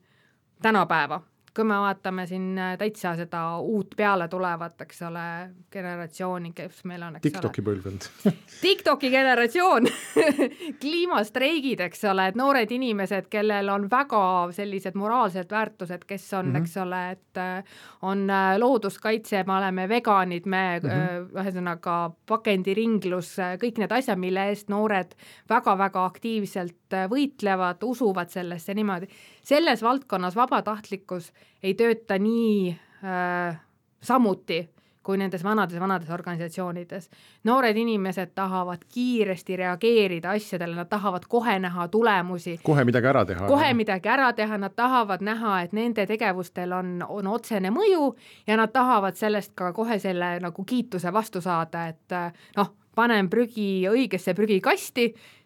tänapäeva, 0.64 1.20
kui 1.54 1.64
me 1.64 1.76
vaatame 1.78 2.24
siin 2.26 2.58
äh, 2.58 2.72
täitsa 2.78 3.12
seda 3.18 3.42
uut 3.62 3.92
peale 3.96 4.26
tulevat, 4.28 4.80
eks 4.82 5.02
ole, 5.06 5.24
generatsiooni, 5.72 6.50
kes 6.56 6.80
meil 6.90 7.04
on, 7.06 7.18
eks 7.18 7.28
TikToki 7.28 7.62
ole. 7.62 7.66
põlvkond 7.68 8.08
TikToki 8.64 9.10
generatsioon 9.12 9.86
kliimastreigid, 10.82 11.84
eks 11.86 12.02
ole, 12.10 12.26
et 12.32 12.38
noored 12.40 12.74
inimesed, 12.74 13.28
kellel 13.30 13.70
on 13.70 13.86
väga 13.90 14.22
sellised 14.56 14.98
moraalsed 14.98 15.54
väärtused, 15.54 16.06
kes 16.08 16.26
on 16.32 16.48
mm, 16.48 16.56
-hmm. 16.56 16.64
eks 16.64 16.76
ole, 16.82 17.02
et 17.14 17.42
äh, 17.42 17.78
on 18.02 18.26
äh, 18.30 18.56
looduskaitse, 18.58 19.44
me 19.46 19.56
oleme 19.58 19.88
veganid, 19.88 20.46
me 20.46 20.64
mm 20.82 20.88
-hmm. 20.88 21.30
ühesõnaga 21.38 21.98
pakendiringlus, 22.26 23.36
kõik 23.62 23.78
need 23.78 23.92
asjad, 23.92 24.18
mille 24.18 24.48
eest 24.50 24.68
noored 24.68 25.14
väga-väga 25.48 26.04
aktiivselt 26.04 26.76
võitlevad, 27.10 27.82
usuvad 27.84 28.32
sellesse 28.32 28.74
niimoodi 28.74 29.08
selles 29.44 29.82
valdkonnas 29.82 30.36
vabatahtlikkus 30.36 31.32
ei 31.62 31.74
tööta 31.78 32.18
nii 32.18 32.70
äh, 32.70 33.60
samuti 34.04 34.62
kui 35.04 35.18
nendes 35.20 35.44
vanades-vanades 35.44 36.10
organisatsioonides. 36.10 37.10
noored 37.44 37.76
inimesed 37.76 38.32
tahavad 38.34 38.86
kiiresti 38.94 39.56
reageerida 39.56 40.30
asjadele, 40.30 40.74
nad 40.74 40.88
tahavad 40.88 41.26
kohe 41.28 41.58
näha 41.58 41.88
tulemusi. 41.88 42.58
kohe 42.62 42.84
midagi 42.84 43.06
ära 43.06 43.24
teha. 43.24 43.46
kohe 43.46 43.66
jah. 43.66 43.76
midagi 43.76 44.08
ära 44.08 44.32
teha, 44.32 44.58
nad 44.58 44.74
tahavad 44.76 45.20
näha, 45.20 45.60
et 45.62 45.72
nende 45.72 46.06
tegevustel 46.06 46.72
on, 46.72 47.04
on 47.08 47.26
otsene 47.26 47.70
mõju 47.70 48.14
ja 48.46 48.56
nad 48.56 48.72
tahavad 48.72 49.20
sellest 49.20 49.52
ka 49.54 49.72
kohe 49.72 49.98
selle 49.98 50.38
nagu 50.40 50.64
kiituse 50.64 51.12
vastu 51.12 51.40
saada, 51.40 51.86
et 51.92 52.12
äh, 52.12 52.32
noh, 52.56 52.72
panen 52.94 53.28
prügi 53.30 53.84
õigesse 53.90 54.34
prügikasti 54.34 55.12
Äh, 55.12 55.42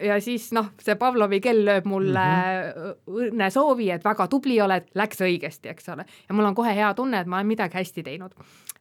ja 0.00 0.20
siis 0.20 0.50
noh, 0.56 0.66
see 0.82 0.96
Pavlovi 1.00 1.40
kell 1.44 1.64
lööb 1.66 1.84
mulle 1.88 2.24
mm 2.24 2.72
-hmm. 2.72 2.94
õnnesoovi, 3.26 3.90
et 3.94 4.04
väga 4.04 4.28
tubli 4.28 4.60
oled, 4.60 4.84
läks 4.94 5.20
õigesti, 5.20 5.68
eks 5.70 5.88
ole. 5.88 6.04
ja 6.28 6.34
mul 6.34 6.44
on 6.44 6.54
kohe 6.54 6.74
hea 6.74 6.94
tunne, 6.94 7.20
et 7.20 7.26
ma 7.26 7.36
olen 7.36 7.46
midagi 7.46 7.78
hästi 7.78 8.02
teinud. 8.02 8.32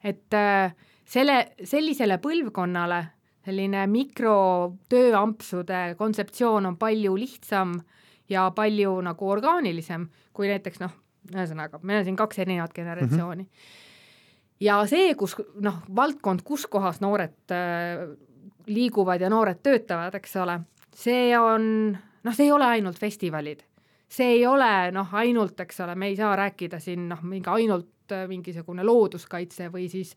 et 0.04 0.34
äh, 0.34 0.76
selle, 1.06 1.52
sellisele 1.64 2.18
põlvkonnale 2.18 3.06
selline 3.46 3.88
mikrotööampsude 3.88 5.96
kontseptsioon 5.98 6.66
on 6.66 6.78
palju 6.78 7.16
lihtsam 7.16 7.82
ja 8.30 8.52
palju 8.56 9.02
nagu 9.06 9.30
orgaanilisem 9.30 10.08
kui 10.34 10.48
näiteks 10.50 10.80
noh, 10.82 10.91
ühesõnaga, 11.34 11.80
meil 11.84 12.00
on 12.02 12.06
siin 12.08 12.20
kaks 12.20 12.39
erinevat 12.43 12.74
generatsiooni 12.74 13.43
mm. 13.43 13.50
-hmm. 13.50 13.56
ja 14.66 14.86
see, 14.89 15.16
kus 15.16 15.36
noh, 15.62 15.76
valdkond, 15.96 16.41
kus 16.43 16.68
kohas 16.68 17.02
noored 17.02 17.52
äh, 17.54 17.58
liiguvad 18.66 19.22
ja 19.22 19.30
noored 19.30 19.60
töötavad, 19.64 20.16
eks 20.16 20.36
ole 20.41 20.60
see 20.96 21.32
on, 21.38 21.98
noh, 22.24 22.36
see 22.36 22.48
ei 22.48 22.54
ole 22.56 22.70
ainult 22.78 23.00
festivalid, 23.00 23.64
see 24.08 24.38
ei 24.38 24.46
ole 24.48 24.91
noh, 24.96 25.12
ainult, 25.18 25.60
eks 25.66 25.84
ole, 25.86 25.96
me 26.00 26.12
ei 26.12 26.18
saa 26.20 26.36
rääkida 26.39 26.80
siin 26.84 27.10
noh, 27.12 27.24
mingi 27.28 27.52
ainult 27.52 28.14
äh, 28.16 28.26
mingisugune 28.32 28.86
looduskaitse 28.88 29.70
või 29.74 29.89
siis 29.91 30.14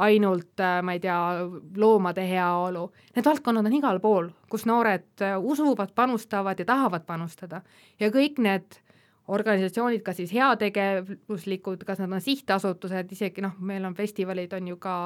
ainult, 0.00 0.54
äh, 0.62 0.78
ma 0.86 0.94
ei 0.96 1.02
tea, 1.02 1.18
loomade 1.76 2.26
heaolu, 2.28 2.86
need 3.16 3.26
valdkonnad 3.26 3.66
on 3.66 3.78
igal 3.80 3.98
pool, 4.02 4.30
kus 4.52 4.66
noored 4.70 5.26
äh, 5.26 5.34
usuvad, 5.38 5.94
panustavad 5.94 6.62
ja 6.62 6.68
tahavad 6.68 7.08
panustada. 7.08 7.64
Ja 8.00 8.12
kõik 8.14 8.38
need 8.42 8.78
organisatsioonid, 9.30 10.02
kas 10.02 10.18
siis 10.20 10.32
heategevuslikud, 10.34 11.84
kas 11.86 12.00
nad 12.02 12.12
on 12.12 12.22
sihtasutused, 12.24 13.12
isegi 13.14 13.44
noh, 13.44 13.54
meil 13.66 13.84
on 13.86 13.94
festivalid, 13.94 14.52
on 14.56 14.68
ju 14.72 14.78
ka 14.82 14.96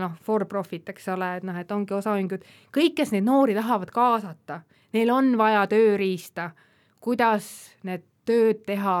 noh, 0.00 0.16
for 0.24 0.46
profit, 0.48 0.88
eks 0.88 1.08
ole, 1.14 1.34
et 1.38 1.46
noh, 1.46 1.56
et 1.58 1.72
ongi 1.74 1.96
osaühingud, 1.96 2.46
kõik, 2.74 2.96
kes 3.00 3.12
neid 3.14 3.26
noori 3.28 3.56
tahavad 3.58 3.92
kaasata, 3.94 4.62
neil 4.96 5.12
on 5.12 5.34
vaja 5.40 5.66
tööriista, 5.70 6.50
kuidas 7.04 7.50
need 7.88 8.06
tööd 8.28 8.64
teha 8.66 8.98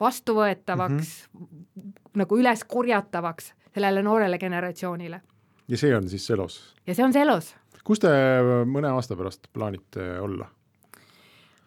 vastuvõetavaks 0.00 1.12
mm, 1.32 1.46
-hmm. 1.46 1.92
nagu 2.20 2.38
üles 2.40 2.64
korjatavaks 2.64 3.52
sellele 3.74 4.02
noorele 4.02 4.38
generatsioonile. 4.38 5.20
ja 5.68 5.76
see 5.76 5.96
on 5.96 6.08
siis 6.08 6.26
Selos? 6.26 6.74
ja 6.86 6.94
see 6.94 7.04
on 7.04 7.12
Selos. 7.12 7.54
kus 7.84 8.00
te 8.00 8.08
mõne 8.64 8.92
aasta 8.92 9.16
pärast 9.16 9.48
plaanite 9.52 10.20
olla? 10.20 10.48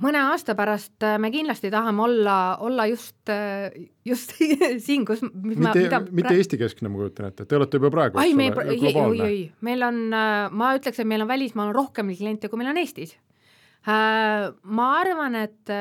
Mõne 0.03 0.21
aasta 0.31 0.55
pärast 0.57 1.03
äh, 1.05 1.17
me 1.21 1.31
kindlasti 1.33 1.71
tahame 1.73 2.03
olla, 2.05 2.37
olla 2.65 2.85
just, 2.89 3.31
just 4.05 4.35
siin, 4.85 5.05
kus, 5.07 5.23
mis 5.23 5.59
mitte, 5.59 5.85
ma, 5.91 6.01
mitte 6.21 6.35
Eesti-keskne, 6.35 6.91
ma 6.91 7.01
kujutan 7.01 7.29
ette, 7.31 7.45
te 7.45 7.59
olete 7.59 7.81
juba 7.81 7.91
praegu, 7.93 8.21
eks 8.21 8.35
ole, 8.35 8.79
globaalne. 8.83 9.27
oi, 9.27 9.39
oi, 9.39 9.43
meil 9.67 9.85
on, 9.89 10.01
ma 10.61 10.71
ütleks, 10.77 11.01
et 11.01 11.09
meil 11.09 11.25
on 11.25 11.31
välismaal 11.31 11.73
rohkem 11.75 12.11
kliente, 12.15 12.51
kui 12.51 12.61
meil 12.61 12.71
on 12.73 12.81
Eestis. 12.81 13.15
Ma 13.89 14.87
arvan, 14.99 15.37
et 15.39 15.71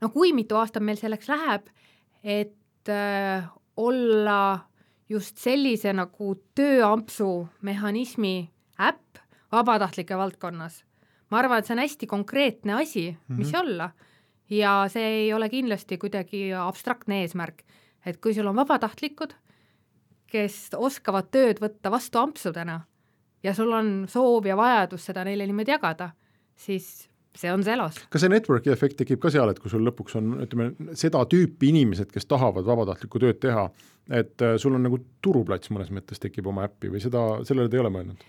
no 0.00 0.08
kui 0.14 0.32
mitu 0.34 0.56
aastat 0.58 0.82
meil 0.82 0.96
selleks 1.00 1.28
läheb, 1.30 1.68
et 2.24 2.92
olla 3.78 4.40
just 5.08 5.40
sellise 5.40 5.92
nagu 5.96 6.34
tööampsu 6.58 7.30
mehhanismi 7.64 8.50
äpp 8.78 9.22
vabatahtlike 9.52 10.16
valdkonnas. 10.18 10.82
Ma 11.30 11.40
arvan, 11.42 11.58
et 11.58 11.68
see 11.68 11.76
on 11.76 11.82
hästi 11.82 12.06
konkreetne 12.10 12.78
asi, 12.80 13.16
mis 13.28 13.36
mm 13.36 13.44
-hmm. 13.44 13.60
olla 13.60 13.90
ja 14.50 14.84
see 14.88 15.08
ei 15.24 15.32
ole 15.32 15.48
kindlasti 15.48 15.98
kuidagi 15.98 16.52
abstraktne 16.54 17.20
eesmärk, 17.22 17.62
et 18.06 18.20
kui 18.20 18.34
sul 18.34 18.46
on 18.46 18.56
vabatahtlikud, 18.56 19.34
kes 20.26 20.70
oskavad 20.76 21.30
tööd 21.30 21.60
võtta 21.60 21.90
vastu 21.90 22.18
ampsudena 22.18 22.80
ja 23.42 23.54
sul 23.54 23.72
on 23.72 24.06
soov 24.08 24.46
ja 24.46 24.56
vajadus 24.56 25.04
seda 25.04 25.24
neile 25.24 25.46
niimoodi 25.46 25.70
jagada, 25.70 26.10
siis 26.56 27.08
see 27.38 27.52
on 27.52 27.62
see 27.64 27.74
elos. 27.76 28.00
kas 28.10 28.24
see 28.24 28.32
network'i 28.32 28.72
efekt 28.72 28.98
tekib 29.02 29.20
ka 29.22 29.30
seal, 29.30 29.52
et 29.52 29.60
kui 29.62 29.70
sul 29.70 29.84
lõpuks 29.86 30.18
on, 30.18 30.34
ütleme, 30.44 30.72
seda 30.98 31.22
tüüpi 31.30 31.70
inimesed, 31.72 32.10
kes 32.12 32.26
tahavad 32.26 32.66
vabatahtlikku 32.66 33.22
tööd 33.22 33.40
teha, 33.42 33.68
et 34.10 34.44
äh, 34.44 34.56
sul 34.60 34.74
on 34.78 34.84
nagu 34.88 35.00
turuplats 35.24 35.70
mõnes 35.74 35.92
mõttes 35.94 36.22
tekib 36.22 36.48
oma 36.50 36.66
äppi 36.68 36.90
või 36.92 37.02
seda, 37.04 37.44
sellele 37.48 37.70
te 37.70 37.78
ei 37.78 37.84
ole 37.84 37.92
mõelnud? 37.94 38.26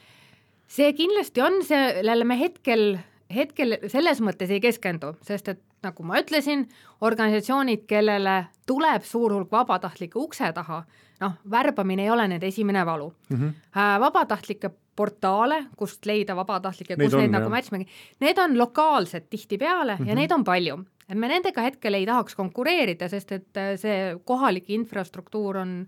See 0.70 0.92
kindlasti 0.98 1.44
on, 1.44 1.62
sellele 1.66 2.28
me 2.28 2.38
hetkel, 2.40 3.00
hetkel 3.34 3.80
selles 3.92 4.22
mõttes 4.26 4.52
ei 4.54 4.62
keskendu, 4.64 5.16
sest 5.26 5.52
et 5.56 5.64
nagu 5.86 6.04
ma 6.04 6.20
ütlesin, 6.20 6.66
organisatsioonid, 7.06 7.86
kellele 7.90 8.42
tuleb 8.68 9.06
suur 9.08 9.34
hulk 9.38 9.52
vabatahtlikke 9.52 10.20
ukse 10.20 10.52
taha, 10.56 10.84
noh, 11.24 11.40
värbamine 11.52 12.06
ei 12.06 12.12
ole 12.14 12.28
nende 12.32 12.48
esimene 12.48 12.86
valu 12.86 13.10
mm. 13.30 13.38
-hmm. 13.38 14.00
Vabatahtlike 14.00 14.72
portaale, 14.96 15.64
kust 15.78 16.06
leida 16.06 16.36
vabatahtlikke, 16.36 16.98
kus 17.00 17.14
on, 17.14 17.24
neid 17.24 17.32
nagu 17.32 17.50
matchmak'i, 17.50 17.88
need 18.20 18.38
on 18.38 18.58
lokaalsed 18.58 19.30
tihtipeale 19.30 19.96
mm 19.96 20.04
-hmm. 20.04 20.08
ja 20.08 20.14
mhm. 20.14 20.20
neid 20.22 20.32
on 20.32 20.44
palju. 20.44 20.86
et 21.10 21.18
me 21.18 21.28
nendega 21.28 21.62
hetkel 21.62 21.94
ei 21.94 22.06
tahaks 22.06 22.36
konkureerida, 22.36 23.10
sest 23.10 23.32
et 23.32 23.58
äh, 23.58 23.76
see 23.76 24.16
kohalik 24.26 24.70
infrastruktuur 24.70 25.58
on 25.58 25.88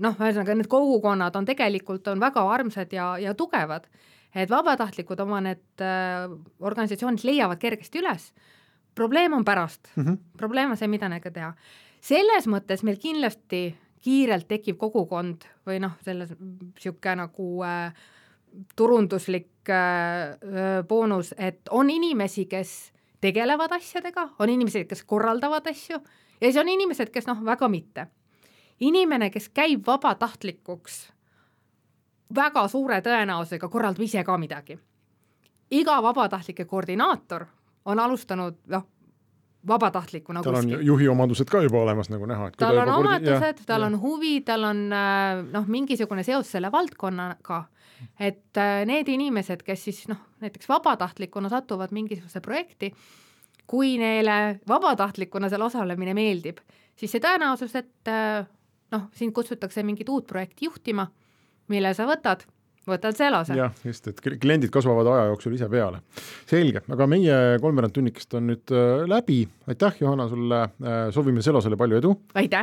noh, 0.00 0.14
ühesõnaga 0.14 0.54
need 0.54 0.66
kogukonnad 0.66 1.36
on 1.36 1.44
tegelikult, 1.44 2.08
on 2.08 2.20
väga 2.20 2.42
armsad 2.50 2.92
ja, 2.92 3.18
ja 3.18 3.34
tugevad. 3.34 3.86
Et 4.36 4.52
vabatahtlikud 4.52 5.20
oma 5.24 5.40
need 5.44 5.84
äh, 5.84 6.26
organisatsioonid 6.60 7.24
leiavad 7.24 7.60
kergesti 7.62 8.02
üles, 8.02 8.30
probleem 8.96 9.32
on 9.36 9.44
pärast 9.44 9.88
mm, 9.94 10.04
-hmm. 10.04 10.18
probleem 10.36 10.70
on 10.70 10.76
see, 10.76 10.88
mida 10.88 11.08
nendega 11.08 11.30
teha. 11.30 11.52
selles 12.00 12.46
mõttes 12.46 12.82
meil 12.82 12.98
kindlasti 13.00 13.76
kiirelt 14.04 14.48
tekib 14.48 14.76
kogukond 14.78 15.48
või 15.66 15.80
noh, 15.80 15.96
selles 16.04 16.34
niisugune 16.38 17.16
nagu 17.22 17.48
äh, 17.64 17.94
turunduslik 18.76 19.70
äh, 19.70 20.36
boonus, 20.88 21.34
et 21.38 21.68
on 21.70 21.90
inimesi, 21.90 22.46
kes 22.46 22.92
tegelevad 23.20 23.72
asjadega, 23.72 24.28
on 24.38 24.52
inimesi, 24.52 24.84
kes 24.84 25.04
korraldavad 25.04 25.66
asju 25.66 25.98
ja 26.40 26.46
siis 26.46 26.60
on 26.60 26.68
inimesed, 26.68 27.10
kes 27.10 27.26
noh, 27.26 27.42
väga 27.44 27.68
mitte. 27.68 28.06
inimene, 28.80 29.30
kes 29.30 29.48
käib 29.48 29.86
vabatahtlikuks, 29.86 31.12
väga 32.34 32.68
suure 32.68 33.00
tõenäosusega 33.00 33.68
korraldab 33.68 34.02
ise 34.02 34.24
ka 34.24 34.38
midagi. 34.38 34.78
iga 35.70 36.02
vabatahtlike 36.02 36.64
koordinaator 36.64 37.46
on 37.84 37.98
alustanud 37.98 38.54
noh, 38.66 38.86
vabatahtlikuna 39.66 40.42
tal 40.42 40.54
on 40.54 40.70
juhi 40.86 41.08
omadused 41.08 41.48
ka 41.50 41.62
juba 41.62 41.78
olemas, 41.82 42.10
nagu 42.10 42.26
näha. 42.26 42.50
tal 42.58 42.78
on 42.78 42.88
omadused, 42.88 43.64
tal 43.66 43.80
ja. 43.80 43.86
on 43.86 44.00
huvi, 44.00 44.40
tal 44.40 44.64
on 44.64 44.92
äh, 44.92 45.42
noh, 45.52 45.66
mingisugune 45.66 46.22
seos 46.22 46.50
selle 46.50 46.72
valdkonnaga 46.72 47.64
et 48.20 48.56
äh, 48.56 48.84
need 48.88 49.08
inimesed, 49.08 49.62
kes 49.66 49.86
siis 49.88 50.02
noh, 50.10 50.20
näiteks 50.44 50.68
vabatahtlikuna 50.68 51.50
satuvad 51.52 51.94
mingisuguse 51.96 52.40
projekti, 52.44 52.92
kui 53.66 53.96
neile 54.00 54.58
vabatahtlikuna 54.68 55.50
seal 55.50 55.64
osalemine 55.66 56.14
meeldib, 56.16 56.60
siis 56.96 57.12
see 57.12 57.22
tõenäosus, 57.22 57.74
et 57.78 58.12
äh, 58.12 58.46
noh, 58.94 59.08
sind 59.16 59.34
kutsutakse 59.36 59.84
mingit 59.86 60.10
uut 60.12 60.26
projekti 60.28 60.68
juhtima, 60.68 61.08
mille 61.72 61.92
sa 61.96 62.06
võtad, 62.08 62.44
võtad 62.86 63.16
selle 63.18 63.40
osa. 63.42 63.56
jah, 63.58 63.72
just, 63.84 64.06
et 64.10 64.20
kliendid 64.22 64.70
kasvavad 64.74 65.08
aja 65.12 65.24
jooksul 65.30 65.56
ise 65.56 65.68
peale. 65.72 66.02
selge, 66.50 66.82
aga 66.92 67.08
meie 67.10 67.40
kolmveerand 67.62 67.96
tunnikest 67.96 68.38
on 68.38 68.50
nüüd 68.52 68.74
äh, 68.74 69.06
läbi, 69.10 69.40
aitäh, 69.70 69.98
Johanna, 70.00 70.28
sulle, 70.32 70.62
soovime 71.14 71.42
Selosele 71.42 71.78
palju 71.80 72.02
edu. 72.02 72.14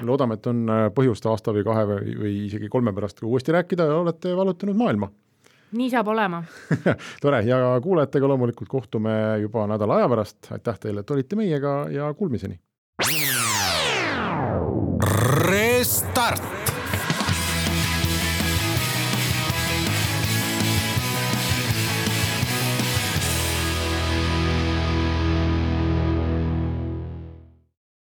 loodame, 0.04 0.40
et 0.40 0.48
on 0.52 0.64
põhjust 0.96 1.28
aasta 1.32 1.56
või 1.56 1.68
kahe 1.68 1.86
või, 1.90 2.16
või 2.24 2.38
isegi 2.48 2.72
kolme 2.72 2.96
pärast 2.96 3.20
ka 3.20 3.28
uuesti 3.28 3.56
rääkida 3.56 3.90
ja 3.90 4.00
olete 4.06 4.36
vallutanud 4.38 4.80
maailma 4.80 5.12
nii 5.74 5.90
saab 5.90 6.08
olema 6.14 6.44
tore 7.24 7.42
ja 7.48 7.58
kuulajatega 7.84 8.28
loomulikult 8.28 8.70
kohtume 8.70 9.14
juba 9.42 9.68
nädala 9.68 10.02
aja 10.02 10.10
pärast, 10.10 10.52
aitäh 10.54 10.80
teile, 10.80 11.04
et 11.04 11.12
olite 11.12 11.40
meiega 11.40 11.74
ja 11.94 12.14
kuulmiseni. 12.18 12.60
Restart 15.50 16.63